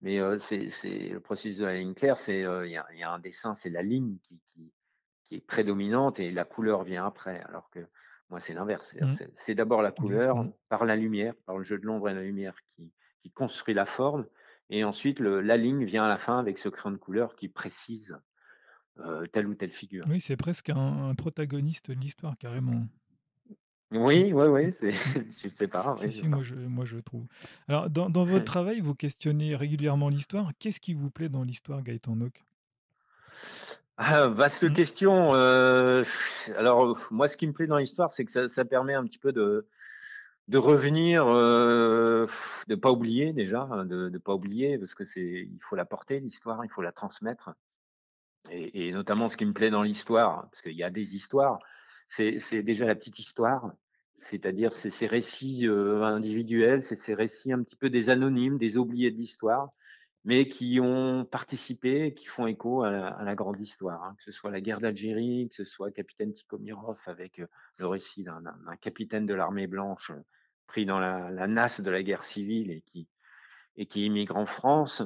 Mais 0.01 0.19
euh, 0.19 0.37
c'est 0.39 1.09
le 1.09 1.19
processus 1.19 1.57
de 1.57 1.65
la 1.65 1.75
ligne 1.75 1.93
claire, 1.93 2.17
c'est 2.17 2.43
euh, 2.43 2.65
il 2.65 2.71
y, 2.71 3.03
a, 3.03 3.11
un 3.11 3.19
dessin, 3.19 3.53
c'est 3.53 3.69
la 3.69 3.81
ligne 3.81 4.17
qui, 4.23 4.39
qui, 4.49 4.71
est 5.31 5.41
prédominante 5.41 6.19
et 6.19 6.31
la 6.31 6.45
couleur 6.45 6.83
vient 6.83 7.05
après. 7.05 7.41
Alors 7.49 7.69
que 7.71 7.79
moi 8.29 8.39
c'est 8.39 8.53
l'inverse, 8.53 8.95
c'est 9.33 9.53
mmh. 9.53 9.55
d'abord 9.55 9.81
la 9.81 9.91
couleur 9.91 10.45
par 10.69 10.85
la 10.85 10.95
lumière, 10.95 11.33
par 11.45 11.57
le 11.57 11.63
jeu 11.63 11.77
de 11.77 11.85
l'ombre 11.85 12.09
et 12.09 12.13
la 12.13 12.21
lumière 12.21 12.55
qui, 12.75 12.91
qui 13.21 13.31
construit 13.31 13.73
la 13.73 13.85
forme 13.85 14.25
et 14.69 14.83
ensuite, 14.83 15.19
le, 15.19 15.41
la 15.41 15.57
ligne 15.57 15.83
vient 15.85 16.05
à 16.05 16.09
la 16.09 16.17
fin 16.17 16.39
avec 16.39 16.57
ce 16.57 16.69
crayon 16.69 16.91
de 16.91 16.97
couleur 16.97 17.35
qui 17.35 17.47
précise 17.47 18.17
euh, 18.99 19.25
telle 19.27 19.47
ou 19.47 19.55
telle 19.55 19.71
figure. 19.71 20.05
Oui, 20.09 20.19
c'est 20.19 20.37
presque 20.37 20.69
un, 20.69 21.13
protagoniste 21.15 21.91
de 21.91 21.99
l'histoire, 21.99 22.37
carrément. 22.37 22.87
Oui, 23.91 24.33
oui, 24.33 24.47
oui, 24.47 24.73
c'est, 24.73 24.91
sais 25.49 25.67
pas. 25.67 25.95
Si, 25.99 26.11
si, 26.11 26.27
moi 26.27 26.41
je, 26.41 26.55
moi 26.55 26.85
je 26.85 26.97
trouve. 26.97 27.25
Alors, 27.67 27.89
dans, 27.89 28.09
dans 28.09 28.23
votre 28.23 28.45
travail, 28.53 28.79
vous 28.79 28.95
questionnez 28.95 29.55
régulièrement 29.55 30.09
l'histoire. 30.09 30.51
Qu'est-ce 30.59 30.79
qui 30.79 30.93
vous 30.93 31.11
plaît 31.11 31.29
dans 31.29 31.43
l'histoire, 31.43 31.83
Gaëtan 31.83 32.15
Nock? 32.15 32.43
Ah, 33.97 34.27
vaste 34.27 34.63
mmh. 34.63 34.73
question. 34.73 35.35
Euh, 35.35 36.03
alors, 36.57 37.07
moi, 37.11 37.27
ce 37.27 37.37
qui 37.37 37.47
me 37.47 37.53
plaît 37.53 37.67
dans 37.67 37.77
l'histoire, 37.77 38.11
c'est 38.11 38.25
que 38.25 38.31
ça, 38.31 38.47
ça, 38.47 38.65
permet 38.65 38.93
un 38.93 39.05
petit 39.05 39.19
peu 39.19 39.31
de, 39.31 39.67
de 40.47 40.57
revenir, 40.57 41.25
euh, 41.27 42.27
de 42.67 42.75
pas 42.75 42.91
oublier 42.91 43.33
déjà, 43.33 43.61
hein, 43.63 43.85
de 43.85 44.09
ne 44.09 44.17
pas 44.17 44.33
oublier 44.33 44.77
parce 44.77 44.93
que 44.93 45.03
c'est, 45.03 45.21
il 45.21 45.59
faut 45.61 45.75
la 45.75 45.85
porter 45.85 46.19
l'histoire, 46.19 46.63
il 46.63 46.69
faut 46.69 46.81
la 46.81 46.91
transmettre. 46.91 47.51
Et, 48.51 48.87
et 48.87 48.91
notamment 48.91 49.27
ce 49.27 49.37
qui 49.37 49.45
me 49.45 49.53
plaît 49.53 49.71
dans 49.71 49.81
l'histoire, 49.81 50.47
parce 50.51 50.61
qu'il 50.61 50.75
y 50.75 50.83
a 50.83 50.91
des 50.91 51.15
histoires, 51.15 51.59
c'est, 52.07 52.63
déjà 52.63 52.85
la 52.85 52.95
petite 52.95 53.19
histoire, 53.19 53.71
c'est-à-dire 54.19 54.71
c'est 54.73 54.89
ces 54.89 55.07
récits 55.07 55.67
euh, 55.67 56.03
individuels, 56.03 56.83
c'est 56.83 56.95
ces 56.95 57.13
récits 57.13 57.51
un 57.51 57.63
petit 57.63 57.75
peu 57.75 57.89
des 57.89 58.09
anonymes, 58.09 58.57
des 58.57 58.77
oubliés 58.77 59.11
de 59.11 59.17
l'histoire, 59.17 59.71
mais 60.23 60.47
qui 60.47 60.79
ont 60.81 61.25
participé, 61.25 62.13
qui 62.13 62.25
font 62.25 62.47
écho 62.47 62.83
à 62.83 63.23
la, 63.23 63.35
grande 63.35 63.59
histoire, 63.59 64.03
hein, 64.03 64.15
que 64.17 64.23
ce 64.23 64.31
soit 64.31 64.51
la 64.51 64.61
guerre 64.61 64.79
d'Algérie, 64.79 65.47
que 65.49 65.55
ce 65.55 65.63
soit 65.63 65.91
Capitaine 65.91 66.33
Tikhomirov 66.33 66.99
avec 67.05 67.39
euh, 67.39 67.47
le 67.77 67.87
récit 67.87 68.23
d'un 68.23 68.75
capitaine 68.81 69.25
de 69.25 69.33
l'armée 69.33 69.67
blanche 69.67 70.11
pris 70.67 70.85
dans 70.85 70.99
la, 70.99 71.29
la, 71.31 71.47
nasse 71.47 71.81
de 71.81 71.91
la 71.91 72.03
guerre 72.03 72.23
civile 72.23 72.71
et 72.71 72.81
qui, 72.81 73.07
et 73.77 73.85
qui 73.85 74.05
immigre 74.05 74.37
en 74.37 74.45
France, 74.45 75.03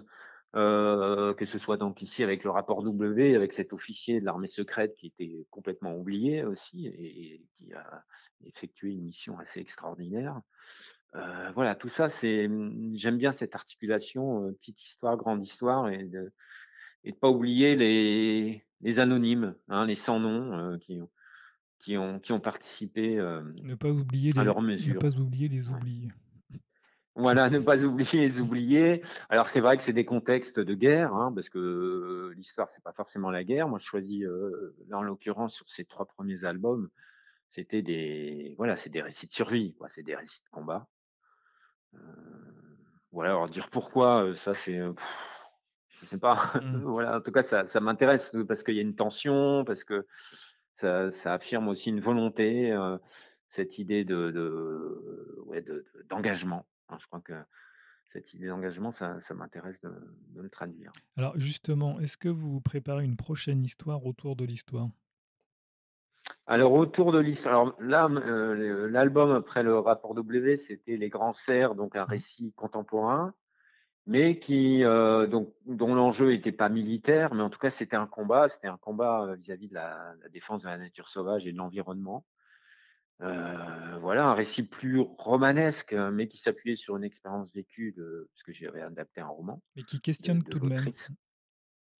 euh, 0.56 1.34
que 1.36 1.46
ce 1.46 1.60
soit 1.60 1.78
donc 1.78 2.02
ici 2.02 2.24
avec 2.24 2.44
le 2.44 2.50
rapport 2.50 2.82
W, 2.82 3.36
avec 3.36 3.54
cet 3.54 3.72
officier 3.72 4.20
de 4.20 4.26
l'armée 4.26 4.48
secrète 4.48 4.96
qui 4.96 5.08
était 5.08 5.46
complètement 5.52 5.96
oublié 5.96 6.44
aussi 6.44 6.88
et, 6.88 7.44
qui 7.56 7.72
a 7.74 8.04
effectué 8.46 8.90
une 8.92 9.04
mission 9.04 9.38
assez 9.38 9.60
extraordinaire. 9.60 10.42
Euh, 11.16 11.52
voilà, 11.54 11.76
tout 11.76 11.90
ça, 11.90 12.10
c'est, 12.10 12.50
j'aime 12.94 13.18
bien 13.18 13.32
cette 13.32 13.54
articulation 13.56 14.48
euh, 14.48 14.52
petite 14.54 14.82
histoire, 14.84 15.18
grande 15.18 15.44
histoire 15.44 15.90
et 15.90 16.04
de 16.04 16.32
et 17.06 17.14
de 17.14 17.18
pas 17.18 17.30
oublier 17.30 17.78
les, 17.78 18.66
les 18.82 19.00
anonymes, 19.00 19.56
hein, 19.70 19.86
les 19.86 19.96
sans 19.96 20.20
noms 20.20 20.78
qui 20.80 21.00
ont 21.00 21.10
qui 21.80 21.98
ont, 21.98 22.20
qui 22.20 22.34
ont 22.34 22.40
participé 22.40 23.18
euh, 23.18 23.42
ne 23.64 23.76
pas 23.76 23.90
oublier 23.90 24.32
à 24.38 24.44
leur 24.44 24.62
mesure. 24.62 24.96
Ne 24.96 25.00
pas 25.00 25.18
oublier 25.18 25.48
les 25.48 25.70
oubliés. 25.70 26.10
Voilà, 27.16 27.50
ne 27.50 27.60
pas 27.60 27.84
oublier 27.84 28.22
les 28.22 28.40
oubliés. 28.40 29.02
Alors 29.30 29.48
c'est 29.48 29.60
vrai 29.60 29.76
que 29.76 29.84
c'est 29.84 29.94
des 29.94 30.06
contextes 30.06 30.60
de 30.60 30.74
guerre, 30.74 31.14
hein, 31.14 31.34
parce 31.34 31.50
que 31.50 31.60
euh, 31.60 32.34
l'histoire 32.36 32.70
c'est 32.70 32.84
pas 32.84 32.94
forcément 32.94 33.30
la 33.30 33.44
guerre. 33.44 33.68
Moi 33.68 33.78
je 33.78 33.86
choisis, 33.86 34.24
euh, 34.24 34.74
là 34.88 35.00
en 35.00 35.02
l'occurrence 35.02 35.54
sur 35.54 35.70
ces 35.70 35.84
trois 35.84 36.06
premiers 36.06 36.46
albums, 36.46 36.90
c'était 37.50 37.82
des, 37.82 38.56
voilà, 38.58 38.78
c'est 38.78 38.90
des 38.90 39.02
récits 39.02 39.28
de 39.28 39.34
survie, 39.34 39.74
quoi, 39.74 39.90
c'est 39.90 40.04
des 40.04 40.16
récits 40.16 40.42
de 40.46 40.50
combat. 40.50 40.88
Euh, 41.96 41.98
voilà, 43.12 43.32
alors 43.32 43.50
dire 43.50 43.70
pourquoi, 43.70 44.34
ça 44.36 44.54
c'est, 44.54 44.80
je 46.00 46.06
sais 46.06 46.20
pas. 46.20 46.54
Mmh. 46.62 46.78
voilà, 46.86 47.18
en 47.18 47.22
tout 47.22 47.32
cas 47.32 47.44
ça, 47.44 47.66
ça 47.66 47.82
m'intéresse 47.82 48.34
parce 48.48 48.64
qu'il 48.64 48.76
y 48.76 48.80
a 48.80 48.84
une 48.84 48.96
tension, 48.96 49.66
parce 49.66 49.84
que 49.84 50.06
ça, 50.80 51.34
affirme 51.34 51.68
aussi 51.68 51.90
une 51.90 52.00
volonté, 52.00 52.72
euh, 52.72 52.98
cette 53.48 53.80
idée 53.80 54.06
de, 54.06 55.44
d'engagement. 56.10 56.66
Hein, 56.90 56.98
je 57.00 57.08
crois 57.08 57.22
que 57.22 57.34
cette 58.08 58.34
idée 58.34 58.48
d'engagement, 58.48 58.92
ça, 58.92 59.18
m'intéresse 59.36 59.80
de, 59.82 59.92
le 60.36 60.50
traduire. 60.50 60.92
Alors 61.18 61.38
justement, 61.38 62.00
est-ce 62.00 62.18
que 62.18 62.30
vous 62.30 62.62
préparez 62.62 63.04
une 63.04 63.18
prochaine 63.18 63.64
histoire 63.64 64.06
autour 64.06 64.36
de 64.36 64.46
l'histoire? 64.46 64.90
Alors 66.48 66.74
autour 66.74 67.12
de 67.12 67.20
l'histoire, 67.20 67.54
alors 67.54 67.76
là, 67.80 68.10
euh, 68.10 68.90
l'album 68.90 69.32
après 69.32 69.62
le 69.62 69.78
rapport 69.78 70.16
W, 70.16 70.58
c'était 70.58 70.98
Les 70.98 71.10
Grands 71.10 71.34
Serres, 71.34 71.76
donc 71.76 71.96
un 71.96 72.06
mmh. 72.06 72.10
récit 72.10 72.54
contemporain 72.54 73.34
mais 74.10 74.40
qui 74.40 74.84
euh, 74.84 75.28
donc 75.28 75.54
dont 75.68 75.94
l'enjeu 75.94 76.32
n'était 76.32 76.52
pas 76.52 76.68
militaire, 76.68 77.36
mais 77.36 77.44
en 77.44 77.52
tout 77.52 77.60
cas 77.60 77.70
c'était 77.70 77.96
un 77.96 78.08
combat, 78.08 78.50
c'était 78.50 78.68
un 78.68 78.78
combat 78.78 79.26
euh, 79.26 79.36
vis-à-vis 79.36 79.68
de 79.68 79.76
la, 79.76 80.16
la, 80.20 80.30
défense 80.30 80.64
de 80.64 80.68
la 80.68 80.80
nature 80.80 81.08
sauvage 81.08 81.46
et 81.46 81.52
de 81.52 81.58
l'environnement. 81.58 82.26
Euh, 83.22 83.98
voilà 84.00 84.28
un 84.28 84.34
récit 84.34 84.68
plus 84.68 85.00
romanesque, 85.00 85.94
mais 85.94 86.28
qui 86.28 86.40
s'appuyait 86.40 86.76
sur 86.76 86.98
une 86.98 87.04
expérience 87.04 87.54
vécue 87.54 87.92
de, 87.92 88.28
parce 88.34 88.42
que 88.42 88.52
j'avais 88.52 88.82
adapté 88.82 89.22
un 89.22 89.28
roman. 89.28 89.62
Mais 89.76 89.84
qui 89.84 90.00
questionne 90.00 90.44
tout 90.44 90.58
de 90.58 90.66
même. 90.66 90.86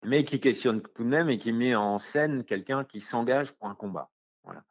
Mais 0.04 0.24
qui 0.24 0.40
questionne 0.40 0.82
tout 0.82 1.04
de 1.04 1.10
même 1.10 1.30
et 1.30 1.38
qui 1.38 1.52
met 1.52 1.76
en 1.76 2.00
scène 2.00 2.44
quelqu'un 2.44 2.86
qui 2.86 3.02
s'engage 3.02 3.52
pour 3.52 3.68
un 3.68 3.76
combat. 3.76 4.10
Voilà. 4.46 4.64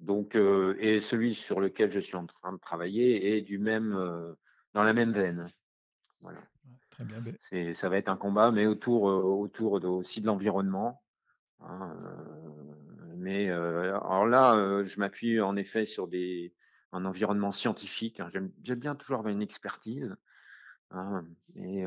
Donc, 0.00 0.34
euh, 0.34 0.76
et 0.78 1.00
celui 1.00 1.34
sur 1.34 1.60
lequel 1.60 1.90
je 1.90 2.00
suis 2.00 2.16
en 2.16 2.24
train 2.24 2.54
de 2.54 2.58
travailler 2.58 3.36
est 3.36 3.42
du 3.42 3.58
même, 3.58 3.92
dans 4.72 4.82
la 4.82 4.94
même 4.94 5.12
veine. 5.12 5.50
Ben 7.00 7.36
c'est, 7.40 7.74
ça 7.74 7.88
va 7.88 7.96
être 7.98 8.08
un 8.08 8.16
combat, 8.16 8.50
mais 8.50 8.66
autour, 8.66 9.08
euh, 9.08 9.22
autour 9.22 9.84
aussi 9.84 10.20
de 10.20 10.26
l'environnement. 10.26 11.02
Hein, 11.60 11.96
euh, 12.04 13.14
mais 13.16 13.48
euh, 13.48 13.96
alors 13.96 14.26
là, 14.26 14.82
je 14.82 14.98
m'appuie 15.00 15.40
en 15.40 15.56
effet 15.56 15.84
sur 15.84 16.08
des, 16.08 16.54
un 16.92 17.04
environnement 17.04 17.50
scientifique. 17.50 18.20
Hein. 18.20 18.28
J'aime, 18.32 18.52
j'aime 18.62 18.78
bien 18.78 18.94
toujours 18.94 19.18
avoir 19.18 19.32
une 19.32 19.42
expertise. 19.42 20.14
Hein, 20.90 21.26
et, 21.56 21.84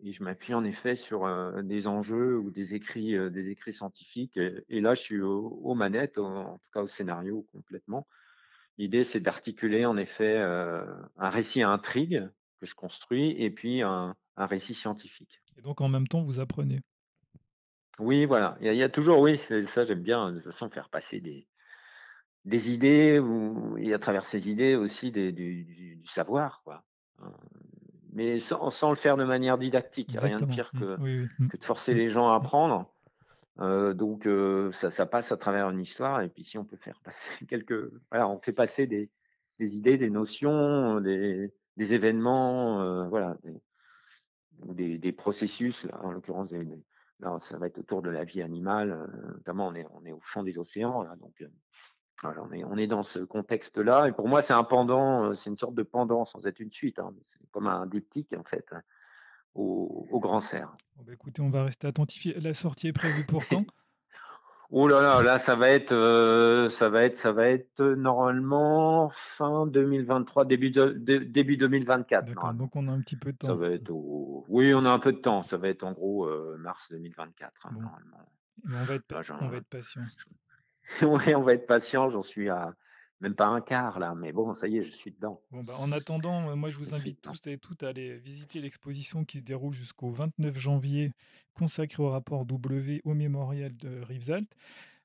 et, 0.00 0.12
je 0.12 0.22
m'appuie 0.22 0.54
en 0.54 0.64
effet 0.64 0.96
sur 0.96 1.28
des 1.62 1.88
enjeux 1.88 2.38
ou 2.38 2.50
des 2.50 2.74
écrits, 2.74 3.18
des 3.30 3.50
écrits 3.50 3.72
scientifiques. 3.72 4.38
Et, 4.68 4.80
là, 4.80 4.94
je 4.94 5.02
suis 5.02 5.20
aux, 5.20 5.74
manettes, 5.74 6.16
en 6.16 6.58
tout 6.58 6.70
cas 6.72 6.82
au 6.82 6.86
scénario 6.86 7.46
complètement. 7.52 8.06
L'idée, 8.78 9.04
c'est 9.04 9.20
d'articuler 9.20 9.84
en 9.84 9.98
effet 9.98 10.38
un 10.38 11.28
récit 11.28 11.62
à 11.62 11.70
intrigue 11.70 12.30
que 12.62 12.66
je 12.66 12.76
construis, 12.76 13.30
et 13.42 13.50
puis 13.50 13.82
un, 13.82 14.14
récit 14.36 14.74
scientifique. 14.74 15.42
Et 15.58 15.62
donc 15.62 15.80
en 15.80 15.88
même 15.88 16.06
temps, 16.06 16.22
vous 16.22 16.38
apprenez 16.38 16.80
Oui, 17.98 18.24
voilà. 18.24 18.56
Il 18.60 18.72
y, 18.72 18.82
a, 18.84 18.88
toujours, 18.88 19.18
oui, 19.18 19.36
ça 19.36 19.84
j'aime 19.84 20.02
bien, 20.02 20.30
de 20.30 20.36
toute 20.36 20.44
façon, 20.44 20.70
faire 20.70 20.88
passer 20.88 21.20
des, 21.20 21.48
des 22.44 22.72
idées, 22.72 23.18
ou, 23.18 23.76
et 23.78 23.92
à 23.92 23.98
travers 23.98 24.24
ces 24.24 24.48
idées 24.48 24.76
aussi 24.76 25.10
des, 25.10 25.32
du, 25.32 26.00
savoir, 26.04 26.62
quoi. 26.62 26.84
Hein. 27.20 27.32
Mais 28.14 28.38
sans, 28.38 28.70
sans, 28.70 28.90
le 28.90 28.96
faire 28.96 29.16
de 29.16 29.24
manière 29.24 29.58
didactique. 29.58 30.14
Rien 30.18 30.36
de 30.36 30.44
pire 30.44 30.70
mmh. 30.74 30.78
que, 30.78 30.96
mmh. 31.40 31.48
que 31.48 31.56
de 31.56 31.64
forcer 31.64 31.94
les 31.94 32.08
gens 32.08 32.30
à 32.30 32.36
apprendre. 32.36 32.92
Euh, 33.60 33.92
donc 33.94 34.28
ça, 34.72 34.90
ça, 34.90 35.06
passe 35.06 35.32
à 35.32 35.36
travers 35.36 35.68
une 35.70 35.80
histoire 35.80 36.20
et 36.20 36.28
puis 36.28 36.44
si 36.44 36.58
on 36.58 36.64
peut 36.64 36.76
faire 36.76 37.00
passer 37.02 37.44
quelques, 37.48 37.90
voilà, 38.10 38.28
on 38.28 38.38
fait 38.38 38.52
passer 38.52 38.86
des, 38.86 39.10
des 39.58 39.76
idées, 39.76 39.96
des 39.96 40.10
notions, 40.10 41.00
des, 41.00 41.50
des 41.76 41.94
événements, 41.94 43.08
voilà, 43.08 43.36
des, 44.66 44.98
des, 44.98 45.12
processus. 45.12 45.84
Là, 45.84 46.00
en 46.04 46.12
l'occurrence, 46.12 46.50
là, 47.20 47.38
ça 47.40 47.58
va 47.58 47.66
être 47.66 47.78
autour 47.78 48.02
de 48.02 48.10
la 48.10 48.24
vie 48.24 48.42
animale, 48.42 49.10
notamment 49.34 49.68
on 49.68 49.74
est, 49.74 49.86
on 49.92 50.04
est 50.04 50.12
au 50.12 50.20
fond 50.20 50.42
des 50.42 50.58
océans 50.58 51.02
là, 51.02 51.16
donc 51.16 51.42
voilà, 52.22 52.42
on 52.42 52.52
est, 52.52 52.64
on 52.64 52.76
est 52.76 52.86
dans 52.86 53.02
ce 53.02 53.18
contexte-là 53.20 54.08
et 54.08 54.12
pour 54.12 54.28
moi 54.28 54.42
c'est 54.42 54.52
un 54.52 54.64
pendant, 54.64 55.34
c'est 55.34 55.50
une 55.50 55.56
sorte 55.56 55.74
de 55.74 55.82
pendant 55.82 56.24
sans 56.24 56.46
être 56.46 56.60
une 56.60 56.70
suite, 56.70 56.98
hein, 56.98 57.12
c'est 57.24 57.50
comme 57.50 57.66
un 57.66 57.86
diptyque 57.86 58.32
en 58.38 58.44
fait 58.44 58.66
au, 59.54 60.20
Grand 60.20 60.40
Serre. 60.40 60.74
Bah, 60.96 61.12
écoutez, 61.12 61.42
on 61.42 61.50
va 61.50 61.64
rester 61.64 61.86
attentif. 61.88 62.26
La 62.40 62.54
sortie 62.54 62.88
est 62.88 62.92
prévue 62.92 63.24
pour 63.26 63.46
quand? 63.48 63.64
Oh 64.74 64.88
là 64.88 65.02
là, 65.02 65.22
là 65.22 65.38
ça 65.38 65.54
va 65.54 65.68
être, 65.68 65.92
euh, 65.92 66.70
ça 66.70 66.88
va 66.88 67.02
être, 67.02 67.18
ça 67.18 67.30
va 67.30 67.46
être 67.48 67.84
normalement 67.84 69.10
fin 69.10 69.66
2023, 69.66 70.46
début 70.46 70.70
début 70.70 71.58
2024. 71.58 72.24
D'accord, 72.24 72.54
donc 72.54 72.74
on 72.74 72.88
a 72.88 72.92
un 72.92 73.00
petit 73.02 73.16
peu 73.16 73.32
de 73.32 73.36
temps. 73.36 73.48
Ça 73.48 73.54
va 73.54 73.68
être 73.68 73.90
oui, 73.90 74.72
on 74.74 74.86
a 74.86 74.90
un 74.90 74.98
peu 74.98 75.12
de 75.12 75.18
temps. 75.18 75.42
Ça 75.42 75.58
va 75.58 75.68
être 75.68 75.84
en 75.84 75.92
gros 75.92 76.24
euh, 76.24 76.56
mars 76.58 76.88
2024 76.90 77.66
hein, 77.66 77.70
normalement. 77.74 78.30
on 78.64 78.84
va 78.84 78.94
être, 78.94 79.32
on 79.42 79.48
va 79.48 79.56
être 79.58 79.68
patient. 79.68 80.02
oui, 81.02 81.34
on 81.34 81.42
va 81.42 81.52
être 81.52 81.66
patient. 81.66 82.08
J'en 82.08 82.22
suis 82.22 82.48
à 82.48 82.74
même 83.22 83.34
pas 83.36 83.46
un 83.46 83.60
quart 83.60 84.00
là, 84.00 84.14
mais 84.16 84.32
bon, 84.32 84.52
ça 84.52 84.66
y 84.66 84.78
est, 84.78 84.82
je 84.82 84.90
suis 84.90 85.12
dedans. 85.12 85.40
Bon, 85.52 85.62
bah, 85.62 85.74
en 85.78 85.92
attendant, 85.92 86.50
euh, 86.50 86.56
moi 86.56 86.70
je 86.70 86.76
vous 86.76 86.92
invite 86.92 87.22
tous 87.22 87.40
et 87.46 87.56
toutes 87.56 87.84
à 87.84 87.88
aller 87.88 88.16
visiter 88.16 88.60
l'exposition 88.60 89.24
qui 89.24 89.38
se 89.38 89.44
déroule 89.44 89.72
jusqu'au 89.72 90.10
29 90.10 90.58
janvier, 90.58 91.12
consacrée 91.54 92.02
au 92.02 92.10
rapport 92.10 92.44
W 92.44 93.00
au 93.04 93.14
mémorial 93.14 93.76
de 93.76 94.00
Rivesaltes. 94.02 94.54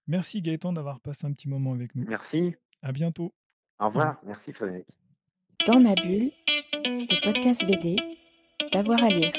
Merci 0.07 0.41
Gaëtan 0.41 0.73
d'avoir 0.73 0.99
passé 0.99 1.25
un 1.25 1.33
petit 1.33 1.49
moment 1.49 1.73
avec 1.73 1.95
nous. 1.95 2.05
Merci. 2.07 2.55
À 2.81 2.91
bientôt. 2.91 3.33
Au 3.79 3.87
revoir. 3.87 4.19
Merci 4.23 4.53
Frédéric. 4.53 4.87
Dans 5.65 5.79
ma 5.79 5.95
bulle, 5.95 6.31
le 6.85 7.23
podcast 7.23 7.65
BD, 7.65 7.97
d'avoir 8.71 9.03
à 9.03 9.09
lire. 9.09 9.33